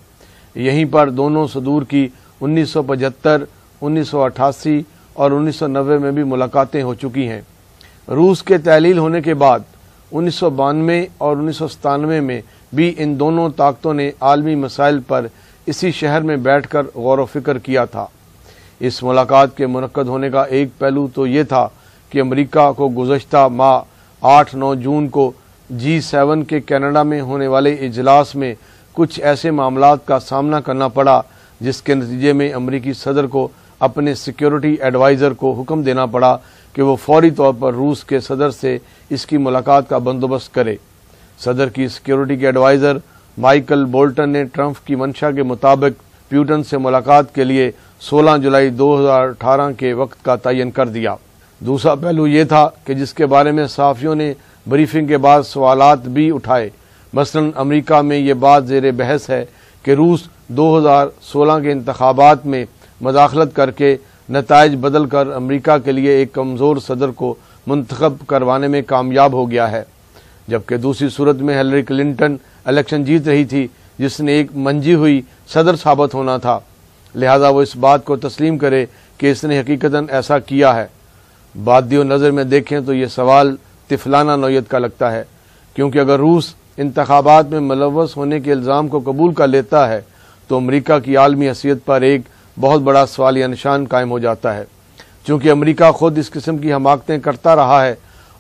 یہیں 0.56 0.86
پر 0.92 1.10
دونوں 1.10 1.48
صدور 1.48 1.82
کی 1.82 2.08
انیس 2.42 2.70
سو 2.70 2.84
پچہتر 2.84 3.44
انیس 3.82 4.08
سو 4.08 4.24
اٹھاسی 4.24 4.82
اور 5.14 5.32
انیس 5.32 5.56
سو 5.56 5.68
نوے 5.68 5.98
میں 5.98 6.12
بھی 6.12 6.24
ملاقاتیں 6.24 6.84
ہو 6.84 6.94
چکی 6.94 7.28
ہیں۔ 7.28 7.42
روس 8.08 8.44
کے 8.44 8.58
تحلیل 8.58 8.98
ہونے 8.98 9.22
کے 9.22 9.34
بعد 9.34 9.60
انیس 10.12 10.36
سو 10.36 10.50
بانوے 10.50 11.06
اور 11.18 11.38
انیس 11.38 11.56
سو 11.56 11.68
ستانوے 11.68 12.20
میں 12.20 12.42
بھی 12.74 12.94
ان 12.98 13.20
دونوں 13.20 13.50
طاقتوں 13.50 13.94
نے 13.94 14.12
عالمی 14.22 14.56
مسائل 14.56 15.00
پر 15.00 15.28
اسی 15.66 15.92
شہر 15.92 16.22
میں 16.22 16.38
بیٹھ 16.38 16.68
کر 16.68 16.82
غور 16.96 17.18
و 17.18 17.26
فکر 17.26 17.58
کیا 17.58 17.86
تھا۔ 17.86 18.06
اس 18.80 19.04
ملاقات 19.04 19.58
کے 19.58 19.68
منعقد 19.68 20.08
ہونے 20.08 20.30
کا 20.30 20.42
ایک 20.42 20.70
پہلو 20.78 21.08
تو 21.16 21.28
یہ 21.28 21.44
تھا 21.44 21.68
کہ 22.10 22.22
امریکہ 22.22 22.72
کو 22.72 22.90
گزشتہ 22.98 23.48
ماہ 23.52 23.80
آٹھ 24.22 24.56
نو 24.56 24.74
جون 24.76 25.08
کو 25.10 25.32
جی 25.70 26.00
سیون 26.02 26.44
کے 26.44 26.60
کینیڈا 26.62 27.04
میں 27.04 27.22
ہونے 27.22 27.48
والے 27.48 27.74
اجلاس 27.86 28.34
میں 28.36 28.54
کچھ 28.94 29.20
ایسے 29.20 29.52
معاملات 29.52 30.06
کا 30.06 30.20
سامنا 30.20 30.60
کرنا 30.62 30.88
پڑا، 30.88 31.22
جس 31.62 31.82
کے 31.82 31.94
نتیجے 31.96 32.34
میں 32.34 32.52
امریکی 32.54 32.94
صدر 32.94 33.28
کو 33.28 33.48
اپنے 33.80 34.14
سیکیورٹی 34.16 34.74
ایڈوائزر 34.82 35.34
کو 35.34 35.54
حکم 35.62 35.82
دینا 35.84 36.06
پڑا 36.06 36.38
کہ 36.74 36.82
وہ 36.82 36.96
فوری 36.96 37.32
طور 37.32 37.54
پر 37.60 37.74
روس 37.74 38.04
کے 38.04 38.20
صدر 38.20 38.52
سے 38.52 38.78
اس 39.10 39.26
کی 39.26 39.38
ملاقات 39.38 39.90
کا 39.90 39.98
بندوبست 39.98 40.54
کرے۔ 40.54 40.76
صدر 41.40 41.70
کی 41.70 41.88
سیکیورٹی 41.88 42.36
کے 42.36 42.46
ایڈوائزر 42.46 42.98
مائیکل 43.38 43.86
بولٹن 43.86 44.30
نے 44.30 44.44
ٹرمپ 44.44 44.86
کی 44.88 44.96
منشا 44.96 45.32
کے 45.32 45.44
مطابق 45.44 46.02
پیوٹن 46.30 46.64
سے 46.64 46.78
ملاقات 46.78 47.34
کے 47.36 47.44
لیے 47.44 47.72
سولہ 48.00 48.38
جولائی 48.44 48.70
دو 48.70 49.00
ہزار 49.00 49.28
اٹھارہ 49.28 49.72
کے 49.78 49.94
وقت 49.94 50.24
کا 50.26 50.36
تعین 50.36 50.72
کر 50.72 50.88
دیا۔ 50.88 51.16
دوسرا 51.66 51.96
پہلو 51.96 52.28
یہ 52.28 52.44
تھا 52.44 52.70
کہ 52.84 52.94
جس 52.94 53.14
کے 53.14 53.26
بارے 53.26 53.52
میں 53.52 53.68
صحافیوں 53.68 54.16
نے 54.16 54.34
بریفنگ 54.70 55.08
کے 55.08 55.18
بعد 55.18 55.44
سوالات 55.44 56.00
بھی 56.00 56.32
اٹھائے۔ 56.32 56.70
مثلا 57.14 57.42
امریکہ 57.56 58.02
میں 58.02 58.18
یہ 58.18 58.34
بات 58.34 58.68
زیر 58.68 58.92
بحث 58.92 59.30
ہے 59.30 59.46
کہ 59.84 59.92
روس 59.92 60.22
دو 60.48 60.78
ہزار 60.78 61.08
سولہ 61.22 61.64
کے 61.64 61.72
انتخابات 61.72 62.46
میں 62.46 62.66
مداخلت 63.02 63.56
کر 63.56 63.72
کے 63.72 63.98
نتائج 64.30 64.76
بدل 64.76 65.06
کر 65.06 65.32
امریکہ 65.32 65.78
کے 65.78 65.92
لیے 65.92 66.12
ایک 66.12 66.34
کمزور 66.34 66.78
صدر 66.78 67.10
کو 67.10 67.36
منتخب 67.68 68.14
کروانے 68.28 68.68
میں 68.68 68.82
کامیاب 68.82 69.34
ہو 69.34 69.52
گیا 69.52 69.72
ہے۔ 69.72 69.84
جبکہ 70.48 70.78
دوسری 70.78 71.10
صورت 71.10 71.36
میں 71.36 71.58
ہیلری 71.58 71.82
کلنٹن 71.82 72.36
الیکشن 72.66 73.04
جیت 73.04 73.28
رہی 73.28 73.46
تھی، 73.46 73.68
جس 73.98 74.20
نے 74.20 74.32
ایک 74.32 74.48
منجی 74.56 74.94
ہوئی 74.94 75.22
صدر 75.48 75.76
ثابت 75.76 76.14
ہونا 76.14 76.38
تھا۔ 76.38 76.60
لہذا 77.16 77.50
وہ 77.50 77.62
اس 77.62 77.76
بات 77.76 78.06
کو 78.06 78.16
تسلیم 78.16 78.58
کرے 78.58 78.86
کہ 79.18 79.32
اس 79.32 79.44
نے 79.44 79.60
حقیقتا 79.60 80.00
ایسا 80.10 80.40
کیا 80.40 80.76
ہے۔ 80.76 80.88
بات 81.56 81.94
و 81.94 82.04
نظر 82.04 82.32
میں 82.32 82.44
دیکھیں 82.44 82.80
تو 82.80 82.94
یہ 82.94 83.06
سوال 83.06 83.56
تفلانہ 83.90 84.36
نوعیت 84.36 84.70
کا 84.70 84.80
لگتا 84.80 85.12
ہے، 85.12 85.24
کیونکہ 85.76 86.00
اگر 86.00 86.20
روس 86.20 86.54
انتخابات 86.78 87.46
میں 87.46 87.60
ملوث 87.60 88.16
ہونے 88.18 88.40
کے 88.40 88.52
الزام 88.52 88.88
کو 88.88 89.00
قبول 89.00 89.34
کر 89.34 89.48
لیتا 89.48 89.88
ہے، 89.90 90.00
تو 90.50 90.58
امریکہ 90.58 91.00
کی 91.00 91.18
عالمی 91.18 91.48
حیثیت 91.50 91.86
پر 91.86 92.02
ایک 92.02 92.22
بہت 92.58 92.82
بڑا 92.82 93.06
سوالیہ 93.06 93.48
نشان 93.48 93.86
قائم 93.86 94.12
ہو 94.12 94.20
جاتا 94.20 94.56
ہے۔ 94.56 94.64
چونکہ 95.28 95.52
امریکہ 95.52 95.92
خود 95.92 96.18
اس 96.18 96.30
قسم 96.30 96.58
کی 96.58 96.74
حماقتیں 96.74 97.18
کرتا 97.20 97.56
رہا 97.56 97.84
ہے 97.86 97.94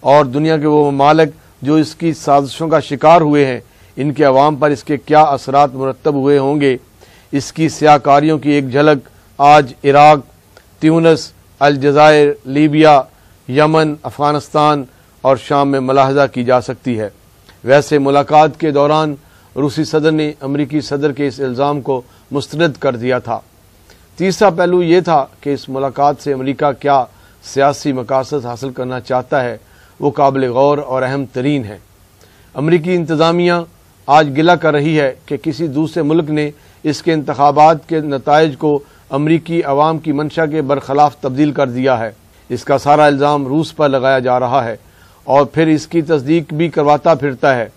اور 0.03 0.25
دنیا 0.25 0.57
کے 0.57 0.67
وہ 0.67 0.89
ممالک 0.91 1.29
جو 1.61 1.75
اس 1.75 1.93
کی 1.95 2.13
سازشوں 2.13 2.67
کا 2.67 2.79
شکار 2.79 3.21
ہوئے 3.21 3.45
ہیں، 3.45 3.59
ان 3.97 4.13
کے 4.13 4.23
عوام 4.23 4.55
پر 4.55 4.69
اس 4.69 4.83
کے 4.83 4.97
کیا 4.97 5.21
اثرات 5.21 5.73
مرتب 5.73 6.13
ہوئے 6.13 6.37
ہوں 6.37 6.61
گے؟ 6.61 6.75
اس 7.31 7.51
کی 7.53 7.69
سیاہ 7.69 7.97
کاریوں 7.97 8.37
کی 8.37 8.51
ایک 8.51 8.71
جھلک 8.71 9.07
آج 9.39 9.73
عراق، 9.83 10.19
تیونس 10.79 11.31
الجزائر، 11.61 12.27
لیبیا، 12.45 13.01
یمن، 13.49 13.95
افغانستان 14.03 14.83
اور 15.21 15.37
شام 15.37 15.71
میں 15.71 15.79
ملاحظہ 15.79 16.21
کی 16.33 16.43
جا 16.43 16.61
سکتی 16.61 16.99
ہے۔ 16.99 17.09
ویسے 17.63 17.99
ملاقات 17.99 18.59
کے 18.59 18.71
دوران 18.71 19.15
روسی 19.55 19.83
صدر 19.83 20.11
نے 20.11 20.33
امریکی 20.39 20.81
صدر 20.81 21.11
کے 21.11 21.27
اس 21.27 21.39
الزام 21.39 21.81
کو 21.81 22.01
مسترد 22.31 22.75
کر 22.79 22.95
دیا 22.95 23.19
تھا۔ 23.19 23.39
تیسرا 24.15 24.49
پہلو 24.49 24.83
یہ 24.83 25.01
تھا 25.01 25.25
کہ 25.41 25.53
اس 25.53 25.69
ملاقات 25.69 26.15
سے 26.19 26.33
امریکہ 26.33 26.71
کیا 26.71 27.05
سیاسی 27.43 27.93
مقاصد 27.93 28.45
حاصل 28.45 28.69
کرنا 28.69 28.99
چاہتا 28.99 29.43
ہے، 29.43 29.57
وہ 29.99 30.11
قابل 30.11 30.51
غور 30.51 30.77
اور 30.77 31.01
اہم 31.01 31.25
ترین 31.25 31.65
ہے۔ 31.65 31.77
امریکی 32.53 32.95
انتظامیہ 32.95 33.53
آج 34.07 34.29
گلا 34.37 34.55
کر 34.55 34.73
رہی 34.73 34.99
ہے 34.99 35.15
کہ 35.25 35.37
کسی 35.37 35.67
دوسرے 35.67 36.03
ملک 36.03 36.29
نے 36.29 36.51
اس 36.83 37.01
کے 37.01 37.13
انتخابات 37.13 37.89
کے 37.89 37.99
نتائج 37.99 38.57
کو 38.57 38.79
امریکی 39.11 39.63
عوام 39.63 39.97
کی 39.97 40.11
منشا 40.11 40.45
کے 40.45 40.61
برخلاف 40.61 41.15
تبدیل 41.15 41.51
کر 41.51 41.69
دیا 41.69 41.99
ہے۔ 41.99 42.11
اس 42.49 42.63
کا 42.63 42.77
سارا 42.77 43.05
الزام 43.05 43.47
روس 43.47 43.75
پر 43.75 43.89
لگایا 43.89 44.19
جا 44.19 44.39
رہا 44.39 44.63
ہے 44.65 44.75
اور 45.23 45.45
پھر 45.45 45.67
اس 45.67 45.87
کی 45.87 46.01
تصدیق 46.01 46.53
بھی 46.53 46.69
کرواتا 46.69 47.15
پھرتا 47.15 47.55
ہے۔ 47.55 47.69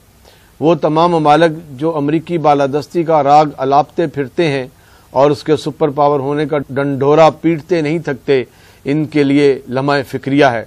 وہ 0.61 0.75
تمام 0.75 1.11
ممالک 1.11 1.59
جو 1.71 1.97
امریکی 1.97 2.39
بالادستی 2.39 3.03
کا 3.03 3.23
راگ 3.23 3.47
الاپتے 3.57 4.07
پھرتے 4.07 4.49
ہیں 4.49 4.67
اور 5.11 5.31
اس 5.31 5.45
کے 5.45 5.57
سپر 5.57 5.89
پاور 5.89 6.21
ہونے 6.21 6.47
کا 6.47 6.59
ڈنڈورا 6.71 7.31
پیٹتے 7.31 7.81
نہیں 7.81 7.99
تھکتے، 7.99 8.45
ان 8.85 9.05
کے 9.05 9.23
لیے 9.23 9.59
لمحہ 9.69 10.03
فکریہ 10.09 10.45
ہے۔ 10.45 10.65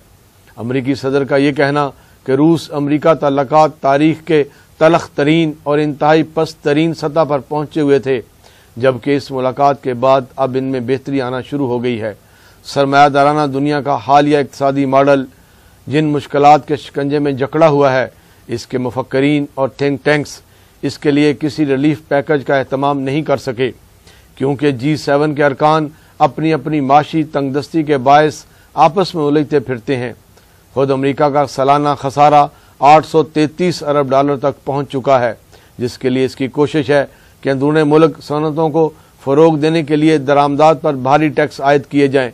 امریکی 0.58 0.96
صدر 0.96 1.24
کا 1.24 1.36
یہ 1.36 1.52
کہنا 1.52 1.90
کہ 2.24 2.32
روس 2.32 2.72
امریکہ 2.72 3.14
تعلقات، 3.14 3.70
تاریخ 3.82 4.26
کے 4.26 4.44
تلخ 4.78 5.10
ترین 5.10 5.52
اور 5.64 5.78
انتہائی 5.78 6.24
پست 6.34 6.64
ترین 6.64 6.94
سطح 6.94 7.24
پر 7.30 7.40
پہنچے 7.40 7.82
ہوئے 7.82 8.00
تھے۔ 8.00 8.22
جبکہ 8.82 9.16
اس 9.18 9.30
ملاقات 9.32 9.84
کے 9.84 9.94
بعد 9.94 10.22
اب 10.36 10.56
ان 10.60 10.64
میں 10.64 10.80
بہتری 10.88 11.22
آنا 11.22 11.42
شروع 11.42 11.68
ہو 11.68 11.84
گئی 11.84 12.02
ہے۔ 12.02 12.14
سرمایہ 12.64 13.10
دارانہ 13.10 13.46
دنیا 13.52 13.82
کا 13.82 13.98
حالیہ 14.08 14.38
اقتصادی 14.38 14.86
ماڈل 14.86 15.26
جن 15.88 16.06
مشکلات 16.06 16.68
کے 16.68 16.76
شکنجے 16.76 17.20
میں 17.20 17.32
جکڑا 17.32 17.70
ہوا 17.70 17.94
ہے، 17.94 18.08
اس 18.48 18.66
کے 18.68 18.78
مفکرین 18.78 19.46
اور 19.54 19.68
تھنک 19.78 20.04
ٹینکس 20.06 20.40
اس 20.82 20.98
کے 20.98 21.12
لیے 21.12 21.34
کسی 21.34 21.66
ریلیف 21.66 22.08
پیکج 22.08 22.46
کا 22.46 22.56
اہتمام 22.56 23.00
نہیں 23.00 23.22
کر 23.22 23.38
سکے۔ 23.38 23.72
کیونکہ 24.36 24.72
جی 24.72 24.96
سیون 24.98 25.34
کے 25.36 25.44
ارکان 25.44 25.88
اپنی 26.20 26.54
اپنی 26.54 26.80
معاشی 26.80 27.24
تنگ 27.24 27.54
دستی 27.54 27.84
کے 27.84 27.98
باعث 27.98 28.44
آپس 28.74 29.14
میں 29.16 29.24
الجھتے 29.24 29.60
پھرتے 29.60 29.96
ہیں۔ 29.98 30.14
خود 30.74 30.92
امریکہ 30.92 31.30
کا 31.30 31.46
سالانہ 31.48 31.90
خسارہ 32.00 32.46
آٹھ 32.80 33.08
سو 33.08 33.24
تینتیس 33.24 33.84
ارب 33.84 34.10
ڈالر 34.10 34.38
تک 34.38 34.64
پہنچ 34.66 34.92
چکا 34.92 35.20
ہے، 35.20 35.34
جس 35.78 35.98
کے 35.98 36.10
لیے 36.10 36.26
اس 36.26 36.36
کی 36.36 36.48
کوشش 36.48 36.90
ہے 36.90 37.06
کہ 37.42 37.50
اندرون 37.50 37.78
ملک 37.86 38.24
صنعتوں 38.24 38.70
کو 38.70 38.90
فروغ 39.24 39.58
دینے 39.58 39.84
کے 39.84 39.96
لیے 39.96 40.18
درآمدات 40.18 40.82
پر 40.82 40.94
بھاری 40.94 41.28
ٹیکس 41.28 41.62
عائد 41.62 41.86
کیے 41.86 42.08
جائیں۔ 42.08 42.32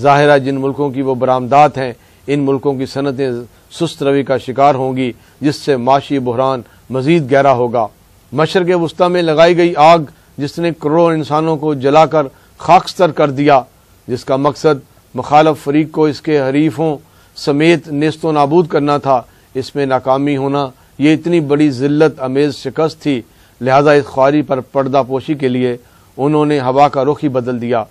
ظاہرہ 0.00 0.38
جن 0.38 0.60
ملکوں 0.60 0.90
کی 0.90 1.02
وہ 1.02 1.14
برآمدات 1.14 1.78
ہیں، 1.78 1.92
ان 2.26 2.40
ملکوں 2.40 2.74
کی 2.74 2.86
صنعتیں 2.86 3.30
سست 3.72 4.02
روی 4.02 4.22
کا 4.22 4.38
شکار 4.38 4.74
ہوں 4.74 4.96
گی، 4.96 5.12
جس 5.40 5.56
سے 5.56 5.76
معاشی 5.76 6.18
بحران 6.18 6.62
مزید 6.90 7.32
گہرا 7.32 7.52
ہوگا۔ 7.52 7.86
مشرق 8.32 8.82
وسطی 8.82 9.08
میں 9.08 9.22
لگائی 9.22 9.56
گئی 9.56 9.74
آگ 9.76 9.98
جس 10.38 10.58
نے 10.58 10.70
کروڑوں 10.80 11.12
انسانوں 11.12 11.56
کو 11.56 11.74
جلا 11.74 12.06
کر 12.06 12.26
خاکستر 12.58 13.10
کر 13.10 13.30
دیا، 13.30 13.60
جس 14.08 14.24
کا 14.24 14.36
مقصد 14.36 14.80
مخالف 15.14 15.64
فریق 15.64 15.90
کو 15.92 16.06
اس 16.06 16.20
کے 16.20 16.40
حریفوں 16.40 16.96
سمیت 17.36 17.88
نیست 17.88 18.24
و 18.24 18.32
نابود 18.32 18.68
کرنا 18.68 18.98
تھا۔ 18.98 19.22
اس 19.54 19.74
میں 19.74 19.86
ناکامی 19.86 20.36
ہونا 20.36 20.68
یہ 20.98 21.14
اتنی 21.14 21.40
بڑی 21.40 21.70
ذلت، 21.70 22.20
امیز 22.22 22.54
شکست 22.54 23.02
تھی۔ 23.02 23.22
لہذا 23.60 23.92
اس 23.92 24.04
خواری 24.04 24.42
پر 24.42 24.60
پردہ 24.60 25.02
پوشی 25.08 25.34
کے 25.34 25.48
لیے 25.48 25.76
انہوں 26.16 26.46
نے 26.46 26.60
ہوا 26.60 26.88
کا 26.88 27.04
رخ 27.04 27.18
ہی 27.22 27.28
بدل 27.28 27.60
دیا۔ 27.60 27.84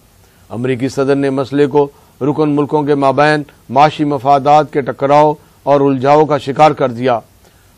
امریکی 0.49 0.89
صدر 0.89 1.15
نے 1.15 1.29
مسئلے 1.29 1.67
کو 1.67 1.89
رکن 2.21 2.49
ملکوں 2.49 2.83
کے 2.83 2.95
مابین، 2.95 3.43
معاشی 3.69 4.03
مفادات 4.03 4.73
کے 4.73 4.81
ٹکراؤ 4.81 5.33
اور 5.63 5.81
الجھاؤ 5.81 6.25
کا 6.25 6.37
شکار 6.37 6.71
کر 6.71 6.91
دیا 6.91 7.19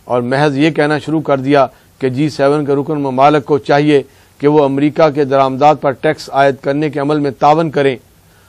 اور 0.05 0.21
محض 0.21 0.57
یہ 0.57 0.71
کہنا 0.71 0.99
شروع 0.99 1.21
کر 1.21 1.37
دیا 1.37 1.67
کہ 1.99 2.09
جی 2.09 2.29
سیون 2.29 2.65
کے 2.65 2.71
رکن 2.71 3.01
ممالک 3.01 3.45
کو 3.45 3.57
چاہیے 3.57 4.03
کہ 4.37 4.47
وہ 4.47 4.63
امریکہ 4.63 5.09
کے 5.09 5.25
درآمدات 5.25 5.81
پر 5.81 5.91
ٹیکس 5.91 6.29
عائد 6.33 6.55
کرنے 6.61 6.89
کے 6.89 6.99
عمل 6.99 7.19
میں 7.19 7.31
تعاون 7.31 7.69
کریں۔ 7.69 7.97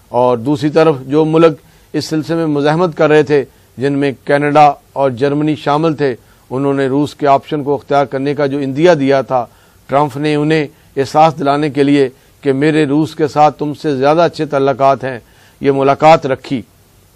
اور 0.08 0.36
دوسری 0.38 0.70
طرف 0.70 0.96
جو 1.06 1.24
ملک 1.24 1.52
اس 1.92 2.04
سلسلے 2.04 2.36
میں 2.36 2.46
مزاحمت 2.46 2.96
کر 2.96 3.08
رہے 3.08 3.22
تھے، 3.22 3.44
جن 3.78 3.92
میں 3.92 4.12
کینیڈا 4.24 4.72
اور 4.92 5.10
جرمنی 5.10 5.56
شامل 5.56 5.94
تھے 5.94 6.16
انہوں 6.50 6.74
نے 6.74 6.86
روس 6.86 7.14
کے 7.14 7.26
آپشن 7.26 7.62
کو 7.62 7.74
اختیار 7.74 8.04
کرنے 8.04 8.34
کا 8.34 8.46
جو 8.46 8.58
اندیا 8.58 8.94
دیا 8.94 9.20
تھا، 9.22 9.46
ٹرمپ 9.86 10.16
نے 10.16 10.34
انہیں 10.34 10.66
احساس 10.96 11.38
دلانے 11.38 11.70
کے 11.70 11.82
لیے 11.82 12.08
کہ 12.40 12.52
میرے 12.52 12.86
روس 12.86 13.14
کے 13.14 13.28
ساتھ 13.28 13.58
تم 13.58 13.74
سے 13.74 13.96
زیادہ 13.96 14.20
اچھے 14.20 14.46
تعلقات 14.46 15.04
ہیں، 15.04 15.18
یہ 15.60 15.70
ملاقات 15.70 16.26
رکھی۔ 16.26 16.62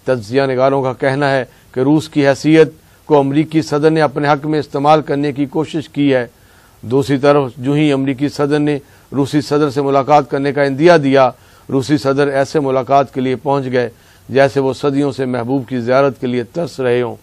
تجزیہ 0.05 0.41
نگاروں 0.41 0.83
کا 0.83 0.93
کہنا 0.93 1.31
ہے 1.31 1.45
کہ 1.71 1.79
روس 1.79 2.09
کی 2.09 2.27
حیثیت 2.27 2.69
کو 3.05 3.19
امریکی 3.19 3.61
صدر 3.61 3.89
نے 3.89 4.01
اپنے 4.01 4.27
حق 4.27 4.45
میں 4.45 4.59
استعمال 4.59 5.01
کرنے 5.01 5.31
کی 5.31 5.45
کوشش 5.45 5.89
کی 5.89 6.13
ہے۔ 6.13 6.27
دوسری 6.81 7.17
طرف 7.17 7.51
جو 7.57 7.73
ہی 7.73 7.91
امریکی 7.91 8.29
صدر 8.29 8.59
نے 8.59 8.79
روسی 9.11 9.41
صدر 9.41 9.69
سے 9.69 9.81
ملاقات 9.81 10.29
کرنے 10.29 10.53
کا 10.53 10.63
اندیا 10.63 10.97
دیا، 11.03 11.29
روسی 11.69 11.97
صدر 11.97 12.27
ایسے 12.27 12.59
ملاقات 12.59 13.13
کے 13.13 13.21
لیے 13.21 13.35
پہنچ 13.35 13.65
گئے 13.71 13.89
جیسے 14.29 14.59
وہ 14.59 14.73
صدیوں 14.73 15.11
سے 15.11 15.25
محبوب 15.25 15.67
کی 15.67 15.79
زیارت 15.79 16.21
کے 16.21 16.27
لیے 16.27 16.43
ترس 16.43 16.79
رہے 16.79 17.01
ہوں۔ 17.01 17.15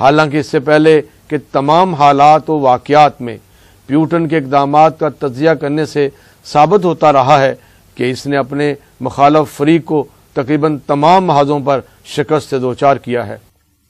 حالانکہ 0.00 0.36
اس 0.36 0.46
سے 0.46 0.60
پہلے 0.60 1.00
کہ 1.28 1.36
تمام 1.52 1.94
حالات 1.94 2.50
و 2.50 2.58
واقعات 2.58 3.20
میں 3.20 3.38
پیوٹن 3.86 4.28
کے 4.28 4.36
اقدامات 4.36 4.98
کا 4.98 5.08
تجزیہ 5.18 5.50
کرنے 5.50 5.86
سے 5.86 6.08
ثابت 6.44 6.84
ہوتا 6.84 7.12
رہا 7.12 7.40
ہے 7.40 7.54
کہ 7.94 8.10
اس 8.10 8.26
نے 8.26 8.36
اپنے 8.36 8.74
مخالف 9.00 9.56
فریق 9.56 9.84
کو 9.84 10.04
تقریباً 10.32 10.78
تمام 10.78 11.24
محاذوں 11.24 11.60
پر 11.64 11.80
شکست 12.04 12.50
سے 12.50 12.58
دوچار 12.58 12.96
کیا 12.96 13.26
ہے۔ 13.26 13.36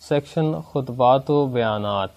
سیکشن 0.08 0.52
خطبات 0.72 1.30
و 1.30 1.46
بیانات۔ 1.46 2.08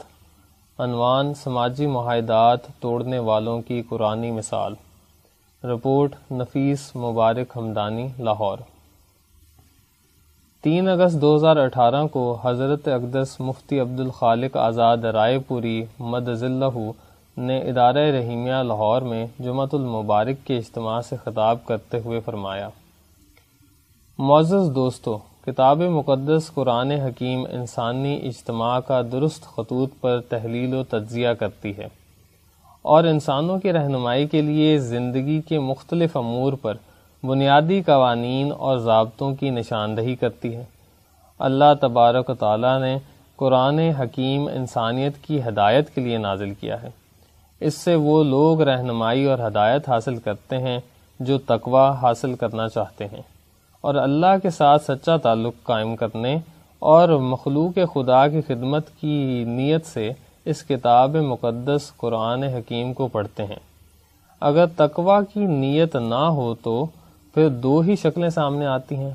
عنوان 0.79 1.33
سماجی 1.33 1.85
معاہدات 1.85 2.67
توڑنے 2.79 3.19
والوں 3.19 3.61
کی 3.61 3.81
قرآنی 3.89 4.31
مثال۔ 4.31 4.73
رپورٹ 5.63 6.15
نفیس 6.31 6.95
مبارک 6.95 7.53
ہمدانی، 7.55 8.07
لاہور۔ 8.19 8.57
تین 10.63 10.87
اگست 10.87 11.21
دو 11.21 11.35
ہزار 11.35 11.57
اٹھارہ 11.57 12.07
کو 12.07 12.37
حضرت 12.43 12.87
اقدس 12.87 13.39
مفتی 13.39 13.79
عبد 13.79 13.99
الخالق 13.99 14.57
آزاد 14.57 14.97
رائے 14.97 15.39
پوری 15.39 15.83
مد 15.99 16.29
ذلہ 16.33 16.77
نے 17.37 17.57
ادارہ 17.59 17.97
رحیمیہ 17.97 18.61
لاہور 18.63 19.01
میں 19.01 19.25
جمعۃ 19.39 19.73
المبارک 19.73 20.45
کے 20.47 20.57
اجتماع 20.57 21.01
سے 21.01 21.15
خطاب 21.23 21.57
کرتے 21.65 21.99
ہوئے 22.05 22.19
فرمایا۔ 22.19 22.69
معزز 24.19 24.69
دوستو، 24.75 25.17
کتاب 25.45 25.81
مقدس 25.81 26.51
قرآن 26.53 26.91
حکیم 26.91 27.43
انسانی 27.51 28.19
اجتماع 28.23 28.79
کا 28.79 29.01
درست 29.11 29.43
خطوط 29.55 29.89
پر 30.01 30.21
تحلیل 30.29 30.73
و 30.73 30.83
تجزیہ 30.83 31.29
کرتی 31.29 31.77
ہے 31.77 31.87
اور 32.81 33.03
انسانوں 33.03 33.59
کی 33.59 33.73
رہنمائی 33.73 34.27
کے 34.27 34.41
لیے 34.41 34.77
زندگی 34.77 35.41
کے 35.41 35.59
مختلف 35.59 36.17
امور 36.17 36.53
پر 36.61 36.77
بنیادی 37.23 37.81
قوانین 37.81 38.51
اور 38.57 38.77
ضابطوں 38.77 39.35
کی 39.35 39.49
نشاندہی 39.49 40.15
کرتی 40.15 40.55
ہے۔ 40.55 40.63
اللہ 41.39 41.73
تبارک 41.81 42.29
و 42.29 42.33
تعالیٰ 42.33 42.81
نے 42.81 42.97
قرآن 43.35 43.79
حکیم 43.79 44.47
انسانیت 44.53 45.17
کی 45.17 45.41
ہدایت 45.41 45.95
کے 45.95 46.01
لیے 46.01 46.17
نازل 46.17 46.53
کیا 46.53 46.83
ہے۔ 46.83 46.89
اس 47.59 47.73
سے 47.73 47.95
وہ 47.95 48.23
لوگ 48.23 48.61
رہنمائی 48.61 49.25
اور 49.25 49.39
ہدایت 49.47 49.89
حاصل 49.89 50.17
کرتے 50.17 50.57
ہیں 50.57 50.79
جو 51.19 51.37
تقوا 51.37 51.95
حاصل 52.01 52.33
کرنا 52.33 52.69
چاہتے 52.69 53.05
ہیں۔ 53.05 53.21
اور 53.81 53.95
اللہ 53.95 54.37
کے 54.43 54.49
ساتھ 54.49 54.83
سچا 54.83 55.17
تعلق 55.17 55.53
قائم 55.63 55.95
کرنے 55.95 56.37
اور 56.79 57.09
مخلوق 57.09 57.77
خدا 57.93 58.27
کی 58.27 58.41
خدمت 58.41 58.87
کی 59.01 59.43
نیت 59.47 59.85
سے 59.85 60.11
اس 60.45 60.63
کتاب 60.63 61.15
مقدس 61.15 61.91
قرآن 61.97 62.43
حکیم 62.43 62.93
کو 62.93 63.07
پڑھتے 63.07 63.45
ہیں۔ 63.45 63.59
اگر 64.39 64.65
تقوا 64.65 65.21
کی 65.21 65.45
نیت 65.45 65.95
نہ 65.95 66.15
ہو 66.15 66.55
تو 66.55 66.85
پھر 67.33 67.49
دو 67.49 67.79
ہی 67.79 67.95
شکلیں 67.95 68.29
سامنے 68.29 68.65
آتی 68.65 68.95
ہیں۔ 68.95 69.11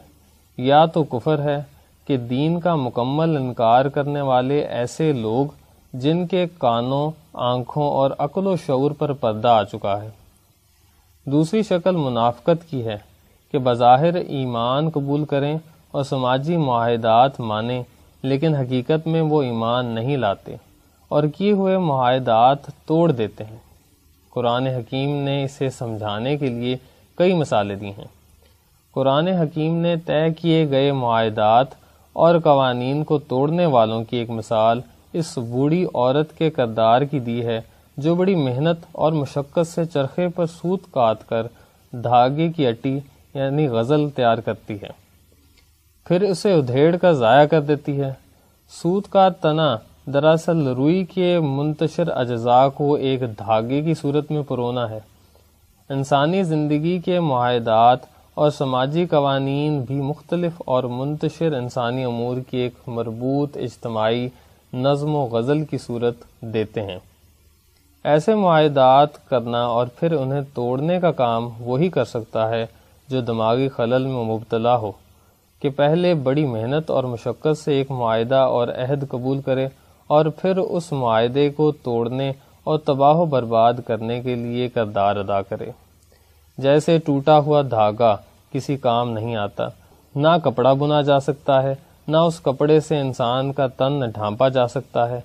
یا 0.57 0.87
تو 0.87 1.05
کفر 1.05 1.39
ہے 1.39 1.63
کہ 2.07 2.17
دین 2.17 2.61
کا 2.61 2.75
مکمل 2.75 3.37
انکار 3.37 3.85
کرنے 3.85 4.21
والے 4.21 4.61
ایسے 4.61 5.13
لوگ 5.13 5.47
جن 5.93 6.27
کے 6.27 6.47
کانوں، 6.59 7.11
آنکھوں 7.33 7.89
اور 7.89 8.11
عقل 8.19 8.47
و 8.47 8.57
شعور 8.57 8.91
پر 8.91 9.13
پردہ 9.13 9.49
آ 9.49 9.65
چکا 9.65 10.03
ہے۔ 10.03 10.11
دوسری 11.25 11.63
شکل 11.63 11.97
منافقت 11.97 12.71
کی 12.71 12.87
ہے 12.87 12.99
کہ 13.53 13.59
بظاہر 13.59 14.15
ایمان 14.15 14.91
قبول 14.91 15.25
کریں 15.25 15.59
اور 15.91 16.05
سماجی 16.05 16.57
معاہدات 16.57 17.41
مانیں، 17.41 17.83
لیکن 18.23 18.55
حقیقت 18.55 19.07
میں 19.07 19.21
وہ 19.21 19.43
ایمان 19.43 19.87
نہیں 19.87 20.17
لاتے 20.17 20.57
اور 21.09 21.23
کیے 21.25 21.53
ہوئے 21.53 21.79
معاہدات 21.79 22.57
توڑ 22.87 23.13
دیتے 23.13 23.45
ہیں۔ 23.45 23.59
قرآن 24.31 24.67
حکیم 24.67 25.17
نے 25.17 25.45
اسے 25.45 25.71
سمجھانے 25.71 26.37
کے 26.37 26.49
لیے 26.49 26.77
کئی 27.17 27.35
مثالیں 27.35 27.77
دی 27.77 27.89
ہیں۔ 27.89 28.05
قرآن 28.93 29.29
حکیم 29.29 29.75
نے 29.75 29.97
طے 29.97 30.31
کیے 30.31 30.71
گئے 30.71 30.93
معاہدات 30.93 31.67
اور 32.13 32.39
قوانین 32.45 33.05
کو 33.05 33.19
توڑنے 33.19 33.67
والوں 33.67 34.05
کی 34.05 34.17
ایک 34.17 34.31
مثال 34.31 34.81
اس 35.13 35.39
بوڑھی 35.39 35.85
عورت 35.95 36.39
کے 36.39 36.51
کردار 36.51 37.03
کی 37.03 37.19
دی 37.19 37.47
ہے، 37.47 37.61
جو 37.97 38.15
بڑی 38.15 38.35
محنت 38.35 38.79
اور 38.93 39.13
مشقت 39.13 39.67
سے 39.67 39.85
چرخے 39.85 40.29
پر 40.29 40.47
سوت 40.47 40.81
کاٹ 40.91 41.17
کر 41.29 41.47
دھاگے 41.93 42.53
کی 42.53 42.67
اٹی 42.67 42.99
یعنی 43.35 43.67
غزل 43.67 44.11
تیار 44.11 44.39
کرتی 44.39 44.75
ہے۔ 44.75 45.07
پھر 46.05 46.23
اسے 46.23 46.53
ادھیڑ 46.53 46.97
کر 46.97 47.13
ضائع 47.13 47.45
کر 47.45 47.61
دیتی 47.61 48.01
ہے۔ 48.01 48.13
سوت 48.83 49.09
کا 49.11 49.29
تنا 49.29 49.77
دراصل 50.07 50.67
روئی 50.67 51.05
کے 51.05 51.39
منتشر 51.39 52.09
اجزاء 52.09 52.69
کو 52.69 52.95
ایک 52.95 53.21
دھاگے 53.39 53.83
کی 53.83 53.95
صورت 53.95 54.31
میں 54.31 54.43
پرونا 54.43 54.91
ہے۔ 54.91 54.99
انسانی 55.91 56.43
زندگی 56.43 56.99
کے 56.99 57.21
معاہدات 57.21 57.99
اور 58.35 58.51
سماجی 58.51 59.07
قوانین 59.07 59.81
بھی 59.81 59.95
مختلف 59.95 60.53
اور 60.65 60.85
منتشر 60.85 61.53
انسانی 61.53 62.05
امور 62.05 62.37
کی 62.51 62.57
ایک 62.57 62.75
مربوط 62.87 63.57
اجتماعی 63.57 64.29
نظم 64.73 65.15
و 65.15 65.25
غزل 65.27 65.65
کی 65.65 65.79
صورت 65.79 66.15
دیتے 66.41 66.83
ہیں۔ 66.83 66.99
ایسے 68.05 68.35
معاہدات 68.35 69.29
کرنا 69.29 69.65
اور 69.67 69.87
پھر 69.99 70.13
انہیں 70.13 70.41
توڑنے 70.55 71.01
کا 71.01 71.13
کام 71.13 71.49
وہی 71.61 71.89
کر 71.89 72.05
سکتا 72.05 72.49
ہے 72.49 72.67
جو 73.09 73.21
دماغی 73.21 73.69
خلل 73.69 74.07
میں 74.07 74.25
مبتلا 74.25 74.77
ہو، 74.77 74.93
کہ 75.63 75.69
پہلے 75.69 76.15
بڑی 76.15 76.47
محنت 76.47 76.91
اور 76.91 77.05
مشقت 77.05 77.59
سے 77.59 77.73
ایک 77.73 77.91
معاہدہ 77.91 78.35
اور 78.35 78.69
عہد 78.69 79.09
قبول 79.09 79.41
کرے 79.41 79.69
اور 80.07 80.27
پھر 80.27 80.57
اس 80.57 80.93
معاہدے 80.93 81.49
کو 81.51 81.71
توڑنے 81.73 82.33
اور 82.67 82.79
تباہ 82.79 83.15
و 83.15 83.25
برباد 83.25 83.75
کرنے 83.87 84.21
کے 84.21 84.35
لیے 84.35 84.69
کردار 84.69 85.17
ادا 85.17 85.43
کرے۔ 85.43 85.71
جیسے 86.59 86.99
ٹوٹا 86.99 87.39
ہوا 87.39 87.63
دھاگا 87.63 88.17
کسی 88.53 88.77
کام 88.77 89.11
نہیں 89.11 89.37
آتا، 89.37 89.65
نہ 90.15 90.29
کپڑا 90.45 90.73
بنا 90.73 91.03
جا 91.03 91.21
سکتا 91.21 91.63
ہے، 91.63 91.75
نہ 92.09 92.17
اس 92.17 92.41
کپڑے 92.41 92.81
سے 92.81 93.01
انسان 93.01 93.53
کا 93.53 93.67
تن 93.67 94.01
ڈھانپا 94.15 94.49
جا 94.49 94.69
سکتا 94.69 95.09
ہے۔ 95.09 95.21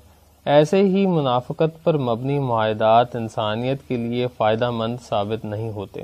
ایسے 0.46 0.82
ہی 0.82 1.06
منافقت 1.06 1.84
پر 1.84 1.98
مبنی 1.98 2.40
معاہدات 2.40 3.16
انسانیت 3.16 3.88
کے 3.88 3.98
لیے 3.98 4.28
فائدہ 4.38 4.72
مند 4.72 4.98
ثابت 5.10 5.46
نہیں 5.46 5.72
ہوتے۔ 5.72 6.04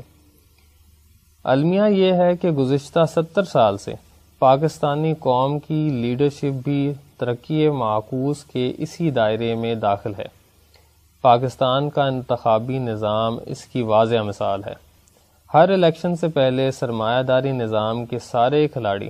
المیہ 1.43 1.83
یہ 1.89 2.13
ہے 2.13 2.37
کہ 2.37 2.51
گزشتہ 2.51 2.99
ستر 3.15 3.43
سال 3.43 3.77
سے 3.77 3.93
پاکستانی 4.39 5.13
قوم 5.19 5.59
کی 5.59 5.89
لیڈرشپ 5.89 6.63
بھی 6.63 6.93
ترقی 7.17 7.69
معکوس 7.69 8.43
کے 8.43 8.73
اسی 8.77 9.11
دائرے 9.11 9.55
میں 9.55 9.75
داخل 9.75 10.11
ہے۔ 10.17 10.36
پاکستان 11.21 11.89
کا 11.89 12.03
انتخابی 12.03 12.77
نظام 12.77 13.37
اس 13.45 13.63
کی 13.65 13.81
واضح 13.81 14.21
مثال 14.25 14.63
ہے۔ 14.63 14.73
ہر 15.53 15.69
الیکشن 15.69 16.15
سے 16.15 16.27
پہلے 16.27 16.71
سرمایہ 16.71 17.23
داری 17.23 17.51
نظام 17.51 18.05
کے 18.05 18.19
سارے 18.19 18.67
کھلاڑی 18.67 19.09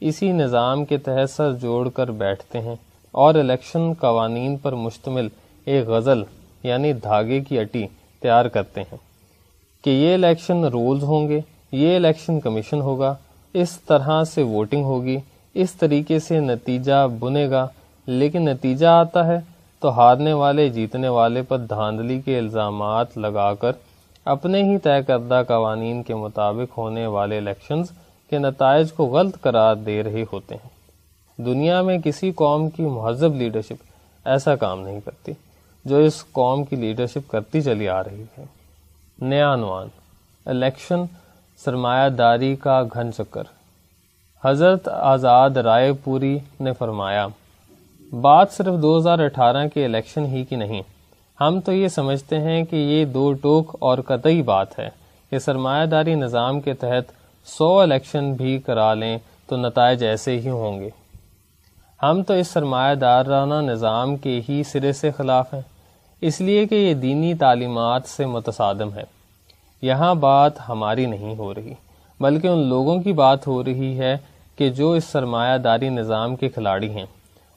اسی 0.00 0.32
نظام 0.32 0.84
کے 0.84 0.96
تحت 0.98 1.30
سر 1.30 1.52
جوڑ 1.52 1.88
کر 1.88 2.10
بیٹھتے 2.10 2.60
ہیں 2.60 2.74
اور 3.14 3.34
الیکشن 3.34 3.92
قوانین 3.92 4.56
پر 4.56 4.72
مشتمل 4.72 5.28
ایک 5.64 5.88
غزل 5.88 6.22
یعنی 6.62 6.92
دھاگے 6.92 7.40
کی 7.40 7.58
اٹی 7.58 7.86
تیار 8.20 8.44
کرتے 8.44 8.80
ہیں 8.80 8.96
کہ 9.84 9.90
یہ 9.90 10.14
الیکشن 10.14 10.64
رولز 10.64 11.02
ہوں 11.02 11.28
گے، 11.28 11.40
یہ 11.72 11.96
الیکشن 11.96 12.40
کمیشن 12.40 12.80
ہوگا، 12.80 13.14
اس 13.54 13.80
طرح 13.80 14.24
سے 14.24 14.42
ووٹنگ 14.42 14.84
ہوگی، 14.84 15.18
اس 15.54 15.72
طریقے 15.72 16.18
سے 16.18 16.40
نتیجہ 16.40 17.06
بنے 17.18 17.50
گا، 17.50 17.66
لیکن 18.06 18.44
نتیجہ 18.44 18.86
آتا 18.86 19.26
ہے 19.26 19.38
تو 19.84 19.90
ہارنے 19.90 20.32
والے، 20.32 20.68
جیتنے 20.68 21.08
والے 21.08 21.42
پر 21.42 21.58
دھاندلی 21.58 22.20
کے 22.20 22.38
الزامات 22.38 23.18
لگا 23.18 23.54
کر 23.54 23.72
اپنے 24.24 24.62
ہی 24.62 24.78
طے 24.78 25.02
کردہ 25.06 25.42
قوانین 25.48 26.02
کے 26.02 26.14
مطابق 26.14 26.78
ہونے 26.78 27.06
والے 27.06 27.38
الیکشنز 27.38 27.90
کے 28.30 28.38
نتائج 28.38 28.92
کو 28.92 29.06
غلط 29.06 29.40
قرار 29.40 29.76
دے 29.76 30.02
رہے 30.02 30.24
ہوتے 30.32 30.54
ہیں۔ 30.54 30.68
دنیا 31.42 31.82
میں 31.82 31.98
کسی 31.98 32.32
قوم 32.32 32.70
کی 32.70 32.82
مہذب 32.82 33.34
لیڈرشپ 33.34 33.84
ایسا 34.24 34.56
کام 34.56 34.80
نہیں 34.80 35.00
کرتی 35.04 35.32
جو 35.84 35.96
اس 35.96 36.24
قوم 36.32 36.64
کی 36.64 36.76
لیڈرشپ 36.76 37.30
کرتی 37.30 37.62
چلی 37.62 37.88
آ 37.88 38.02
رہی 38.02 38.24
ہے۔ 38.38 38.44
نیا 39.18 39.54
عنوان 39.54 39.88
الیکشن 40.46 41.04
سرمایہ 41.64 42.08
داری 42.08 42.56
کا 42.56 42.82
گھن 42.82 43.12
چکر۔ 43.12 43.42
حضرت 44.44 44.88
آزاد 44.88 45.50
رائے 45.50 45.92
پوری 46.04 46.38
نے 46.60 46.72
فرمایا 46.72 47.26
بات 48.20 48.52
صرف 48.52 48.82
دو 48.82 48.98
ہزار 48.98 49.18
اٹھارہ 49.18 49.68
کے 49.74 49.84
الیکشن 49.84 50.24
ہی 50.24 50.44
کی 50.44 50.56
نہیں۔ 50.56 50.82
ہم 51.40 51.60
تو 51.60 51.72
یہ 51.72 51.88
سمجھتے 51.88 52.38
ہیں 52.38 52.64
کہ 52.64 52.76
یہ 52.76 53.04
دو 53.04 53.32
ٹوک 53.32 53.76
اور 53.78 53.98
قطعی 53.98 54.42
بات 54.42 54.78
ہے 54.78 54.88
کہ 55.30 55.38
سرمایہ 55.38 55.86
داری 55.86 56.14
نظام 56.14 56.60
کے 56.60 56.74
تحت 56.74 57.12
سو 57.46 57.80
الیکشن 57.80 58.32
بھی 58.32 58.58
کرا 58.58 58.94
لیں 58.94 59.18
تو 59.46 59.56
نتائج 59.56 60.04
ایسے 60.04 60.40
ہی 60.40 60.48
ہوں 60.48 60.80
گے۔ 60.80 60.90
ہم 62.02 62.22
تو 62.22 62.34
اس 62.34 62.48
سرمایہ 62.48 62.94
دارانہ 62.94 63.70
نظام 63.70 64.16
کے 64.16 64.40
ہی 64.48 64.62
سرے 64.62 64.92
سے 64.92 65.10
خلاف 65.10 65.54
ہیں۔ 65.54 65.62
اس 66.20 66.40
لیے 66.40 66.66
کہ 66.66 66.74
یہ 66.74 66.94
دینی 66.94 67.34
تعلیمات 67.34 68.02
سے 68.06 68.26
متصادم 68.26 68.88
ہے 68.94 69.04
یہاں 69.82 70.14
بات 70.14 70.68
ہماری 70.68 71.06
نہیں 71.06 71.34
ہو 71.38 71.54
رہی، 71.54 71.74
بلکہ 72.20 72.48
ان 72.48 72.58
لوگوں 72.58 73.02
کی 73.02 73.12
بات 73.12 73.46
ہو 73.46 73.64
رہی 73.64 73.98
ہے 73.98 74.16
کہ 74.56 74.70
جو 74.70 74.92
اس 74.92 75.04
سرمایہ 75.04 75.58
داری 75.58 75.88
نظام 75.88 76.36
کے 76.36 76.48
کھلاڑی 76.48 76.90
ہیں۔ 76.90 77.06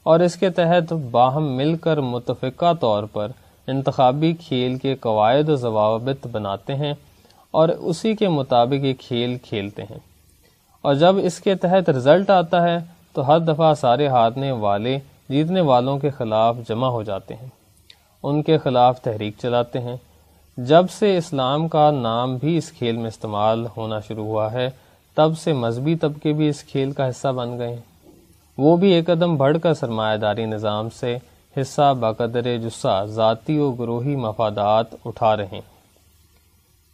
اور 0.08 0.20
اس 0.20 0.36
کے 0.36 0.50
تحت 0.50 0.92
باہم 0.92 1.56
مل 1.56 1.76
کر 1.76 2.00
متفقہ 2.00 2.72
طور 2.80 3.04
پر 3.04 3.28
انتخابی 3.66 4.32
کھیل 4.32 4.76
کے 4.76 4.94
قواعد 4.94 5.48
و 5.48 5.56
ضوابط 5.56 6.26
بناتے 6.26 6.74
ہیں 6.74 6.92
اور 7.50 7.68
اسی 7.68 8.14
کے 8.14 8.28
مطابق 8.28 8.84
یہ 8.84 8.92
کھیل 9.00 9.38
کھیلتے 9.38 9.82
ہیں۔ 9.82 9.98
اور 10.82 10.94
جب 10.94 11.14
اس 11.22 11.40
کے 11.40 11.54
تحت 11.54 11.90
رزلٹ 11.90 12.30
آتا 12.30 12.62
ہے، 12.62 12.78
تو 13.12 13.28
ہر 13.28 13.38
دفعہ 13.38 13.74
سارے 13.74 14.06
ہارنے 14.06 14.50
والے، 14.50 14.98
جیتنے 15.28 15.60
والوں 15.60 15.98
کے 15.98 16.10
خلاف 16.10 16.56
جمع 16.68 16.88
ہو 16.88 17.02
جاتے 17.02 17.34
ہیں۔ 17.34 17.48
ان 18.22 18.42
کے 18.42 18.58
خلاف 18.58 19.00
تحریک 19.02 19.34
چلاتے 19.42 19.80
ہیں۔ 19.80 19.96
جب 20.56 20.90
سے 20.90 21.16
اسلام 21.16 21.68
کا 21.68 21.90
نام 21.90 22.36
بھی 22.36 22.56
اس 22.56 22.72
کھیل 22.72 22.96
میں 22.96 23.08
استعمال 23.08 23.66
ہونا 23.76 24.00
شروع 24.00 24.24
ہوا 24.24 24.52
ہے، 24.52 24.70
تب 25.14 25.38
سے 25.38 25.52
مذہبی 25.52 25.96
طبقے 25.96 26.32
بھی 26.32 26.48
اس 26.48 26.64
کھیل 26.64 26.92
کا 26.92 27.08
حصہ 27.08 27.28
بن 27.28 27.58
گئے 27.58 27.68
ہیں۔ 27.68 27.87
وہ 28.58 28.76
بھی 28.76 28.92
ایک 28.92 29.06
قدم 29.06 29.36
بڑھ 29.36 29.58
کر 29.62 29.74
سرمایہ 29.74 30.16
داری 30.16 30.44
نظام 30.44 30.88
سے 30.90 31.18
حصہ 31.60 31.94
بقدر 32.00 32.56
جسہ 32.58 33.04
ذاتی 33.04 33.58
و 33.58 33.70
گروہی 33.70 34.16
مفادات 34.16 34.94
اٹھا 35.04 35.36
رہے 35.36 35.46
ہیں۔ 35.52 35.60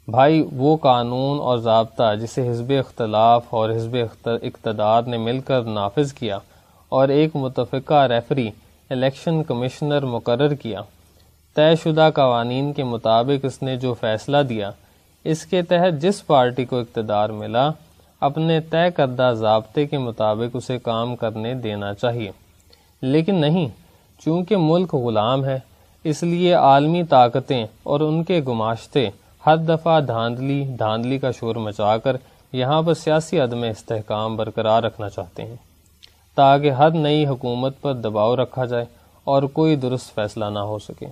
بھائی، 0.08 0.48
وہ 0.52 0.76
قانون 0.76 1.40
اور 1.40 1.58
ضابطہ 1.58 2.14
جسے 2.14 2.50
حزب 2.50 2.72
اختلاف 2.78 3.44
اور 3.50 3.70
حزب 3.70 3.96
اقتدار 4.26 5.02
نے 5.02 5.16
مل 5.16 5.40
کر 5.40 5.62
نافذ 5.62 6.12
کیا 6.12 6.38
اور 6.88 7.08
ایک 7.08 7.36
متفقہ 7.36 8.06
ریفری، 8.06 8.50
الیکشن 8.90 9.42
کمشنر 9.42 10.04
مقرر 10.04 10.54
کیا۔ 10.54 10.80
طے 11.54 11.74
شدہ 11.76 12.10
قوانین 12.14 12.72
کے 12.72 12.84
مطابق 12.84 13.44
اس 13.44 13.62
نے 13.62 13.76
جو 13.76 13.94
فیصلہ 13.94 14.36
دیا، 14.48 14.70
اس 15.24 15.46
کے 15.46 15.62
تحت 15.62 16.02
جس 16.02 16.26
پارٹی 16.26 16.64
کو 16.64 16.78
اقتدار 16.78 17.28
ملا 17.28 17.70
اپنے 18.24 18.60
طے 18.60 18.90
کردہ 18.90 19.32
ضابطے 19.38 19.86
کے 19.86 19.98
مطابق 19.98 20.56
اسے 20.56 20.78
کام 20.78 21.16
کرنے 21.16 21.54
دینا 21.54 21.94
چاہیے۔ 21.94 22.30
لیکن 23.02 23.34
نہیں، 23.34 23.68
چونکہ 24.24 24.56
ملک 24.56 24.94
غلام 24.94 25.44
ہے، 25.44 25.58
اس 26.04 26.22
لیے 26.22 26.54
عالمی 26.54 27.02
طاقتیں 27.02 27.64
اور 27.82 28.00
ان 28.00 28.22
کے 28.24 28.40
گماشتے 28.48 29.08
ہر 29.46 29.56
دفعہ 29.56 30.00
دھاندلی 30.00 30.64
دھاندلی 30.78 31.18
کا 31.18 31.30
شور 31.30 31.56
مچا 31.56 31.96
کر 31.96 32.16
یہاں 32.52 32.82
پر 32.82 32.94
سیاسی 32.94 33.40
عدم 33.40 33.62
استحکام 33.62 34.36
برقرار 34.36 34.82
رکھنا 34.82 35.08
چاہتے 35.08 35.44
ہیں، 35.44 35.56
تاکہ 36.34 36.70
ہر 36.70 36.90
نئی 36.90 37.26
حکومت 37.26 37.80
پر 37.80 37.92
دباؤ 37.92 38.36
رکھا 38.36 38.64
جائے 38.64 38.84
اور 39.24 39.42
کوئی 39.42 39.76
درست 39.76 40.14
فیصلہ 40.14 40.44
نہ 40.44 40.58
ہو 40.58 40.78
سکے۔ 40.78 41.06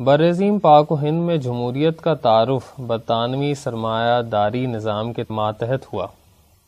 برعظیم 0.00 0.58
پاک 0.58 0.92
و 0.92 0.96
ہند 1.02 1.20
میں 1.20 1.36
جمہوریت 1.36 2.00
کا 2.00 2.14
تعارف 2.14 2.80
برطانوی 2.86 3.54
سرمایہ 3.54 4.22
داری 4.22 4.66
نظام 4.66 5.12
کے 5.12 5.22
ماتحت 5.30 5.92
ہوا۔ 5.92 6.06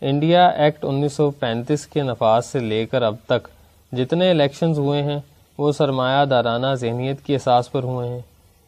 انڈیا 0.00 0.48
ایکٹ 0.48 0.84
انیس 0.84 1.12
سو 1.12 1.30
پینتیس 1.30 1.86
کے 1.86 2.02
نفاذ 2.02 2.46
سے 2.46 2.58
لے 2.58 2.86
کر 2.86 3.02
اب 3.02 3.14
تک 3.26 3.48
جتنے 3.92 4.30
الیکشنز 4.30 4.78
ہوئے 4.78 5.02
ہیں، 5.02 5.18
وہ 5.58 5.72
سرمایہ 5.72 6.24
دارانہ 6.24 6.66
ذہنیت 6.74 7.20
کی 7.20 7.34
احساس 7.34 7.72
پر 7.72 7.82
ہوئے 7.82 8.08
ہیں۔ 8.08 8.20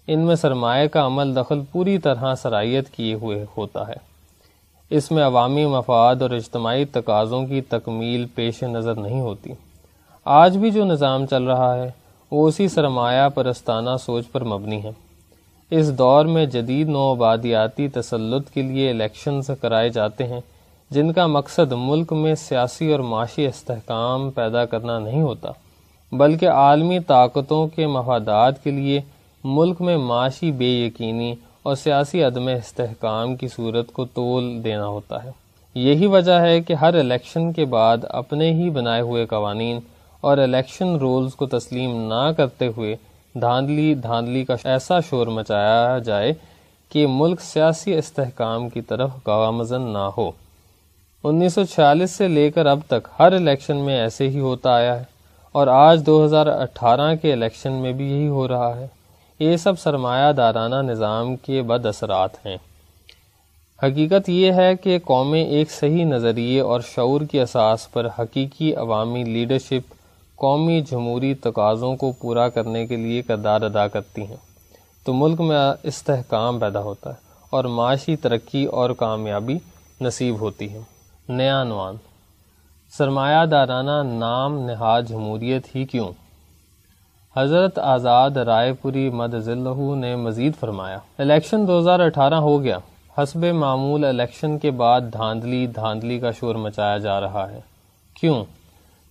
ان 0.07 0.21
میں 0.21 0.37
سرمایہ 0.37 0.87
کا 0.87 1.07
عمل 1.07 1.37
دخل 1.37 1.61
پوری 1.73 1.99
طرح 1.99 2.35
سرائیت 2.35 2.89
کیے 2.91 3.15
ہوئے 3.15 3.45
ہوتا 3.57 3.89
ہے۔ 3.89 4.13
اس 4.91 5.11
میں 5.11 5.25
عوامی 5.25 5.67
مفاد 5.67 6.17
اور 6.23 6.31
اجتماعی 6.31 6.85
تقاضوں 6.85 7.47
کی 7.47 7.61
تکمیل 7.61 8.27
پیش 8.35 8.63
نظر 8.63 8.95
نہیں 8.95 9.21
ہوتی۔ 9.21 9.53
آج 10.25 10.57
بھی 10.57 10.71
جو 10.71 10.85
نظام 10.85 11.27
چل 11.27 11.45
رہا 11.45 11.75
ہے، 11.75 11.91
وہ 12.31 12.49
اسی 12.49 12.69
سرمایہ 12.69 13.29
پرستانہ 13.29 13.91
سوچ 14.01 14.25
پر 14.33 14.45
مبنی 14.45 14.83
ہے۔ 14.83 14.91
اس 15.71 15.99
دور 15.99 16.25
میں 16.25 16.47
جدید 16.47 16.89
نو 16.89 17.11
آبادیاتی 17.11 17.89
تسلط 17.89 18.51
کے 18.51 18.63
لیے 18.63 18.91
الیکشنز 18.91 19.51
کرائے 19.61 19.89
جاتے 19.89 20.27
ہیں۔ 20.27 20.41
جن 20.93 21.13
کا 21.13 21.27
مقصد 21.27 21.73
ملک 21.77 22.13
میں 22.13 22.35
سیاسی 22.35 22.91
اور 22.93 23.01
معاشی 23.01 23.47
استحکام 23.47 24.31
پیدا 24.31 24.65
کرنا 24.65 24.99
نہیں 24.99 25.23
ہوتا، 25.23 25.51
بلکہ 26.13 26.49
عالمی 26.49 26.99
طاقتوں 26.99 27.67
کے 27.67 27.87
مفادات 27.87 28.63
کے 28.65 28.71
لیے 28.71 29.01
ملک 29.45 29.81
میں 29.81 29.97
معاشی 29.97 30.51
بے 30.53 30.65
یقینی 30.65 31.35
اور 31.63 31.75
سیاسی 31.75 32.23
عدم 32.23 32.47
استحکام 32.47 33.37
کی 33.37 33.49
صورت 33.49 33.93
کو 33.93 34.05
تول 34.05 34.61
دینا 34.65 34.87
ہوتا 34.87 35.25
ہے۔ 35.25 35.31
یہی 35.75 36.07
وجہ 36.07 36.33
ہے 36.33 36.61
کہ 36.61 36.73
ہر 36.73 36.99
الیکشن 36.99 37.53
کے 37.53 37.65
بعد 37.65 37.99
اپنے 38.09 38.53
ہی 38.53 38.71
بنائے 38.71 39.01
ہوئے 39.01 39.27
قوانین 39.27 39.79
اور 40.21 40.39
الیکشن 40.39 40.97
رولز 40.97 41.35
کو 41.35 41.47
تسلیم 41.47 41.97
نہ 42.09 42.31
کرتے 42.37 42.69
ہوئے 42.77 42.97
دھاندلی 43.35 43.95
دھاندلی 43.95 44.45
کا 44.45 44.57
ایسا 44.65 45.01
شور 45.01 45.27
مچایا 45.27 45.99
جائے 45.99 46.33
کہ 46.89 47.07
ملک 47.11 47.41
سیاسی 47.41 47.95
استحکام 47.95 48.69
کی 48.69 48.81
طرف 48.81 49.11
گوامزن 49.27 49.83
نہ 49.83 50.09
ہو۔ 50.19 50.31
انیس 51.25 51.55
سو 51.55 51.65
چھیالیس 51.65 52.11
سے 52.11 52.29
لے 52.29 52.51
کر 52.51 52.67
اب 52.67 52.81
تک 52.87 53.09
ہر 53.19 53.33
الیکشن 53.33 53.77
میں 53.77 54.01
ایسے 54.01 54.29
ہی 54.29 54.41
ہوتا 54.41 54.71
آیا 54.71 54.99
ہے 54.99 55.05
اور 55.53 55.67
آج 55.67 56.07
دو 56.07 56.25
ہزار 56.25 56.47
اٹھارہ 56.47 57.15
کے 57.23 57.33
الیکشن 57.33 57.73
میں 57.73 57.93
بھی 57.93 58.13
یہی 58.13 58.29
ہو 58.29 58.49
رہا 58.49 58.77
ہے۔ 58.77 58.87
یہ 59.39 59.57
سب 59.57 59.79
سرمایہ 59.79 60.33
دارانہ 60.33 60.75
نظام 60.75 61.37
کے 61.37 61.63
بد 61.63 61.87
اثرات 61.87 62.47
ہیں۔ 62.47 62.57
حقیقت 63.83 64.29
یہ 64.29 64.53
ہے 64.53 64.77
کہ 64.77 64.99
قومیں 65.05 65.45
ایک 65.45 65.71
صحیح 65.71 66.05
نظریے 66.05 66.61
اور 66.61 66.81
شعور 66.81 67.21
کی 67.21 67.41
اساس 67.41 67.93
پر 67.93 68.09
حقیقی 68.19 68.75
عوامی 68.75 69.25
لیڈرشپ، 69.25 69.95
قومی 70.37 70.81
جمہوری 70.81 71.35
تقاضوں 71.35 71.97
کو 71.97 72.13
پورا 72.13 72.49
کرنے 72.49 72.87
کے 72.87 72.97
لیے 72.97 73.23
کردار 73.23 73.63
ادا 73.63 73.89
کرتی 73.89 74.23
ہیں۔ 74.23 74.37
تو 75.05 75.13
ملک 75.13 75.41
میں 75.41 75.73
استحکام 75.83 76.59
پیدا 76.59 76.81
ہوتا 76.81 77.11
ہے 77.11 77.19
اور 77.51 77.65
معاشی 77.65 78.17
ترقی 78.17 78.65
اور 78.65 78.91
کامیابی 78.91 79.59
نصیب 80.01 80.41
ہوتی 80.41 80.73
ہے 80.73 80.92
نیا 81.29 81.63
عنوان۔ 81.63 81.95
سرمایہ 82.99 83.47
دارانہ 83.47 84.03
نام 84.03 84.59
نہاد 84.59 85.03
جمہوریت 85.03 85.77
ہی 85.77 85.85
کیوں؟ 85.85 86.09
حضرت 87.37 87.79
آزاد 87.79 88.31
رائے 88.31 88.73
پوری 88.73 89.11
مد 89.11 89.39
ذلہ 89.39 89.95
نے 89.97 90.17
مزید 90.17 90.53
فرمایا۔ 90.61 90.99
الیکشن 91.19 91.69
دو 91.69 91.79
ہزار 91.79 92.01
اٹھارہ 92.01 92.35
ہو 92.35 92.63
گیا۔ 92.63 92.79
حسب 93.19 93.45
معمول 93.45 94.05
الیکشن 94.05 94.59
کے 94.59 94.71
بعد 94.71 95.01
دھاندلی 95.13 95.67
دھاندلی 95.67 96.19
کا 96.19 96.31
شور 96.31 96.55
مچایا 96.55 96.99
جا 96.99 97.21
رہا 97.21 97.51
ہے۔ 97.51 97.61
کیوں؟ 98.21 98.45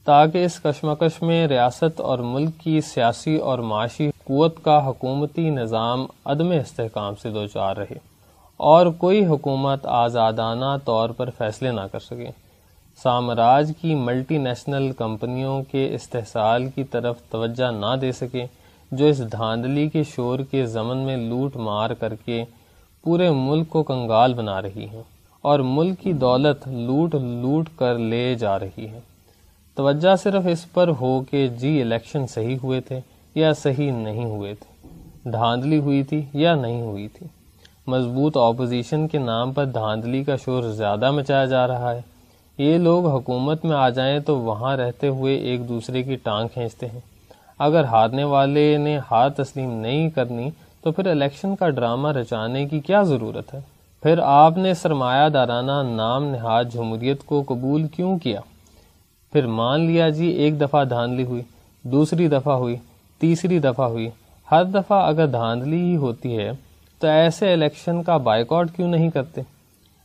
تاکہ 0.06 0.46
اس 0.46 0.60
کشمکش 0.60 1.22
میں 1.22 1.48
ریاست 1.48 2.02
اور 2.02 2.20
ملک 2.20 2.60
کی 2.60 2.82
سیاسی 2.82 3.38
اور 3.38 3.60
معاشی 3.60 4.12
قوت 4.24 4.64
کا 4.64 4.88
حکومتی 4.88 5.50
نظام 5.50 6.06
عدم 6.26 6.50
استحکام 6.50 7.14
سے 7.22 7.30
دو 7.30 7.48
چار 7.48 7.76
رہے۔ 7.76 8.11
اور 8.64 8.86
کوئی 8.86 9.26
حکومت 9.26 9.86
آزادانہ 9.86 10.76
طور 10.86 11.10
پر 11.10 11.30
فیصلے 11.30 11.72
نہ 11.72 11.82
کر 11.92 12.00
سکے۔ 12.00 12.30
سامراج 13.04 13.72
کی 13.82 13.96
ملٹی 13.96 14.38
نیشنل 14.38 14.92
کمپنیوں 14.92 15.64
کے 15.64 15.96
استحصال 15.96 16.70
کی 16.70 16.84
طرف 16.84 17.22
توجہ 17.30 17.72
نہ 17.72 17.96
دے 18.02 18.12
سکے، 18.12 18.46
جو 18.92 19.06
اس 19.06 19.32
دھاندلی 19.32 19.88
کے 19.90 20.04
شور 20.04 20.40
کے 20.40 20.66
ضمن 20.66 20.98
میں 20.98 21.18
لوٹ 21.18 21.56
مار 21.58 21.90
کر 21.90 22.16
کے 22.16 22.44
پورے 23.04 23.32
ملک 23.32 23.70
کو 23.70 23.84
کنگال 23.84 24.34
بنا 24.34 24.62
رہی 24.62 24.88
ہیں 24.94 25.04
اور 25.42 25.60
ملک 25.60 26.00
کی 26.00 26.14
دولت 26.14 26.68
لوٹ 26.68 27.16
لوٹ 27.16 27.70
کر 27.76 27.98
لے 27.98 28.36
جا 28.36 28.60
رہی 28.60 28.88
ہے 28.90 29.00
توجہ 29.76 30.16
صرف 30.16 30.48
اس 30.52 30.72
پر 30.74 30.92
ہو 31.02 31.22
کہ 31.32 31.48
جی 31.48 31.82
الیکشن 31.82 32.28
صحیح 32.28 32.58
ہوئے 32.64 32.82
تھے 32.82 33.00
یا 33.36 33.54
صحیح 33.54 33.92
نہیں 33.92 34.26
ہوئے 34.26 34.54
تھے۔ 34.54 34.88
دھاندلی 35.32 35.78
ہوئی 35.78 36.04
تھی 36.04 36.22
یا 36.34 36.56
نہیں 36.56 36.82
ہوئی 36.82 37.08
تھی۔ 37.08 37.28
مضبوط 37.88 38.38
اپوزیشن 38.38 39.08
کے 39.08 39.18
نام 39.18 39.54
پر 39.54 39.66
دھاندلی 39.66 40.24
کا 40.24 40.36
شور 40.36 40.64
زیادہ 40.64 41.12
مچایا 41.12 41.46
جا 41.46 41.68
رہا 41.68 41.96
ہے۔ 41.96 42.02
یہ 42.58 42.78
لوگ 42.78 43.08
حکومت 43.08 43.66
میں 43.66 43.78
آ 43.78 43.90
جائیں 43.90 44.20
تو 44.20 44.40
وہاں 44.40 44.78
رہتے 44.78 45.08
ہوئے 45.08 45.36
ایک 45.36 45.70
دوسرے 45.70 46.04
کی 46.04 46.16
ٹانگ 46.16 46.48
کھینچتے 46.48 46.88
ہیں۔ 46.88 47.00
اگر 47.60 47.84
ہارنے 47.84 48.24
والے 48.24 48.78
نے 48.78 49.00
ہار 49.12 49.30
تسلیم 49.30 49.72
نہیں 49.72 50.10
کرنی 50.10 50.50
تو 50.82 50.92
پھر 50.92 51.08
الیکشن 51.08 51.56
کا 51.56 51.70
ڈرامہ 51.70 52.08
رچانے 52.08 52.66
کی 52.66 52.80
کیا 52.80 53.02
ضرورت 53.04 53.54
ہے؟ 53.54 53.60
پھر 54.04 54.20
آپ 54.24 54.58
نے 54.58 54.74
سرمایہ 54.74 55.30
دارانہ 55.30 55.82
نام 55.96 56.24
نہاد 56.24 56.64
جمہوریت 56.74 57.26
کو 57.26 57.44
قبول 57.48 57.88
کیوں 57.88 58.20
کیا؟ 58.20 58.40
پھر 59.34 59.46
مان 59.48 59.82
لیا 59.82 60.10
جی 60.10 60.26
ایک 60.26 60.62
دفعہ 60.62 60.84
دھاندلی 60.84 61.24
ہوئی، 61.24 61.42
دوسری 61.84 62.28
دفعہ 62.28 62.56
ہوئی، 62.56 62.76
تیسری 63.20 63.60
دفعہ 63.60 63.88
ہوئی۔ 63.88 64.10
ہر 64.52 64.64
دفعہ 64.64 65.08
اگر 65.08 65.28
دھاندلی 65.28 65.80
ہی 65.80 65.96
ہوتی 65.96 66.38
ہے 66.38 66.52
تو 67.02 67.08
ایسے 67.08 67.54
الیکشن 67.54 68.04
کا 68.04 68.18
بائیکاٹ 68.18 68.68
کیوں 68.76 68.88
نہیں 68.88 69.10
کرتے؟ 69.10 69.42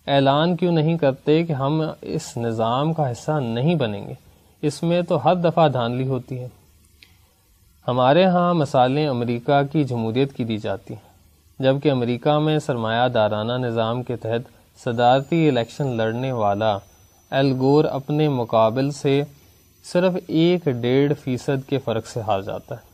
اعلان 0.07 0.57
کیوں 0.57 0.72
نہیں 0.72 0.97
کرتے 0.99 1.42
کہ 1.44 1.53
ہم 1.53 1.82
اس 2.01 2.36
نظام 2.36 2.92
کا 2.92 3.11
حصہ 3.12 3.32
نہیں 3.32 3.74
بنیں 3.74 4.07
گے؟ 4.09 4.14
اس 4.62 4.82
میں 4.82 5.03
تو 5.03 5.24
ہر 5.24 5.34
دفعہ 5.34 5.68
دھاندلی 5.68 6.07
ہوتی 6.09 6.38
ہے۔ 6.38 6.49
ہمارے 7.88 8.24
ہاں 8.24 8.55
مثالیں 8.55 9.09
امریکہ 9.09 9.61
کی 9.72 9.84
جمہوریت 9.84 10.32
کی 10.32 10.44
دی 10.44 10.59
جاتی 10.59 10.94
ہیں، 10.94 11.62
جبکہ 11.62 11.90
امریکہ 11.90 12.38
میں 12.38 12.59
سرمایہ 12.59 13.09
دارانہ 13.09 13.53
نظام 13.53 14.03
کے 14.03 14.16
تحت 14.16 14.49
صدارتی 14.84 15.49
الیکشن 15.49 15.97
لڑنے 15.97 16.32
والا 16.32 16.78
ایلگور 17.30 17.84
اپنے 17.84 18.28
مقابل 18.28 18.90
سے 18.90 19.22
صرف 19.84 20.12
ایک 20.26 20.68
ڈیڑھ 20.80 21.12
فیصد 21.24 21.68
کے 21.68 21.78
فرق 21.78 22.07
سے 22.07 22.20
ہار 22.20 22.40
جاتا 22.40 22.74
ہے۔ 22.74 22.86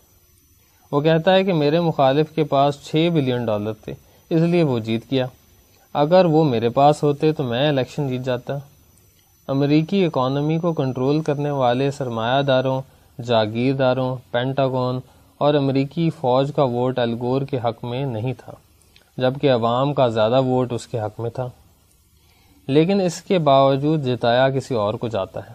وہ 0.92 1.00
کہتا 1.00 1.34
ہے 1.34 1.44
کہ 1.44 1.52
میرے 1.52 1.80
مخالف 1.80 2.30
کے 2.34 2.44
پاس 2.44 2.74
چھ 2.84 3.08
بلین 3.14 3.44
ڈالر 3.44 3.72
تھے، 3.72 3.92
اس 4.30 4.40
لیے 4.40 4.62
وہ 4.62 4.78
جیت 4.78 5.04
گیا۔ 5.10 5.26
اگر 5.92 6.24
وہ 6.24 6.44
میرے 6.44 6.68
پاس 6.68 7.02
ہوتے 7.02 7.32
تو 7.32 7.42
میں 7.42 7.68
الیکشن 7.68 8.08
جیت 8.08 8.20
جاتا۔ 8.20 8.54
امریکی 9.48 10.04
اکانومی 10.04 10.58
کو 10.58 10.72
کنٹرول 10.72 11.20
کرنے 11.20 11.50
والے 11.50 11.90
سرمایہ 11.90 12.42
داروں، 12.42 12.82
جاگیرداروں، 13.22 14.16
پینٹاگون 14.30 15.00
اور 15.38 15.54
امریکی 15.54 16.10
فوج 16.10 16.52
کا 16.56 16.62
ووٹ 16.62 16.98
الگور 16.98 17.42
کے 17.42 17.58
حق 17.64 17.84
میں 17.84 18.06
نہیں 18.06 18.32
تھا، 18.38 18.52
جبکہ 19.16 19.52
عوام 19.52 19.94
کا 19.94 20.08
زیادہ 20.08 20.42
ووٹ 20.42 20.72
اس 20.72 20.86
کے 20.86 21.00
حق 21.00 21.20
میں 21.20 21.30
تھا۔ 21.30 21.48
لیکن 22.66 23.00
اس 23.00 23.22
کے 23.22 23.38
باوجود 23.38 24.04
جتایا 24.04 24.50
کسی 24.50 24.74
اور 24.74 24.94
کو 24.94 25.08
جاتا 25.08 25.40
ہے۔ 25.40 25.54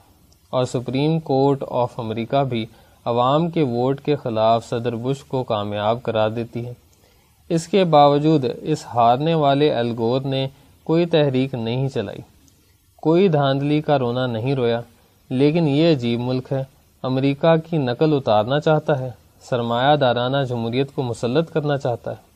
اور 0.50 0.66
سپریم 0.66 1.20
کورٹ 1.20 1.64
آف 1.70 2.00
امریکہ 2.00 2.44
بھی 2.44 2.66
عوام 3.08 3.49
کے 3.49 3.64
ووٹ 3.64 4.01
کے 4.01 4.16
خلاف 4.16 4.70
صدر 4.70 4.95
بش 4.95 5.24
کو 5.24 5.43
کامیاب 5.43 6.03
کرا 6.03 6.28
دیتی 6.30 6.66
ہے۔ 6.66 6.74
اس 7.49 7.68
کے 7.68 7.84
باوجود 7.84 8.45
اس 8.62 8.86
ہارنے 8.93 9.34
والے 9.34 9.74
الگور 9.74 10.22
نے 10.22 10.47
کوئی 10.84 11.05
تحریک 11.05 11.53
نہیں 11.53 11.89
چلائی۔ 11.89 12.20
کوئی 12.95 13.28
دھاندلی 13.28 13.82
کا 13.82 13.99
رونا 13.99 14.28
نہیں 14.28 14.55
رویا۔ 14.55 14.82
لیکن 15.30 15.68
یہ 15.68 15.91
عجیب 15.91 16.20
ملک 16.20 16.47
ہے۔ 16.51 16.64
امریکہ 17.03 17.55
کی 17.70 17.78
نقل 17.78 18.14
اتارنا 18.14 18.60
چاہتا 18.60 18.99
ہے۔ 18.99 19.12
سرمایہ 19.41 19.95
دارانہ 19.95 20.38
جمہوریت 20.49 20.95
کو 20.95 21.03
مسلط 21.03 21.51
کرنا 21.51 21.78
چاہتا 21.78 22.12
ہے۔ 22.12 22.28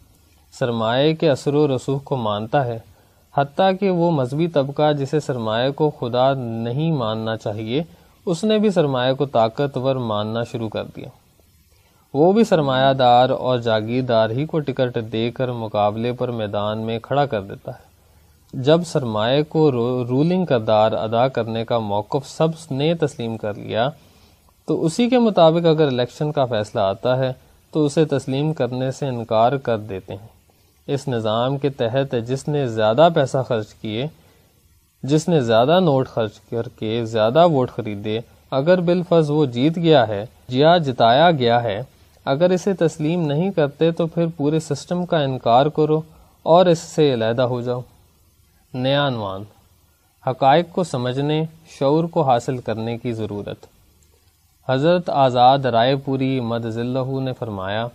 سرمایہ 0.59 1.13
کے 1.13 1.30
اثر 1.30 1.53
و 1.53 1.76
رسوخ 1.76 2.03
کو 2.03 2.15
مانتا 2.15 2.65
ہے۔ 2.65 2.80
حتیٰ 3.38 3.72
کہ 3.80 3.89
وہ 3.89 4.11
مذہبی 4.11 4.47
طبقہ 4.47 4.93
جسے 4.93 5.19
سرمایہ 5.19 5.72
کو 5.72 5.91
خدا 5.99 6.34
نہیں 6.34 6.91
ماننا 6.91 7.38
چاہیے 7.38 7.84
اس 8.26 8.43
نے 8.43 8.57
بھی 8.57 8.69
سرمایہ 8.69 9.13
کو 9.13 9.26
طاقتور 9.26 9.95
ماننا 9.95 10.43
شروع 10.43 10.69
کر 10.69 10.84
دیا۔ 10.95 11.07
وہ 12.13 12.34
بھی 12.34 12.43
سرمایہ 12.43 12.93
دار 12.93 13.30
اور 13.30 13.57
جاگیردار 13.57 14.30
ہی 14.30 14.45
کو 14.45 14.59
ٹکٹ 14.59 14.97
دے 15.11 15.32
کر 15.32 15.51
مقابلے 15.51 16.13
پر 16.13 16.32
میدان 16.32 16.78
میں 16.78 16.99
کھڑا 16.99 17.26
کر 17.26 17.41
دیتا 17.41 17.72
ہے۔ 17.72 17.91
جب 18.53 18.82
سرمایہ 18.86 19.43
کو 19.43 19.72
رولنگ 20.05 20.45
کردار 20.45 20.91
ادا 20.91 21.28
کرنے 21.28 21.65
کا 21.65 21.80
موقف 21.80 22.30
سب 22.30 22.47
نے 22.72 22.93
تسلیم 22.93 23.38
کر 23.38 23.53
لیا، 23.53 23.89
تو 24.65 24.86
اسی 24.86 25.09
کے 25.09 25.19
مطابق 25.19 25.65
اگر 25.65 25.88
الیکشن 25.88 26.32
کا 26.32 26.45
فیصلہ 26.45 26.82
آتا 26.82 27.17
ہے، 27.17 27.34
تو 27.72 27.86
اسے 27.86 28.05
تسلیم 28.05 28.53
کرنے 28.53 28.91
سے 28.91 29.07
انکار 29.07 29.51
کر 29.51 29.78
دیتے 29.78 30.13
ہیں۔ 30.13 30.28
اس 30.88 31.07
نظام 31.07 31.57
کے 31.57 31.69
تحت 31.69 32.15
جس 32.28 32.47
نے 32.47 32.67
زیادہ 32.67 33.09
پیسہ 33.15 33.38
خرچ 33.47 33.74
کیے 33.74 34.07
جس 35.04 35.30
نے 35.30 35.41
زیادہ 35.41 35.80
نوٹ 35.80 36.08
خرچ 36.08 36.39
کر 36.39 36.68
کے 36.80 37.06
زیادہ 37.06 37.47
ووٹ 37.47 37.72
خریدے، 37.72 38.20
اگر 38.52 38.82
بالفظ 38.82 39.30
وہ 39.30 39.45
جیت 39.45 39.76
گیا 39.76 40.08
ہے، 40.08 40.26
یا 40.49 40.78
جتایا 40.78 41.32
گیا 41.32 41.64
ہے، 41.64 41.84
اگر 42.26 42.49
اسے 42.49 42.74
تسلیم 42.74 43.22
نہیں 43.22 43.52
کرتے 43.52 43.91
تو 43.91 44.08
پھر 44.08 44.26
پورے 44.38 44.60
سسٹم 44.60 45.06
کا 45.06 45.18
انکار 45.18 45.66
کرو 45.66 46.02
اور 46.43 46.66
اس 46.66 46.80
سے 46.80 47.14
علیحدہ 47.14 47.41
ہو 47.41 47.62
جاؤ۔ 47.62 47.82
نیا 48.74 49.08
عنوان 49.08 49.43
حقائق 50.28 50.66
کو 50.72 50.84
سمجھنے، 50.84 51.43
شعور 51.80 52.04
کو 52.04 52.22
حاصل 52.22 52.58
کرنے 52.58 52.97
کی 52.97 53.14
ضرورت۔ 53.14 53.66
حضرت 54.70 55.10
آزاد 55.10 55.60
رائے 55.60 55.95
پوری 55.95 56.39
مد 56.39 56.70
ذلہ 56.70 57.20
نے 57.20 57.34
فرمایا 57.34 57.88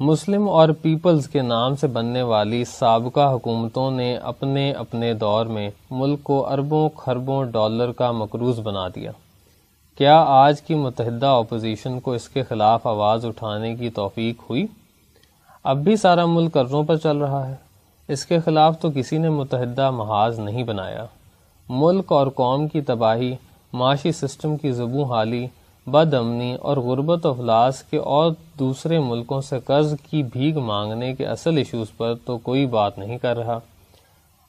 مسلم 0.00 0.48
اور 0.48 0.68
پیپلز 0.68 1.28
کے 1.28 1.42
نام 1.42 1.76
سے 1.76 1.86
بننے 1.86 2.22
والی 2.22 2.64
سابقہ 2.64 3.32
حکومتوں 3.32 3.90
نے 3.90 4.16
اپنے 4.16 4.72
اپنے 4.72 5.14
دور 5.14 5.46
میں 5.46 5.70
ملک 5.90 6.22
کو 6.22 6.52
اربوں 6.52 6.88
خربوں 6.96 7.44
ڈالر 7.44 7.92
کا 7.92 8.12
مقروض 8.12 8.60
بنا 8.60 8.88
دیا۔ 8.88 9.10
کیا 9.98 10.24
آج 10.26 10.62
کی 10.62 10.74
متحدہ 10.74 11.26
اپوزیشن 11.26 12.00
کو 12.00 12.12
اس 12.12 12.28
کے 12.28 12.42
خلاف 12.42 12.86
آواز 12.86 13.24
اٹھانے 13.24 13.76
کی 13.76 13.90
توفیق 13.90 14.42
ہوئی؟ 14.50 14.66
اب 15.64 15.76
بھی 15.78 15.96
سارا 15.96 16.26
ملک 16.26 16.52
قرضوں 16.52 16.82
پر 16.82 16.96
چل 16.96 17.16
رہا 17.16 17.48
ہے۔ 17.48 17.54
اس 18.08 18.26
کے 18.26 18.40
خلاف 18.40 18.80
تو 18.80 18.90
کسی 18.94 19.18
نے 19.18 19.30
متحدہ 19.30 19.90
محاذ 19.90 20.38
نہیں 20.38 20.64
بنایا۔ 20.64 21.06
ملک 21.68 22.12
اور 22.12 22.26
قوم 22.26 22.68
کی 22.68 22.80
تباہی، 22.80 23.36
معاشی 23.72 24.12
سسٹم 24.12 24.56
کی 24.56 24.72
زبوں 24.72 25.04
حالی 25.04 25.46
بد 25.86 26.14
امنی 26.14 26.54
اور 26.54 26.76
غربت 26.76 27.26
افلاس 27.26 27.82
کے 27.82 27.96
اور 27.96 28.32
دوسرے 28.58 28.98
ملکوں 28.98 29.40
سے 29.40 29.58
قرض 29.60 29.94
کی 30.10 30.22
بھیگ 30.22 30.58
مانگنے 30.58 31.14
کے 31.14 31.26
اصل 31.26 31.56
ایشوز 31.56 31.86
پر 31.96 32.14
تو 32.24 32.38
کوئی 32.38 32.66
بات 32.66 32.98
نہیں 32.98 33.18
کر 33.18 33.36
رہا۔ 33.36 33.58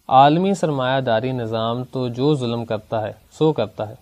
عالمی 0.07 0.53
سرمایہ 0.53 1.01
داری 1.01 1.31
نظام 1.31 1.83
تو 1.91 2.07
جو 2.07 2.35
ظلم 2.35 2.65
کرتا 2.65 3.07
ہے، 3.07 3.11
سو 3.37 3.53
کرتا 3.53 3.89
ہے۔ 3.89 3.95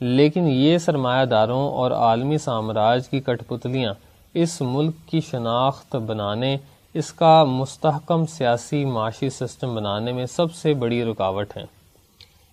لیکن 0.00 0.48
یہ 0.48 0.78
سرمایہ 0.78 1.24
داروں 1.24 1.72
اور 1.72 1.90
عالمی 1.90 2.38
سامراج 2.38 3.08
کی 3.08 3.20
کٹ 3.20 3.42
پتلیاں 3.48 3.94
اس 4.34 4.60
ملک 4.60 4.94
کی 5.06 5.20
شناخت 5.20 5.96
بنانے، 5.96 6.56
اس 6.94 7.12
کا 7.12 7.44
مستحکم 7.44 8.26
سیاسی 8.26 8.84
معاشی 8.84 9.30
سسٹم 9.30 9.74
بنانے 9.74 10.12
میں 10.12 10.26
سب 10.26 10.54
سے 10.54 10.74
بڑی 10.74 11.04
رکاوٹ 11.04 11.56
ہیں۔ 11.56 11.66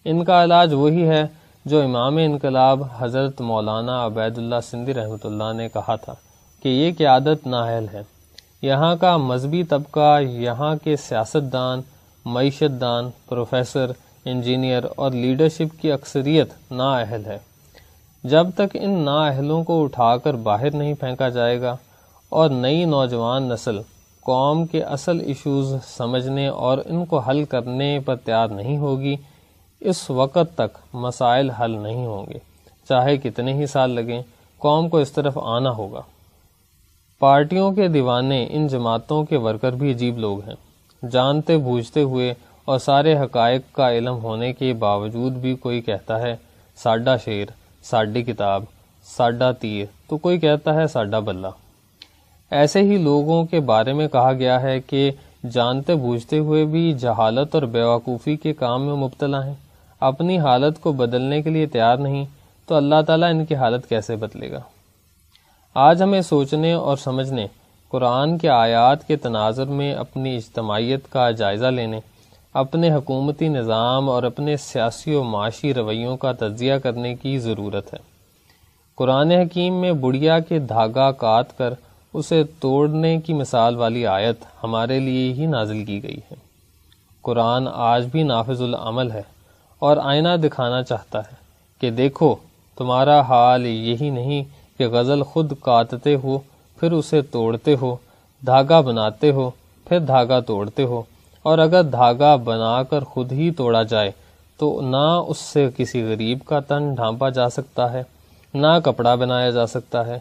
ان 0.06 0.24
کا 0.24 0.44
علاج 0.44 0.74
وہی 0.74 1.10
ہے 1.10 1.28
جو 1.66 1.82
امام 1.82 2.18
انقلاب 2.18 2.84
حضرت 3.00 3.42
مولانا 3.42 4.06
عبید 4.06 4.38
اللہ 4.38 4.56
سندھی 4.64 4.94
رحمۃ 4.94 5.24
اللہ 5.24 5.54
نے 5.54 5.70
کہا 5.70 5.96
تھا 5.96 6.14
کہ 6.64 6.70
یہ 6.70 6.92
قیادت 6.98 7.48
نااہل 7.48 7.86
ہے۔ 7.94 8.02
یہاں 8.62 8.96
کا 8.96 9.18
مذہبی 9.18 9.64
طبقہ، 9.64 10.22
یہاں 10.22 10.76
کے 10.84 10.96
سیاستدان 10.96 11.82
معیشت 12.26 12.82
دان 12.82 13.10
پروفیسر، 13.30 13.92
انجینئر 14.26 14.84
اور 14.96 15.12
لیڈرشپ 15.12 15.82
کی 15.82 15.92
اکثریت 15.92 16.72
نااہل 16.72 17.26
ہے۔ 17.26 17.38
جب 18.24 18.48
تک 18.56 18.78
ان 18.82 19.00
نااہلوں 19.00 19.64
کو 19.64 19.84
اٹھا 19.84 20.18
کر 20.18 20.34
باہر 20.34 20.72
نہیں 20.72 20.94
پھینکا 20.94 21.30
جائے 21.30 21.62
گا 21.62 21.76
اور 22.30 22.50
نئی 22.50 22.86
نوجوان 22.86 23.44
نسل 23.44 23.82
قوم 24.22 24.66
کے 24.66 24.84
اصل 24.84 25.20
ایشوز 25.20 25.76
سمجھنے 25.98 26.48
اور 26.48 26.78
ان 26.86 27.06
کو 27.06 27.20
حل 27.20 27.46
کرنے 27.46 28.00
پر 28.06 28.16
تیار 28.16 28.48
نہیں 28.48 28.78
ہوگی 28.78 29.16
اس 29.82 30.10
وقت 30.10 30.58
تک 30.58 30.78
مسائل 30.94 31.50
حل 31.50 31.72
نہیں 31.72 32.06
ہوں 32.06 32.26
گے۔ 32.26 32.40
چاہے 32.90 33.18
کتنے 33.18 33.54
ہی 33.54 33.66
سال 33.66 33.90
لگیں، 33.90 34.22
قوم 34.58 34.90
کو 34.90 34.98
اس 34.98 35.12
طرف 35.12 35.38
آنا 35.42 35.70
ہوگا۔ 35.70 36.02
پارٹیوں 37.20 37.72
کے 37.72 37.88
دیوانے 37.88 38.48
ان 38.50 38.68
جماعتوں 38.68 39.24
کے 39.24 39.38
ورکر 39.38 39.72
بھی 39.72 39.92
عجیب 39.92 40.18
لوگ 40.18 40.40
ہیں۔ 40.44 40.56
جانتے 41.12 41.58
بوجھتے 41.58 42.02
ہوئے 42.02 42.34
اور 42.66 42.80
سارے 42.80 43.18
حقائق 43.18 43.62
کا 43.72 43.92
علم 43.92 44.16
ہونے 44.24 44.54
کے 44.54 44.74
باوجود 44.74 45.32
بھی 45.32 45.56
کوئی 45.56 45.82
کہتا 45.82 46.22
ہے، 46.22 46.36
ساڈا 46.76 47.18
شیر 47.18 47.46
ساڈی 47.84 48.24
کتاب، 48.24 48.64
ساڈا 49.18 49.52
تیر۔ 49.52 49.86
تو 50.08 50.18
کوئی 50.18 50.40
کہتا 50.40 50.74
ہے، 50.74 50.88
ساڈا 50.88 51.20
بلہ۔ 51.20 51.48
ایسے 52.52 52.82
ہی 52.82 52.98
لوگوں 52.98 53.44
کے 53.44 53.60
بارے 53.60 53.94
میں 53.94 54.08
کہا 54.08 54.34
گیا 54.34 54.62
ہے 54.62 54.82
کہ 54.82 55.12
جانتے 55.52 55.96
بوجھتے 55.96 56.40
ہوئے 56.40 56.66
بھی 56.66 56.94
جہالت 56.94 57.56
اور 57.56 57.64
بیوقوفی 57.64 58.36
کے 58.36 58.54
کام 58.54 58.86
میں 58.86 58.96
مبتلا 58.96 59.46
ہیں۔ 59.46 59.54
اپنی 60.02 60.40
حالت 60.40 60.82
کو 60.82 60.92
بدلنے 60.92 61.42
کے 61.42 61.50
لیے 61.50 61.66
تیار 61.66 61.98
نہیں، 61.98 62.26
تو 62.66 62.76
اللہ 62.76 63.02
تعالیٰ 63.08 63.30
ان 63.30 63.46
کی 63.46 63.56
حالت 63.56 63.90
کیسے 63.90 64.16
بدلے 64.16 64.52
گا؟ 64.52 64.60
آج 65.74 66.04
ہمیں 66.04 66.22
سوچنے 66.22 66.74
اور 66.74 66.98
سمجھنے، 66.98 67.48
قرآن 67.90 68.38
کے 68.38 68.50
آیات 68.50 69.08
کے 69.08 69.16
تناظر 69.16 69.66
میں 69.66 69.94
اپنی 69.94 70.36
اجتماعیت 70.36 71.12
کا 71.12 71.32
جائزہ 71.32 71.66
لینے، 71.66 72.00
اپنے 72.54 72.92
حکومتی 72.92 73.48
نظام 73.48 74.10
اور 74.10 74.24
اپنے 74.24 74.58
سیاسی 74.58 75.16
و 75.16 75.24
معاشی 75.24 75.74
رویوں 75.74 76.18
کا 76.18 76.32
تجزیہ 76.32 76.74
کرنے 76.74 77.16
کی 77.16 77.40
ضرورت 77.40 77.94
ہے۔ 77.94 78.00
قرآن 78.96 79.32
حکیم 79.32 79.74
میں 79.74 79.92
بڑھیا 79.92 80.40
کے 80.40 80.60
دھاگا 80.60 81.12
کاٹ 81.12 81.46
کر 81.58 81.74
اسے 82.14 82.44
توڑنے 82.60 83.20
کی 83.20 83.34
مثال 83.34 83.76
والی 83.76 84.08
آیت 84.08 84.36
ہمارے 84.64 85.00
لیے 85.00 85.34
ہی 85.34 85.46
نازل 85.46 85.86
کی 85.86 86.04
گئی 86.04 86.18
ہے۔ 86.18 86.36
قرآن 87.22 87.68
آج 87.74 88.06
بھی 88.06 88.24
نافذ 88.24 88.62
العمل 88.62 89.12
ہے۔ 89.12 89.41
اور 89.82 89.98
آئینہ 89.98 90.30
دکھانا 90.44 90.84
چاہتا 90.84 91.20
ہے 91.20 91.36
کہ 91.82 91.90
دیکھو، 91.90 92.36
تمہارا 92.78 93.22
حال 93.22 93.66
یہی 93.66 94.10
نہیں 94.10 94.44
کہ 94.78 94.88
غزل 94.88 95.24
خود 95.24 95.54
کاٹتے 95.62 96.16
ہو، 96.24 96.40
پھر 96.80 96.92
اسے 96.92 97.22
توڑتے 97.22 97.76
ہو، 97.82 97.96
دھاگا 98.46 98.82
بناتے 98.82 99.32
ہو، 99.32 99.50
پھر 99.86 100.00
دھاگا 100.00 100.40
توڑتے 100.40 100.84
ہو۔ 100.84 101.02
اور 101.44 101.58
اگر 101.58 101.84
دھاگا 101.84 102.36
بنا 102.36 102.84
کر 102.84 103.04
خود 103.04 103.32
ہی 103.32 103.52
توڑا 103.52 103.84
جائے، 103.84 104.12
تو 104.58 104.82
نہ 104.82 105.22
اس 105.28 105.38
سے 105.38 105.70
کسی 105.78 106.04
غریب 106.04 106.40
کا 106.46 106.60
تن 106.60 106.94
ڈھانپا 106.96 107.30
جا 107.30 107.50
سکتا 107.50 107.94
ہے، 107.94 108.04
نہ 108.54 108.80
کپڑا 108.84 109.16
بنایا 109.16 109.50
جا 109.50 109.68
سکتا 109.68 110.06
ہے۔ 110.06 110.20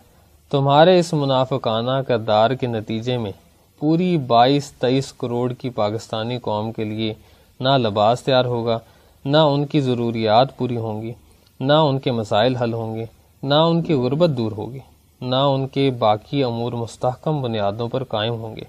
تمہارے 0.51 0.99
اس 0.99 1.13
منافقانہ 1.13 2.03
کردار 2.09 2.51
کے 2.51 2.67
نتیجے 2.67 3.19
میں 3.19 3.33
پوری 3.79 4.19
بائیس 4.19 4.73
تیئیس 4.73 5.13
کروڑ 5.13 5.53
کی 5.53 5.71
پاکستانی 5.71 6.39
قوم 6.39 6.73
کے 6.73 6.85
لیے 6.85 7.15
نہ 7.61 7.69
لباس 7.69 8.23
تیار 8.23 8.45
ہوگا 8.45 8.79
نہ 9.25 9.37
ان 9.37 9.67
کی 9.67 9.81
ضروریات 9.81 10.57
پوری 10.57 10.77
ہوں 10.77 11.03
گی، 11.03 11.13
نہ 11.61 11.73
ان 11.73 11.99
کے 11.99 12.13
مسائل 12.13 12.57
حل 12.57 12.73
ہوں 12.73 12.95
گے، 12.95 13.05
نہ 13.43 13.55
ان 13.55 13.83
کی 13.83 13.95
غربت 13.95 14.31
دور 14.31 14.53
ہوگی، 14.53 14.79
نہ 15.21 15.37
ان 15.37 15.69
کے 15.69 15.91
باقی 15.91 16.45
امور 16.45 16.73
مستحکم 16.73 17.43
بنیادوں 17.43 17.89
پر 17.89 18.05
قائم 18.05 18.35
ہوں 18.35 18.57
گے۔ 18.57 18.65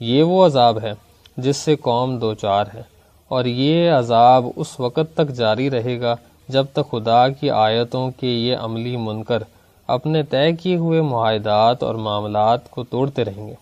یہ 0.00 0.22
وہ 0.22 0.46
عذاب 0.46 0.78
ہے 0.82 0.92
جس 1.36 1.56
سے 1.56 1.76
قوم 1.76 2.18
دو 2.18 2.34
چار 2.34 2.64
ہے 2.74 2.82
اور 3.28 3.44
یہ 3.44 3.90
عذاب 3.90 4.46
اس 4.56 4.80
وقت 4.80 5.14
تک 5.14 5.28
جاری 5.28 5.70
رہے 5.70 6.00
گا 6.00 6.14
جب 6.48 6.66
تک 6.72 6.90
خدا 6.90 7.28
کی 7.28 7.50
آیتوں 7.50 8.10
کے 8.10 8.26
یہ 8.26 8.56
عملی 8.56 8.96
منکر 8.96 9.42
اپنے 9.86 10.22
طے 10.22 10.52
کیے 10.52 10.76
ہوئے 10.76 11.00
معاہدات 11.00 11.82
اور 11.82 11.94
معاملات 11.94 12.70
کو 12.70 12.84
توڑتے 12.84 13.24
رہیں 13.24 13.46
گے۔ 13.46 13.54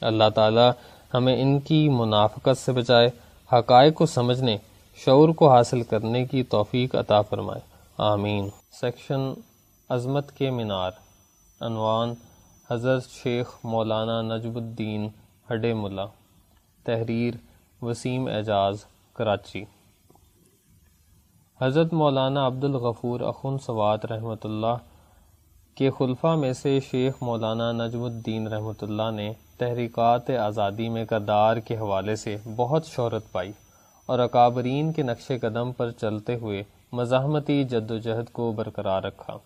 اللہ 0.00 0.24
تعالی 0.34 0.70
ہمیں 1.14 1.42
ان 1.42 1.60
کی 1.60 1.88
منافقت 1.88 2.58
سے 2.58 2.72
بچائے، 2.72 3.10
حقائق 3.52 3.94
کو 3.94 4.06
سمجھنے 4.06 4.56
شعور 4.96 5.28
کو 5.28 5.50
حاصل 5.50 5.82
کرنے 5.82 6.24
کی 6.24 6.42
توفیق 6.42 6.94
عطا 6.94 7.22
فرمائے۔ 7.22 7.60
آمین۔ 7.98 8.48
سیکشن 8.72 9.20
عظمت 9.88 10.32
کے 10.32 10.50
مینار۔ 10.50 10.90
عنوان 11.60 12.14
حضرت 12.70 13.02
شیخ 13.10 13.46
مولانا 13.64 14.22
نجب 14.22 14.56
الدین 14.56 15.08
ہڈے 15.52 15.74
ملا۔ 15.74 16.04
تحریر 16.84 17.34
وسیم 17.84 18.26
اعجاز، 18.26 18.84
کراچی۔ 19.12 19.64
حضرت 21.60 21.92
مولانا 21.92 22.46
عبد 22.46 22.64
الغفور 22.64 23.20
اخن 23.20 23.58
سوات 23.58 24.06
رحمۃ 24.06 24.44
اللہ 24.44 24.76
کے 25.74 25.90
خلفہ 25.98 26.26
میں 26.26 26.52
سے 26.52 26.80
شیخ 26.80 27.14
مولانا 27.20 27.72
نجم 27.72 28.02
الدین 28.02 28.46
رحمۃ 28.46 28.82
اللہ 28.82 29.10
نے 29.14 29.32
تحریکات 29.58 30.30
آزادی 30.30 30.88
میں 30.88 31.04
کردار 31.04 31.56
کے 31.56 31.76
حوالے 31.76 32.16
سے 32.16 32.36
بہت 32.56 32.86
شہرت 32.86 33.32
پائی۔ 33.32 33.52
اور 34.06 34.18
اکابرین 34.18 34.92
کے 34.92 35.02
نقش 35.02 35.30
قدم 35.40 35.72
پر 35.72 35.90
چلتے 35.90 36.34
ہوئے 36.34 36.62
مزاحمتی 36.92 37.64
جد 37.64 37.90
و 37.90 37.98
جہد 37.98 38.32
کو 38.32 38.52
برقرار 38.52 39.02
رکھا، 39.02 39.36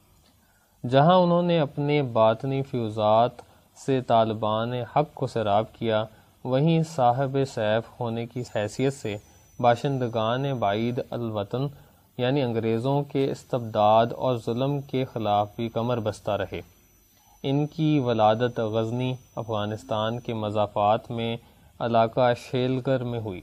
جہاں 0.91 1.15
انہوں 1.15 1.43
نے 1.43 1.59
اپنے 1.61 2.03
باطنی 2.03 2.63
فیوزات 2.63 3.43
سے 3.77 4.01
طالبان 4.01 4.73
حق 4.73 5.15
کو 5.15 5.27
سیراب 5.27 5.73
کیا، 5.73 6.05
وہیں 6.45 6.83
صاحب 6.95 7.37
سیف 7.55 8.01
ہونے 8.01 8.27
کی 8.27 8.43
حیثیت 8.55 8.93
سے 8.93 9.17
باشندگان 9.61 10.53
بعید 10.55 11.01
الوطن 11.11 11.67
یعنی 12.19 12.43
انگریزوں 12.43 13.03
کے 13.03 13.31
استبداد 13.31 14.07
اور 14.17 14.37
ظلم 14.37 14.81
کے 14.81 15.05
خلاف 15.05 15.49
بھی 15.57 15.69
کمر 15.69 16.01
بستہ 16.01 16.31
رہے۔ 16.31 16.61
ان 17.43 17.67
کی 17.67 17.99
ولادت 17.99 18.59
غزنی، 18.59 19.15
افغانستان 19.37 20.21
کے 20.21 20.35
مضافات 20.35 21.11
میں 21.11 21.37
علاقہ 21.81 22.33
شیلگر 22.51 23.05
میں 23.05 23.21
ہوئی۔ 23.21 23.41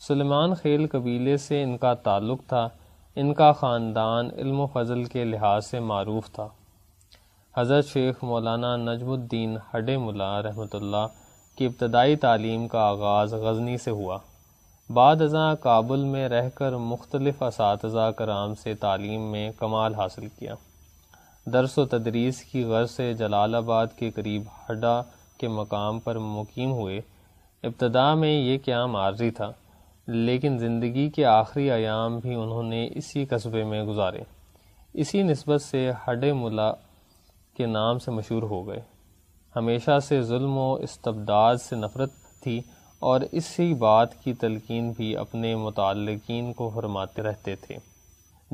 سلمان 0.00 0.54
خیل 0.54 0.86
قبیلے 0.86 1.36
سے 1.36 1.62
ان 1.62 1.78
کا 1.78 1.94
تعلق 1.94 2.40
تھا، 2.48 2.68
ان 3.16 3.34
کا 3.34 3.52
خاندان 3.52 4.28
علم 4.36 4.60
و 4.60 4.66
فضل 4.66 5.04
کے 5.04 5.24
لحاظ 5.24 5.66
سے 5.66 5.80
معروف 5.80 6.30
تھا۔ 6.30 6.48
حضرت 7.56 7.86
شیخ 7.86 8.14
مولانا 8.22 8.76
نجم 8.76 9.10
الدین 9.10 9.56
ہڈے 9.74 9.96
ملا 9.96 10.42
رحمۃ 10.42 10.66
اللہ 10.72 11.06
کی 11.56 11.66
ابتدائی 11.66 12.16
تعلیم 12.16 12.68
کا 12.68 12.80
آغاز 12.80 13.34
غزنی 13.34 13.78
سے 13.78 13.90
ہوا۔ 13.90 14.18
بعد 14.90 15.22
ازاں 15.22 15.54
کابل 15.60 16.04
میں 16.04 16.28
رہ 16.28 16.48
کر 16.48 16.76
مختلف 16.76 17.42
اساتذہ 17.42 18.10
کرام 18.16 18.54
سے 18.54 18.74
تعلیم 18.74 19.20
میں 19.20 19.52
کمال 19.58 19.94
حاصل 19.94 20.28
کیا۔ 20.38 20.54
درس 21.46 21.78
و 21.78 21.86
تدریس 21.86 22.42
کی 22.42 22.64
غرض 22.64 22.90
سے 22.90 23.14
جلال 23.14 23.54
آباد 23.54 23.86
کے 23.98 24.10
قریب 24.10 24.42
ہڈا 24.70 25.02
کے 25.38 25.48
مقام 25.48 26.00
پر 26.00 26.18
مقیم 26.18 26.72
ہوئے۔ 26.72 27.00
ابتدا 27.62 28.14
میں 28.14 28.32
یہ 28.32 28.58
قیام 28.64 28.96
عارضی 28.96 29.30
تھا۔ 29.30 29.52
لیکن 30.06 30.58
زندگی 30.58 31.10
کے 31.10 31.24
آخری 31.24 31.70
ایام 31.70 32.18
بھی 32.18 32.34
انہوں 32.34 32.62
نے 32.62 32.88
اسی 32.94 33.24
قصبے 33.24 33.64
میں 33.64 33.84
گزارے۔ 33.84 34.20
اسی 34.94 35.22
نسبت 35.22 35.62
سے 35.62 35.90
ہڈے 36.08 36.32
ملا 36.32 36.72
کے 37.56 37.66
نام 37.66 37.98
سے 37.98 38.10
مشہور 38.10 38.42
ہو 38.42 38.66
گئے۔ 38.66 38.80
ہمیشہ 39.56 39.98
سے 39.98 40.22
ظلم 40.22 40.58
و 40.58 40.74
استبداد 40.74 41.56
سے 41.56 41.76
نفرت 41.76 42.10
تھی 42.42 42.60
اور 42.98 43.20
اسی 43.32 43.74
بات 43.74 44.24
کی 44.24 44.34
تلقین 44.34 44.92
بھی 44.96 45.16
اپنے 45.16 45.56
متعلقین 45.56 46.52
کو 46.52 46.70
فرماتے 46.74 47.22
رہتے 47.22 47.56
تھے۔ 47.56 47.76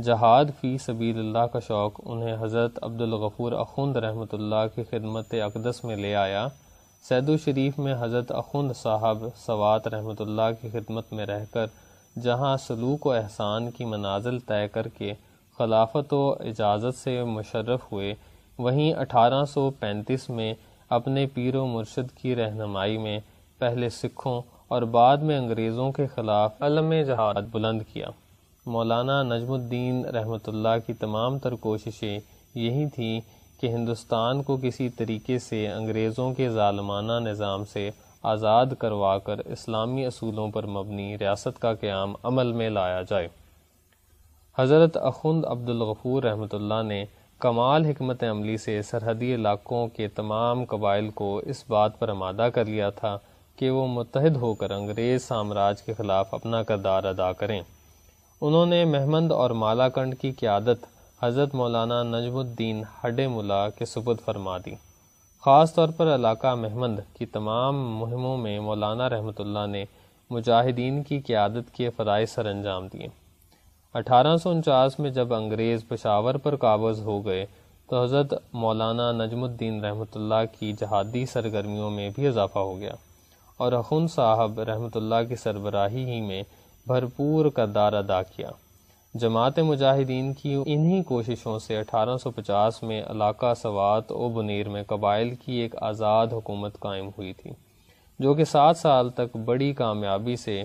جہاد 0.03 0.45
فی 0.61 0.79
سبیل 0.79 1.19
اللہ 1.19 1.47
کا 1.53 1.59
شوق 1.59 2.01
انہیں 2.05 2.37
حضرت 2.41 2.79
عبد 2.83 3.01
الغفور 3.01 3.53
اخند 3.53 3.97
رحمۃ 3.97 4.33
اللہ 4.33 4.67
کی 4.75 4.83
خدمت 4.91 5.35
اقدس 5.35 5.85
میں 5.85 5.97
لے 5.97 6.15
آیا۔ 6.15 6.47
سید 7.05 7.29
الشریف 7.29 7.79
میں 7.79 7.95
حضرت 8.01 8.31
اخند 8.33 8.73
صاحب 8.77 9.23
سوات 9.37 9.87
رحمۃ 9.89 10.21
اللہ 10.21 10.51
کی 10.61 10.69
خدمت 10.73 11.13
میں 11.13 11.27
رہ 11.27 11.45
کر، 11.51 11.67
جہاں 12.23 12.57
سلوک 12.57 13.07
و 13.07 13.13
احسان 13.13 13.71
کی 13.71 13.85
منازل 13.85 14.39
طے 14.39 14.67
کر 14.69 14.89
کے 14.89 15.13
خلافت 15.59 16.13
و 16.13 16.31
اجازت 16.41 16.99
سے 16.99 17.23
مشرف 17.25 17.93
ہوئے، 17.93 18.15
وہیں 18.59 18.93
اٹھارہ 18.93 19.45
سو 19.45 19.69
پینتیس 19.71 20.29
میں 20.31 20.53
اپنے 20.91 21.27
پیر 21.27 21.57
و 21.57 21.67
مرشد 21.67 22.17
کی 22.17 22.37
رہنمائی 22.37 22.99
میں 22.99 23.19
پہلے 23.59 23.89
سکھوں 23.89 24.41
اور 24.69 24.83
بعد 24.83 25.17
میں 25.17 25.39
انگریزوں 25.39 25.91
کے 25.93 26.07
خلاف 26.07 26.63
علم 26.63 26.93
جہاد 27.07 27.43
بلند 27.51 27.83
کیا۔ 27.93 28.11
مولانا 28.67 29.23
نجم 29.23 29.53
الدین 29.53 30.05
رحمۃ 30.05 30.47
اللہ 30.47 30.87
کی 30.87 30.93
تمام 30.93 31.39
تر 31.39 31.55
کوششیں 31.61 32.19
یہی 32.55 32.89
تھیں 32.95 33.21
کہ 33.61 33.67
ہندوستان 33.67 34.43
کو 34.43 34.57
کسی 34.63 34.89
طریقے 34.89 35.39
سے 35.39 35.69
انگریزوں 35.69 36.35
کے 36.35 36.49
ظالمانہ 36.49 37.13
نظام 37.13 37.65
سے 37.65 37.91
آزاد 38.23 38.67
کروا 38.79 39.19
کر 39.19 39.39
اسلامی 39.39 40.07
اصولوں 40.07 40.49
پر 40.49 40.67
مبنی 40.67 41.19
ریاست 41.19 41.61
کا 41.61 41.75
قیام 41.75 42.15
عمل 42.23 42.53
میں 42.53 42.71
لایا 42.71 43.03
جائے۔ 43.03 43.29
حضرت 44.59 44.97
اخند 44.97 45.45
عبد 45.45 45.69
الغفور 45.69 46.23
رحمۃ 46.23 46.53
اللہ 46.53 46.83
نے 46.83 47.05
کمال 47.39 47.85
حکمت 47.85 48.25
عملی 48.25 48.57
سے 48.57 48.83
سرحدی 48.83 49.35
علاقوں 49.35 49.87
کے 49.89 50.09
تمام 50.09 50.65
قبائل 50.65 51.11
کو 51.11 51.41
اس 51.47 51.65
بات 51.69 51.99
پر 51.99 52.09
آمادہ 52.09 52.49
کر 52.55 52.65
لیا 52.65 52.91
تھا 52.91 53.19
کہ 53.57 53.71
وہ 53.71 53.87
متحد 53.87 54.37
ہو 54.37 54.55
کر 54.55 54.71
انگریز 54.71 55.25
سامراج 55.25 55.83
کے 55.83 55.93
خلاف 55.93 56.35
اپنا 56.35 56.63
کردار 56.63 57.05
ادا 57.05 57.33
کریں۔ 57.33 57.61
انہوں 58.41 58.67
نے 58.67 58.85
محمد 58.85 59.33
اور 59.33 59.51
مالا 59.51 59.89
کنڈ 59.89 60.15
کی 60.21 60.31
قیادت 60.31 60.87
حضرت 61.23 61.55
مولانا 61.55 62.03
نجم 62.03 62.37
الدین 62.37 62.83
ہڈے 63.05 63.29
ملا 63.29 63.69
کے 63.69 63.85
سپد 63.85 64.25
فرما 64.25 64.59
دی۔ 64.59 64.75
خاص 65.41 65.75
طور 65.75 65.89
پر 65.89 66.15
علاقہ 66.15 66.55
محمد 66.55 67.17
کی 67.19 67.27
تمام 67.27 67.99
مہموں 67.99 68.37
میں 68.37 68.61
مولانا 68.61 69.11
رحمۃ 69.11 69.39
اللہ 69.39 69.67
نے 69.67 69.85
مجاہدین 70.31 71.03
کی 71.03 71.21
قیادت 71.21 71.75
کے 71.75 71.91
فرائض 71.91 72.31
سر 72.31 72.47
انجام 72.47 72.89
دیے۔ 72.93 73.07
اٹھارہ 73.95 74.37
سو 74.37 74.51
انچاس 74.51 74.99
میں 74.99 75.11
جب 75.11 75.35
انگریز 75.35 75.89
پشاور 75.89 76.35
پر 76.35 76.57
قابض 76.57 77.01
ہو 77.01 77.25
گئے، 77.25 77.47
تو 77.89 78.03
حضرت 78.03 78.35
مولانا 78.53 79.13
نجم 79.13 79.43
الدین 79.43 79.85
رحمۃ 79.85 80.15
اللہ 80.15 80.59
کی 80.59 80.73
جہادی 80.73 81.27
سرگرمیوں 81.27 81.91
میں 81.91 82.11
بھی 82.15 82.27
اضافہ 82.27 82.59
ہو 82.59 82.79
گیا۔ 82.79 82.95
اور 83.57 83.73
اخن 83.73 84.09
صاحب 84.09 84.61
رحمۃ 84.61 84.95
اللہ 84.95 85.29
کی 85.29 85.37
سربراہی 85.37 86.05
ہی 86.05 86.21
میں 86.21 86.43
بھرپور 86.87 87.47
کردار 87.47 87.93
ادا 87.93 88.23
کیا۔ 88.23 88.51
جماعت 89.15 89.59
مجاہدین 89.59 90.33
کی 90.33 90.55
انہی 90.67 91.03
کوششوں 91.03 91.59
سے 91.59 91.77
اٹھارہ 91.77 92.17
سو 92.17 92.31
پچاس 92.31 92.83
میں 92.83 93.03
علاقہ 93.11 93.53
سوات 93.55 94.13
و 94.13 94.29
بنیر 94.29 94.69
میں 94.69 94.83
قبائل 94.83 95.35
کی 95.35 95.53
ایک 95.53 95.75
آزاد 95.83 96.27
حکومت 96.33 96.79
قائم 96.81 97.09
ہوئی 97.09 97.33
تھی، 97.33 97.51
جو 98.19 98.35
کہ 98.35 98.45
سات 98.45 98.77
سال 98.77 99.11
تک 99.11 99.37
بڑی 99.37 99.73
کامیابی 99.75 100.37
سے 100.37 100.63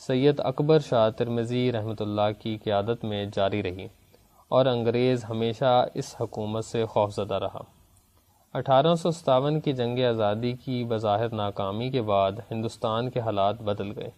سید 0.00 0.40
اکبر 0.40 0.78
شاہ 0.78 1.08
ترمزی 1.10 1.72
رحمۃ 1.72 2.00
اللہ 2.00 2.32
کی 2.38 2.56
قیادت 2.64 3.04
میں 3.04 3.24
جاری 3.34 3.62
رہی 3.62 3.86
اور 4.48 4.66
انگریز 4.66 5.24
ہمیشہ 5.28 5.86
اس 5.94 6.14
حکومت 6.20 6.64
سے 6.64 6.84
خوفزدہ 6.84 7.34
رہا۔ 7.34 7.62
اٹھارہ 8.54 8.94
سو 8.94 9.10
ستاون 9.10 9.60
کی 9.60 9.72
جنگ 9.72 10.04
آزادی 10.04 10.52
کی 10.52 10.84
بظاہر 10.84 11.34
ناکامی 11.34 11.90
کے 11.90 12.02
بعد 12.02 12.32
ہندوستان 12.50 13.10
کے 13.10 13.20
حالات 13.20 13.62
بدل 13.62 13.98
گئے۔ 13.98 14.10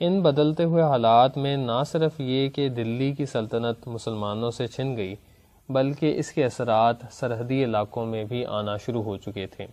ان 0.00 0.20
بدلتے 0.20 0.64
ہوئے 0.64 0.82
حالات 0.82 1.36
میں 1.36 1.56
نہ 1.56 1.82
صرف 1.86 2.20
یہ 2.20 2.48
کہ 2.48 2.68
دلی 2.68 3.12
کی 3.12 3.26
سلطنت 3.26 3.88
مسلمانوں 3.88 4.50
سے 4.50 4.66
چھن 4.66 4.96
گئی، 4.96 5.14
بلکہ 5.68 6.18
اس 6.18 6.32
کے 6.32 6.44
اثرات 6.44 6.96
سرحدی 7.10 7.64
علاقوں 7.64 8.06
میں 8.06 8.24
بھی 8.24 8.46
آنا 8.46 8.76
شروع 8.76 9.02
ہو 9.02 9.16
چکے 9.16 9.46
تھے۔ 9.46 9.66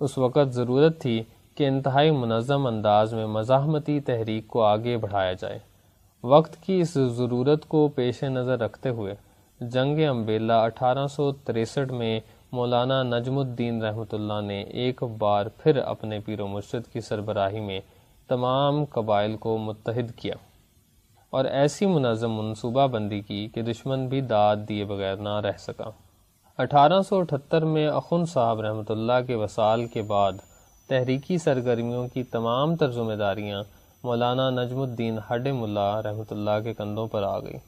اس 0.00 0.18
وقت 0.18 0.52
ضرورت 0.52 1.00
تھی 1.00 1.22
کہ 1.54 1.68
انتہائی 1.68 2.10
منظم 2.10 2.66
انداز 2.66 3.14
میں 3.14 3.26
مزاحمتی 3.26 4.00
تحریک 4.00 4.46
کو 4.46 4.62
آگے 4.62 4.96
بڑھایا 4.96 5.32
جائے۔ 5.32 5.58
وقت 6.24 6.62
کی 6.62 6.80
اس 6.80 6.94
ضرورت 6.94 7.68
کو 7.68 7.88
پیش 7.88 8.22
نظر 8.22 8.58
رکھتے 8.58 8.88
ہوئے 8.88 9.14
جنگ 9.60 9.98
امبیلا 10.08 10.62
اٹھارہ 10.62 11.06
سو 11.06 11.32
تریسٹھ 11.32 11.92
میں 11.92 12.20
مولانا 12.52 13.02
نجم 13.02 13.38
الدین 13.38 13.82
رحمۃ 13.82 14.12
اللہ 14.12 14.40
نے 14.40 14.62
ایک 14.62 15.02
بار 15.18 15.46
پھر 15.58 15.76
اپنے 15.76 16.18
پیر 16.20 16.40
و 16.40 16.46
مرشد 16.46 16.92
کی 16.92 17.00
سربراہی 17.00 17.60
میں 17.60 17.80
تمام 18.32 18.84
قبائل 18.84 19.36
کو 19.36 19.56
متحد 19.58 20.14
کیا 20.16 20.34
اور 21.32 21.44
ایسی 21.44 21.86
منظم 21.86 22.32
منصوبہ 22.32 22.86
بندی 22.86 23.20
کی 23.20 23.46
کہ 23.48 23.62
دشمن 23.62 24.06
بھی 24.08 24.20
داد 24.20 24.56
دیے 24.68 24.84
بغیر 24.84 25.16
نہ 25.16 25.40
رہ 25.40 25.56
سکا۔ 25.58 25.90
اٹھارہ 26.58 27.00
سو 27.02 27.18
اٹھتر 27.18 27.64
میں 27.64 27.86
اخن 27.88 28.24
صاحب 28.26 28.60
رحمۃ 28.60 28.90
اللہ 28.90 29.26
کے 29.26 29.34
وصال 29.34 29.86
کے 29.86 30.02
بعد 30.02 30.32
تحریکی 30.88 31.38
سرگرمیوں 31.38 32.06
کی 32.08 32.22
تمام 32.22 32.76
تر 32.76 32.90
ذمہ 32.90 33.14
داریاں 33.14 33.62
مولانا 34.04 34.48
نجم 34.50 34.80
الدین 34.80 35.18
ہڈ 35.28 35.48
ملا 35.48 35.90
رحمۃ 36.02 36.30
اللہ 36.30 36.60
کے 36.64 36.74
کندھوں 36.74 37.06
پر 37.06 37.22
آ 37.22 37.38
گئی 37.38 37.58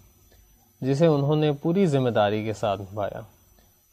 جسے 0.80 1.06
انہوں 1.06 1.36
نے 1.36 1.52
پوری 1.52 1.86
ذمہ 1.86 2.10
داری 2.10 2.44
کے 2.44 2.52
ساتھ 2.52 2.80
نبھایا۔ 2.80 3.20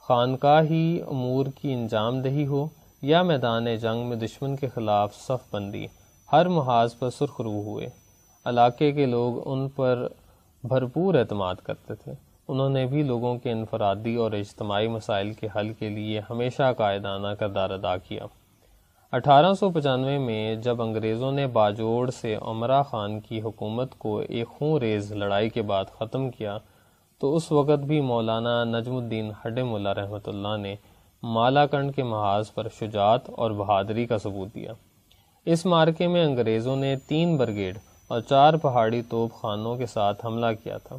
خانقاہ 0.07 0.61
ہی 0.61 1.01
امور 1.07 1.45
کی 1.61 1.74
انجام 1.74 2.22
دہی 2.22 2.45
ہو 2.47 2.67
یا 3.03 3.22
میدان 3.24 3.76
جنگ 3.76 4.07
میں 4.07 4.17
دشمن 4.17 4.55
کے 4.55 4.67
خلاف 4.67 5.15
صف 5.15 5.53
بندی۔ 5.53 5.86
ہر 6.32 6.48
محاذ 6.48 6.98
پر 7.00 7.10
سرخ 7.10 7.42
روح 7.42 7.64
ہوئے۔ 7.64 7.88
علاقے 8.46 8.92
کے 8.92 9.06
لوگ 9.06 9.42
ان 9.46 9.70
پر 9.70 10.08
بھرپور 10.64 11.16
اعتماد 11.16 11.56
کرتے 11.56 11.96
تھے۔ 11.96 12.12
انہوں 12.48 12.70
نے 12.70 12.86
بھی 12.86 13.04
لوگوں 13.04 13.38
کے 13.38 13.52
انفرادی 13.52 14.16
اور 14.16 14.32
اجتماعی 14.32 14.88
مسائل 14.88 15.34
کے 15.34 15.48
حل 15.56 15.74
کے 15.74 15.90
لیے 15.90 16.22
ہمیشہ 16.30 16.74
قائدانہ 16.78 17.28
کردار 17.28 17.70
ادا 17.70 17.98
کیا۔ 17.98 18.26
اٹھارہ 19.12 19.54
سو 19.54 19.70
پچانوے 19.70 20.18
میں 20.18 20.56
جب 20.56 20.82
انگریزوں 20.82 21.32
نے 21.32 21.48
باجوڑ 21.48 22.10
سے 22.10 22.38
عمرہ 22.42 22.84
خان 22.84 23.20
کی 23.20 23.42
حکومت 23.42 23.98
کو 23.98 24.22
ایک 24.30 24.48
خون 24.48 24.82
ریز 24.82 25.12
لڑائی 25.12 25.50
کے 25.50 25.62
بعد 25.62 25.86
ختم 26.00 26.30
کیا، 26.30 26.58
تو 27.20 27.36
اس 27.36 27.52
وقت 27.52 27.80
بھی 27.80 28.02
مولانا 28.02 28.64
نجم 28.64 28.96
الدین 28.96 29.32
ہڈ 29.46 29.60
ملا 29.60 29.94
رحمۃ 29.94 30.28
اللہ 30.28 30.58
نے 30.58 30.76
مالا 31.24 31.66
کنڈ 31.66 31.96
کے 31.96 32.04
محاذ 32.04 32.54
پر 32.54 32.68
شجاعت 32.80 33.30
اور 33.30 33.52
بہادری 33.52 34.06
کا 34.06 34.18
ثبوت 34.18 34.56
دیا۔ 34.56 34.74
اس 35.46 35.66
مارکے 35.66 36.08
میں 36.08 36.26
انگریزوں 36.26 36.76
نے 36.76 36.96
تین 37.08 37.38
برگیڈ 37.38 37.78
اور 38.08 38.22
چار 38.22 38.54
پہاڑی 38.54 39.02
توپ 39.02 39.42
خانوں 39.42 39.76
کے 39.76 39.86
ساتھ 39.86 40.26
حملہ 40.26 40.46
کیا 40.64 40.78
تھا۔ 40.78 40.96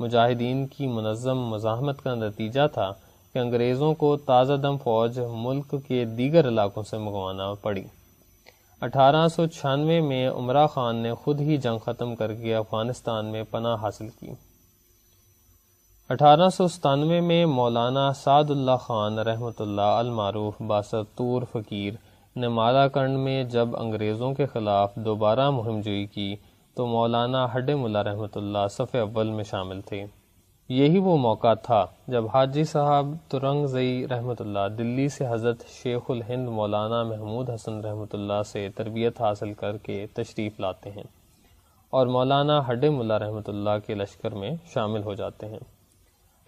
مجاہدین 0.00 0.66
کی 0.66 0.86
منظم 0.86 1.38
مزاحمت 1.38 2.02
کا 2.02 2.14
نتیجہ 2.14 2.66
تھا 2.74 2.92
کہ 3.32 3.38
انگریزوں 3.38 3.94
کو 3.94 4.16
تازہ 4.16 4.52
دم 4.52 4.76
فوج 4.76 5.18
ملک 5.32 5.74
کے 5.88 6.04
دیگر 6.04 6.48
علاقوں 6.48 6.82
سے 6.82 6.98
منگوانا 6.98 7.54
پڑی۔ 7.54 7.82
اٹھارہ 8.80 9.28
سو 9.28 9.46
چھیانوے 9.46 10.00
میں 10.00 10.28
عمرہ 10.28 10.66
خان 10.66 10.96
نے 10.96 11.14
خود 11.14 11.40
ہی 11.40 11.56
جنگ 11.56 11.78
ختم 11.78 12.16
کر 12.16 12.34
کے 12.34 12.54
افغانستان 12.54 13.26
میں 13.26 13.42
پناہ 13.50 13.76
حاصل 13.82 14.08
کی۔ 14.20 14.30
اٹھارہ 16.08 16.48
سو 16.48 16.68
ستانوے 16.68 17.20
میں 17.20 17.46
مولانا 17.46 18.12
سعد 18.12 18.50
اللہ 18.50 18.76
خان 18.80 19.18
رحمۃ 19.18 19.60
اللہ 19.60 19.98
المعروف 19.98 20.62
باستور 20.62 21.42
فقیر 21.52 21.92
نے 22.36 22.48
کنڈ 22.94 23.18
میں 23.18 23.42
جب 23.44 23.76
انگریزوں 23.76 24.34
کے 24.34 24.46
خلاف 24.46 24.94
دوبارہ 24.96 25.50
مہم 25.50 25.80
جوئی 25.80 26.06
کی 26.06 26.34
تو 26.76 26.86
مولانا 26.86 27.46
ہڈ 27.54 27.70
ملا 27.70 28.04
رحمۃ 28.04 28.34
اللہ 28.34 28.68
صف 28.70 28.94
اول 28.94 29.30
میں 29.30 29.44
شامل 29.44 29.80
تھے۔ 29.80 30.04
یہی 30.68 30.98
وہ 30.98 31.16
موقع 31.18 31.52
تھا 31.54 31.86
جب 32.08 32.24
حاجی 32.34 32.64
صاحب 32.64 33.06
ترنگ 33.28 33.66
زئی 33.66 34.06
رحمۃ 34.10 34.34
اللہ 34.38 34.68
دلی 34.78 35.08
سے 35.08 35.24
حضرت 35.28 35.64
شیخ 35.68 36.10
الہند 36.10 36.48
مولانا 36.48 37.02
محمود 37.02 37.50
حسن 37.50 37.80
رحمۃ 37.80 38.12
اللہ 38.12 38.42
سے 38.46 38.68
تربیت 38.76 39.20
حاصل 39.20 39.52
کر 39.54 39.76
کے 39.76 40.06
تشریف 40.14 40.60
لاتے 40.60 40.90
ہیں 40.90 41.04
اور 41.92 42.06
مولانا 42.06 42.60
ہڈ 42.70 42.84
ملا 42.84 43.18
رحمۃ 43.18 43.48
اللہ 43.48 43.78
کے 43.86 43.94
لشکر 43.94 44.34
میں 44.34 44.50
شامل 44.74 45.02
ہو 45.02 45.14
جاتے 45.14 45.46
ہیں۔ 45.46 45.58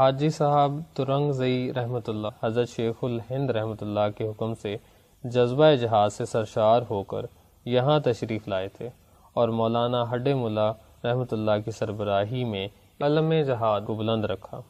حاجی 0.00 0.28
صاحب 0.30 0.80
ترنگ 0.94 1.32
زئی 1.32 1.72
رحمۃ 1.76 2.08
اللہ 2.08 2.42
حضرت 2.42 2.68
شیخ 2.68 3.04
الہند 3.04 3.50
رحمۃ 3.50 3.80
اللہ 3.80 4.10
کے 4.16 4.28
حکم 4.28 4.54
سے 4.54 4.76
جذبہ 5.24 5.74
جہاز 5.80 6.12
سے 6.12 6.24
سرشار 6.24 6.82
ہو 6.90 7.02
کر 7.02 7.26
یہاں 7.66 7.98
تشریف 8.04 8.48
لائے 8.48 8.68
تھے 8.68 8.88
اور 9.32 9.48
مولانا 9.58 10.02
ہڈ 10.12 10.28
ملا 10.36 10.70
رحمۃ 11.04 11.32
اللہ 11.32 11.60
کی 11.64 11.70
سربراہی 11.70 12.44
میں 12.44 12.66
علم 13.00 13.32
جہاد 13.46 13.86
کو 13.86 13.94
بلند 13.94 14.24
رکھا۔ 14.24 14.60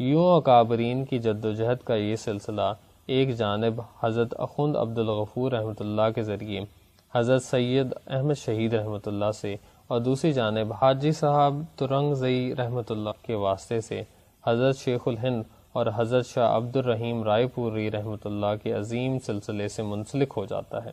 یوں 0.00 0.36
اکابرین 0.36 1.04
کی 1.04 1.18
جد 1.18 1.44
و 1.44 1.52
جہد 1.52 1.82
کا 1.84 1.94
یہ 1.94 2.16
سلسلہ 2.16 2.72
ایک 3.08 3.36
جانب 3.36 3.80
حضرت 4.02 4.34
اخند 4.38 4.76
عبد 4.76 4.98
الغفور 4.98 5.52
رحمۃ 5.52 5.80
اللہ 5.80 6.10
کے 6.14 6.22
ذریعے، 6.22 6.64
حضرت 7.12 7.42
سید 7.42 7.92
احمد 8.06 8.38
شہید 8.38 8.74
رحمۃ 8.74 9.06
اللہ 9.06 9.32
سے، 9.34 9.54
اور 9.88 10.00
دوسری 10.00 10.32
جانب 10.32 10.72
حاجی 10.72 11.12
صاحب 11.12 11.62
ترنگ 11.76 12.14
زئی 12.14 12.54
رحمۃ 12.58 12.90
اللہ 12.90 13.22
کے 13.22 13.34
واسطے 13.36 13.80
سے، 13.80 14.02
حضرت 14.44 14.78
شیخ 14.78 15.08
الہند 15.08 15.42
اور 15.72 15.86
حضرت 15.96 16.26
شاہ 16.26 16.56
عبد 16.56 16.76
الرحیم 16.76 17.22
رائے 17.22 17.46
پوری 17.46 17.90
رحمۃ 17.90 18.24
اللہ 18.24 18.54
کے 18.62 18.72
عظیم 18.72 19.18
سلسلے 19.18 19.68
سے 19.68 19.82
منسلک 19.82 20.32
ہو 20.36 20.44
جاتا 20.44 20.84
ہے۔ 20.84 20.90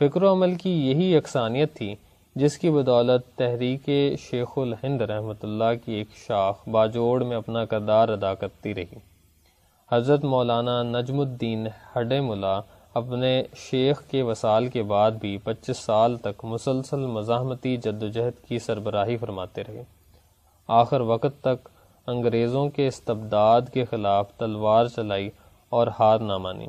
فکر 0.00 0.22
و 0.22 0.32
عمل 0.32 0.54
کی 0.54 0.90
یہی 0.90 1.14
یکسانیت 1.14 1.74
تھی 1.74 1.94
جس 2.36 2.58
کی 2.58 2.70
بدولت 2.70 3.38
تحریک 3.38 3.90
شیخ 4.18 4.48
الہند 4.56 5.02
رحمۃ 5.02 5.42
اللہ 5.42 5.74
کی 5.84 5.92
ایک 5.92 6.08
شاخ 6.26 6.68
باجوڑ 6.68 7.22
میں 7.22 7.36
اپنا 7.36 7.64
کردار 7.64 8.08
ادا 8.08 8.34
کرتی 8.34 8.74
رہی۔ 8.74 8.98
حضرت 9.92 10.24
مولانا 10.24 10.82
نجم 10.82 11.20
الدین 11.20 11.66
ہڈ 11.66 12.12
ملا 12.12 12.60
اپنے 12.94 13.42
شیخ 13.56 14.02
کے 14.10 14.22
وصال 14.22 14.68
کے 14.68 14.82
بعد 14.82 15.10
بھی 15.10 15.38
پچیس 15.38 15.76
سال 15.76 16.16
تک 16.16 16.44
مسلسل 16.44 17.06
مزاحمتی 17.06 17.76
جد 17.76 18.02
و 18.02 18.08
جہد 18.08 18.46
کی 18.48 18.58
سربراہی 18.58 19.16
فرماتے 19.16 19.62
رہے۔ 19.68 19.82
آخر 20.68 21.00
وقت 21.00 21.40
تک 21.40 21.68
انگریزوں 22.08 22.68
کے 22.68 22.88
استبداد 22.88 23.60
کے 23.72 23.84
خلاف 23.84 24.32
تلوار 24.32 24.86
چلائی 24.86 25.30
اور 25.68 25.86
ہار 25.98 26.18
نہ 26.18 26.38
مانی۔ 26.38 26.66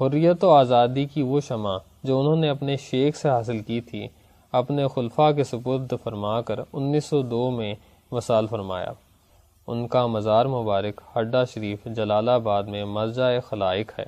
حریت 0.00 0.44
و 0.44 0.50
آزادی 0.50 1.04
کی 1.04 1.22
وہ 1.22 1.40
شمع 1.40 1.76
جو 2.02 2.20
انہوں 2.20 2.36
نے 2.36 2.48
اپنے 2.48 2.76
شیخ 2.76 3.16
سے 3.16 3.28
حاصل 3.28 3.58
کی 3.58 3.80
تھی، 3.80 4.08
اپنے 4.52 4.86
خلفاء 4.94 5.30
کے 5.30 5.44
سپرد 5.44 5.92
فرما 6.04 6.40
کر 6.40 6.60
انیس 6.72 7.04
سو 7.04 7.22
دو 7.22 7.50
میں 7.50 7.74
وصال 8.12 8.46
فرمایا۔ 8.46 8.92
ان 9.66 9.88
کا 9.88 10.06
مزار 10.06 10.46
مبارک 10.46 11.00
ہڈا 11.16 11.44
شریف 11.44 11.84
جلال 11.84 12.28
آباد 12.28 12.62
میں 12.62 12.84
مرجع 12.84 13.30
خلائق 13.48 13.98
ہے۔ 13.98 14.04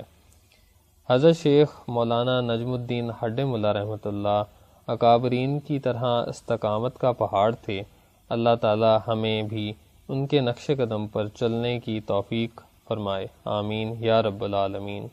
حضرت 1.09 1.37
شیخ 1.37 1.67
مولانا 1.87 2.41
نجم 2.41 2.73
الدین 2.73 3.09
ہڈ 3.09 3.39
ملا 3.39 3.73
رحمۃ 3.73 4.05
اللہ 4.05 4.43
اکابرین 4.87 5.59
کی 5.59 5.79
طرح 5.79 6.05
استقامت 6.27 6.97
کا 6.97 7.11
پہاڑ 7.11 7.55
تھے۔ 7.55 7.81
اللہ 8.29 8.55
تعالی 8.61 8.97
ہمیں 9.07 9.43
بھی 9.43 9.73
ان 10.09 10.27
کے 10.27 10.41
نقش 10.41 10.67
قدم 10.67 11.07
پر 11.07 11.27
چلنے 11.27 11.79
کی 11.79 12.01
توفیق 12.01 12.61
فرمائے۔ 12.87 13.27
آمین۔ 13.45 13.95
یا 13.99 14.21
رب 14.21 14.43
العالمین۔ 14.43 15.07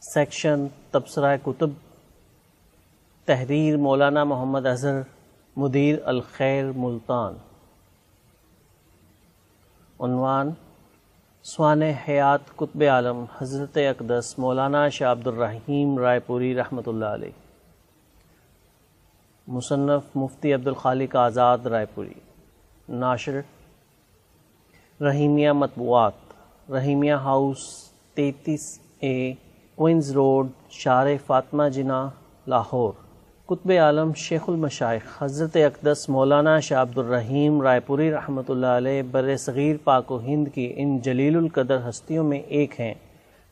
سیکشن 0.00 0.66
تبصرہ 0.90 1.36
کتب۔ 1.36 1.70
تحریر 3.24 3.76
مولانا 3.76 4.24
محمد 4.24 4.66
اظہر 4.66 5.00
مدیر 5.56 5.96
الخیر 6.04 6.64
ملتان۔ 6.76 7.34
عنوان 10.00 10.50
سوان 11.42 11.82
حیات 11.82 12.56
قطب 12.56 12.82
عالم 12.90 13.24
حضرت 13.38 13.76
اقدس 13.76 14.34
مولانا 14.38 14.88
شاہ 14.88 15.12
عبد 15.12 15.26
الرحیم 15.26 15.98
رائے 15.98 16.20
پوری 16.20 16.54
رحمۃ 16.54 16.82
اللہ 16.86 17.04
علیہ۔ 17.04 17.30
مصنف 19.48 20.02
مفتی 20.14 20.54
عبد 20.54 20.66
الخالق 20.66 21.16
آزاد 21.16 21.58
رائے 21.58 21.86
پوری۔ 21.94 22.14
ناشر 22.88 23.40
رحیمیہ 25.00 25.52
مطبوعات، 25.52 26.70
رحیمیہ 26.70 27.12
ہاؤس 27.12 27.58
تینتیس 28.14 28.78
اے، 29.00 29.32
کوئنز 29.74 30.10
روڈ 30.12 30.46
شار 30.70 31.06
فاطمہ 31.26 31.68
جنا 31.68 32.08
لاہور۔ 32.46 32.92
قطب 33.46 33.72
عالم 33.80 34.12
شیخ 34.12 34.48
المشائق 34.48 35.22
حضرت 35.22 35.56
اقدس 35.56 36.08
مولانا 36.08 36.58
شاہ 36.60 36.82
عبد 36.82 36.98
الرحیم 36.98 37.62
رائے 37.62 37.80
پوری 37.80 38.10
رحمۃ 38.10 38.48
اللہ 38.48 38.66
علیہ 38.66 39.02
بر 39.10 39.36
صغیر 39.36 39.76
پاک 39.84 40.12
و 40.12 40.20
ہند 40.20 40.48
کی 40.54 40.72
ان 40.76 40.98
جلیل 40.98 41.36
القدر 41.36 41.88
ہستیوں 41.88 42.24
میں 42.24 42.38
ایک 42.38 42.80
ہیں، 42.80 42.94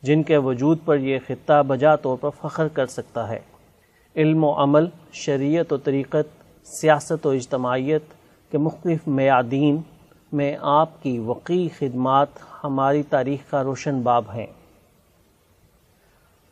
جن 0.02 0.22
کے 0.22 0.36
وجود 0.36 0.78
پر 0.84 0.96
یہ 0.96 1.18
خطہ 1.26 1.62
بجا 1.62 1.96
طور 1.96 2.16
پر 2.20 2.30
فخر 2.30 2.68
کر 2.68 2.86
سکتا 2.86 3.28
ہے۔ 3.28 3.38
علم 4.16 4.44
و 4.44 4.52
عمل، 4.62 4.86
شریعت 5.12 5.72
و 5.72 5.76
طریقت، 5.76 6.26
سیاست 6.66 7.26
و 7.26 7.30
اجتماعیت 7.30 8.02
کے 8.50 8.58
مختلف 8.58 9.08
میادین 9.08 9.76
میں 10.34 10.56
آپ 10.60 11.02
کی 11.02 11.18
وقی 11.18 11.68
خدمات 11.78 12.28
ہماری 12.64 13.02
تاریخ 13.02 13.50
کا 13.50 13.62
روشن 13.62 14.00
باب 14.00 14.24
ہیں۔ 14.34 14.46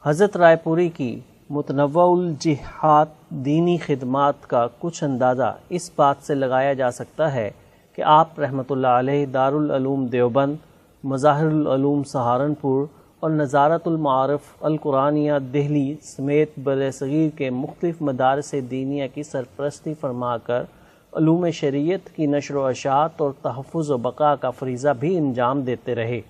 حضرت 0.04 0.36
رائے 0.36 0.56
پوری 0.56 0.88
کی 0.88 1.20
متنوع 1.50 2.18
الجہات 2.18 3.08
دینی 3.30 3.76
خدمات 3.78 4.46
کا 4.46 4.66
کچھ 4.78 5.04
اندازہ 5.04 5.56
اس 5.68 5.90
بات 5.96 6.16
سے 6.22 6.34
لگایا 6.34 6.72
جا 6.72 6.90
سکتا 6.90 7.32
ہے 7.34 7.50
کہ 7.98 8.02
آپ 8.02 8.40
رحمۃ 8.40 8.70
اللہ 8.70 8.98
علیہ 8.98 9.26
دارالعلوم 9.26 10.06
دیوبند، 10.06 10.56
مظاہر 11.04 11.46
العلوم 11.46 12.04
سہارنپور 12.04 12.86
اور 13.20 13.30
نظارت 13.30 13.88
المعارف 13.88 14.40
القرآنیہ 14.60 15.32
دہلی 15.52 15.94
سمیت 16.02 16.58
بر 16.58 16.90
صغیر 16.90 17.28
کے 17.38 17.50
مختلف 17.50 18.02
مدارس 18.02 18.54
دینیا 18.70 19.06
کی 19.06 19.22
سرپرستی 19.22 19.94
فرما 20.00 20.36
کر 20.38 20.62
علوم 21.16 21.50
شریعت 21.50 22.16
کی 22.16 22.26
نشر 22.26 22.54
و 22.54 22.66
اشاعت 22.66 23.10
اور 23.16 23.30
تحفظ 23.42 23.90
و 23.90 23.96
بقا 23.96 24.34
کا 24.34 24.50
فریضہ 24.50 24.88
بھی 25.00 25.18
انجام 25.18 25.62
دیتے 25.62 25.94
رہے۔ 25.94 26.20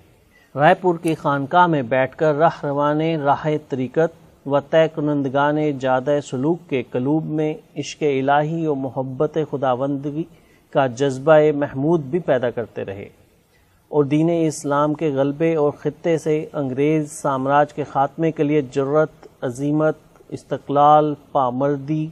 رائے 0.55 0.75
پور 0.81 0.95
کی 1.03 1.15
خانقاہ 1.15 1.67
میں 1.67 1.83
بیٹھ 1.83 2.17
کر 2.17 2.35
راہ 2.35 2.65
روانے 2.65 3.17
راہ 3.17 3.47
طریقت 3.69 4.49
و 4.49 4.61
طے 4.61 4.87
کنندگان 4.95 5.79
جادہ 5.79 6.19
سلوک 6.25 6.59
کے 6.69 6.83
قلوب 6.91 7.25
میں 7.25 7.55
عشق 7.77 8.03
الہی 8.03 8.67
و 8.67 8.75
محبت 8.75 9.39
خداوندگی 9.51 10.25
کا 10.71 10.87
جذبہ 10.87 11.33
محمود 11.57 12.01
بھی 12.01 12.19
پیدا 12.19 12.51
کرتے 12.51 12.85
رہے۔ 12.85 13.09
اور 13.89 14.05
دین 14.05 14.31
اسلام 14.47 14.95
کے 14.95 15.09
غلبے 15.09 15.55
اور 15.55 15.73
خطے 15.79 16.19
سے 16.19 16.47
انگریز 16.53 17.13
سامراج 17.13 17.73
کے 17.73 17.85
خاتمے 17.85 18.33
کے 18.33 18.43
لیے 18.43 18.63
جرت 18.63 19.29
عظیمت 19.41 19.97
استقلال، 20.29 21.15
پامردی 21.33 22.09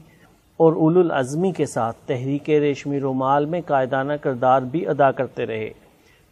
اور 0.61 0.73
اول 0.73 0.97
العظمی 0.97 1.53
کے 1.53 1.67
ساتھ 1.67 1.97
تحریک 2.07 2.51
ریشمی 2.51 3.01
رومال 3.01 3.45
میں 3.45 3.61
قائدانہ 3.67 4.13
کردار 4.13 4.63
بھی 4.63 4.87
ادا 4.87 5.11
کرتے 5.11 5.47
رہے۔ 5.47 5.71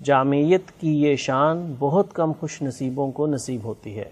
جامعیت 0.01 0.71
کی 0.81 1.03
یہ 1.03 1.17
شان 1.17 1.75
بہت 1.79 2.13
کم 2.13 2.33
خوش 2.41 2.61
نصیبوں 2.63 3.11
کو 3.11 3.27
نصیب 3.27 3.65
ہوتی 3.65 3.97
ہے۔ 3.99 4.09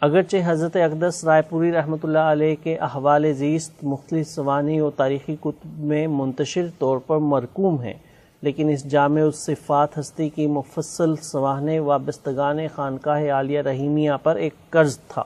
اگرچہ 0.00 0.36
حضرت 0.44 0.76
اقدس 0.76 1.24
رائے 1.24 1.42
پوری 1.42 1.72
رحمۃ 1.72 1.96
اللہ 2.02 2.32
علیہ 2.32 2.56
کے 2.62 2.76
احوال 2.76 3.32
زیست 3.32 3.84
مختلف 3.84 4.28
سوانی 4.28 4.80
و 4.80 4.90
تاریخی 4.90 5.36
کتب 5.40 5.78
میں 5.84 6.06
منتشر 6.06 6.66
طور 6.78 6.98
پر 6.98 7.18
مرکوم 7.18 7.80
ہیں، 7.80 7.94
لیکن 8.42 8.68
اس 8.68 8.84
جامع 8.84 9.20
الصفات 9.20 9.98
ہستی 9.98 10.28
کی 10.28 10.46
مفصل 10.46 11.16
سواہنے 11.16 11.78
وابستگان 11.78 12.66
خانقاہ 12.74 13.30
عالیہ 13.30 13.60
رحیمیہ 13.60 14.12
پر 14.22 14.36
ایک 14.36 14.54
قرض 14.70 14.98
تھا۔ 14.98 15.24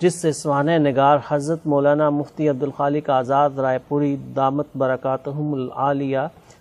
جس 0.00 0.14
سے 0.14 0.32
سوانح 0.32 0.78
نگار 0.78 1.18
حضرت 1.28 1.58
مولانا 1.64 2.10
مفتی 2.10 2.48
عبدالخالق 2.48 3.10
آزاد 3.10 3.50
رائے 3.58 3.78
پوری 3.88 4.16
دامت 4.36 4.66
برکاتہم 4.76 5.54
العالیہ 5.54 6.18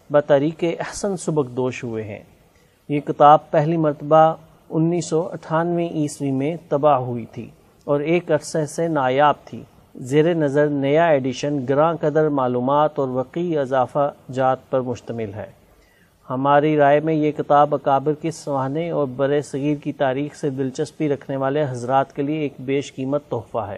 بطریق 0.10 0.64
احسن 0.80 1.18
سبق 1.18 1.50
دوش 1.58 1.84
ہوئے 1.84 2.04
ہیں۔ 2.04 2.24
یہ 2.90 3.00
کتاب 3.00 3.52
پہلی 3.52 3.78
مرتبہ 3.78 4.34
انیس 4.70 5.06
سو 5.06 5.30
اٹھانوے 5.34 5.88
عیسوی 5.88 6.32
میں 6.32 6.56
تباہ 6.70 6.98
ہوئی 6.98 7.26
تھی 7.26 7.50
اور 7.84 8.00
ایک 8.00 8.32
عرصے 8.32 8.66
سے 8.66 8.88
نایاب 8.88 9.36
تھی۔ 9.46 9.64
زیر 9.96 10.34
نظر 10.34 10.68
نیا 10.68 11.06
ایڈیشن 11.06 11.66
گراں 11.70 11.94
قدر 12.02 12.30
معلومات 12.30 13.00
اور 13.00 13.08
وقی 13.08 13.58
اضافہ 13.58 14.12
جات 14.34 14.70
پر 14.70 14.82
مشتمل 14.82 15.34
ہے۔ 15.34 15.52
ہماری 16.30 16.78
رائے 16.78 17.00
میں 17.00 17.14
یہ 17.14 17.32
کتاب 17.32 17.76
اکابر 17.76 18.14
کی 18.14 18.32
سوہانے 18.32 18.90
اور 18.90 19.08
برے 19.08 19.42
صغیر 19.42 19.76
کی 19.76 19.92
تاریخ 19.92 20.36
سے 20.36 20.50
دلچسپی 20.50 21.10
رکھنے 21.10 21.38
والے 21.38 21.64
حضرات 21.64 22.16
کے 22.16 22.22
لیے 22.22 22.40
ایک 22.40 22.54
بیش 22.60 22.96
قیمت 22.96 23.24
تحفہ 23.30 23.66
ہے۔ 23.70 23.78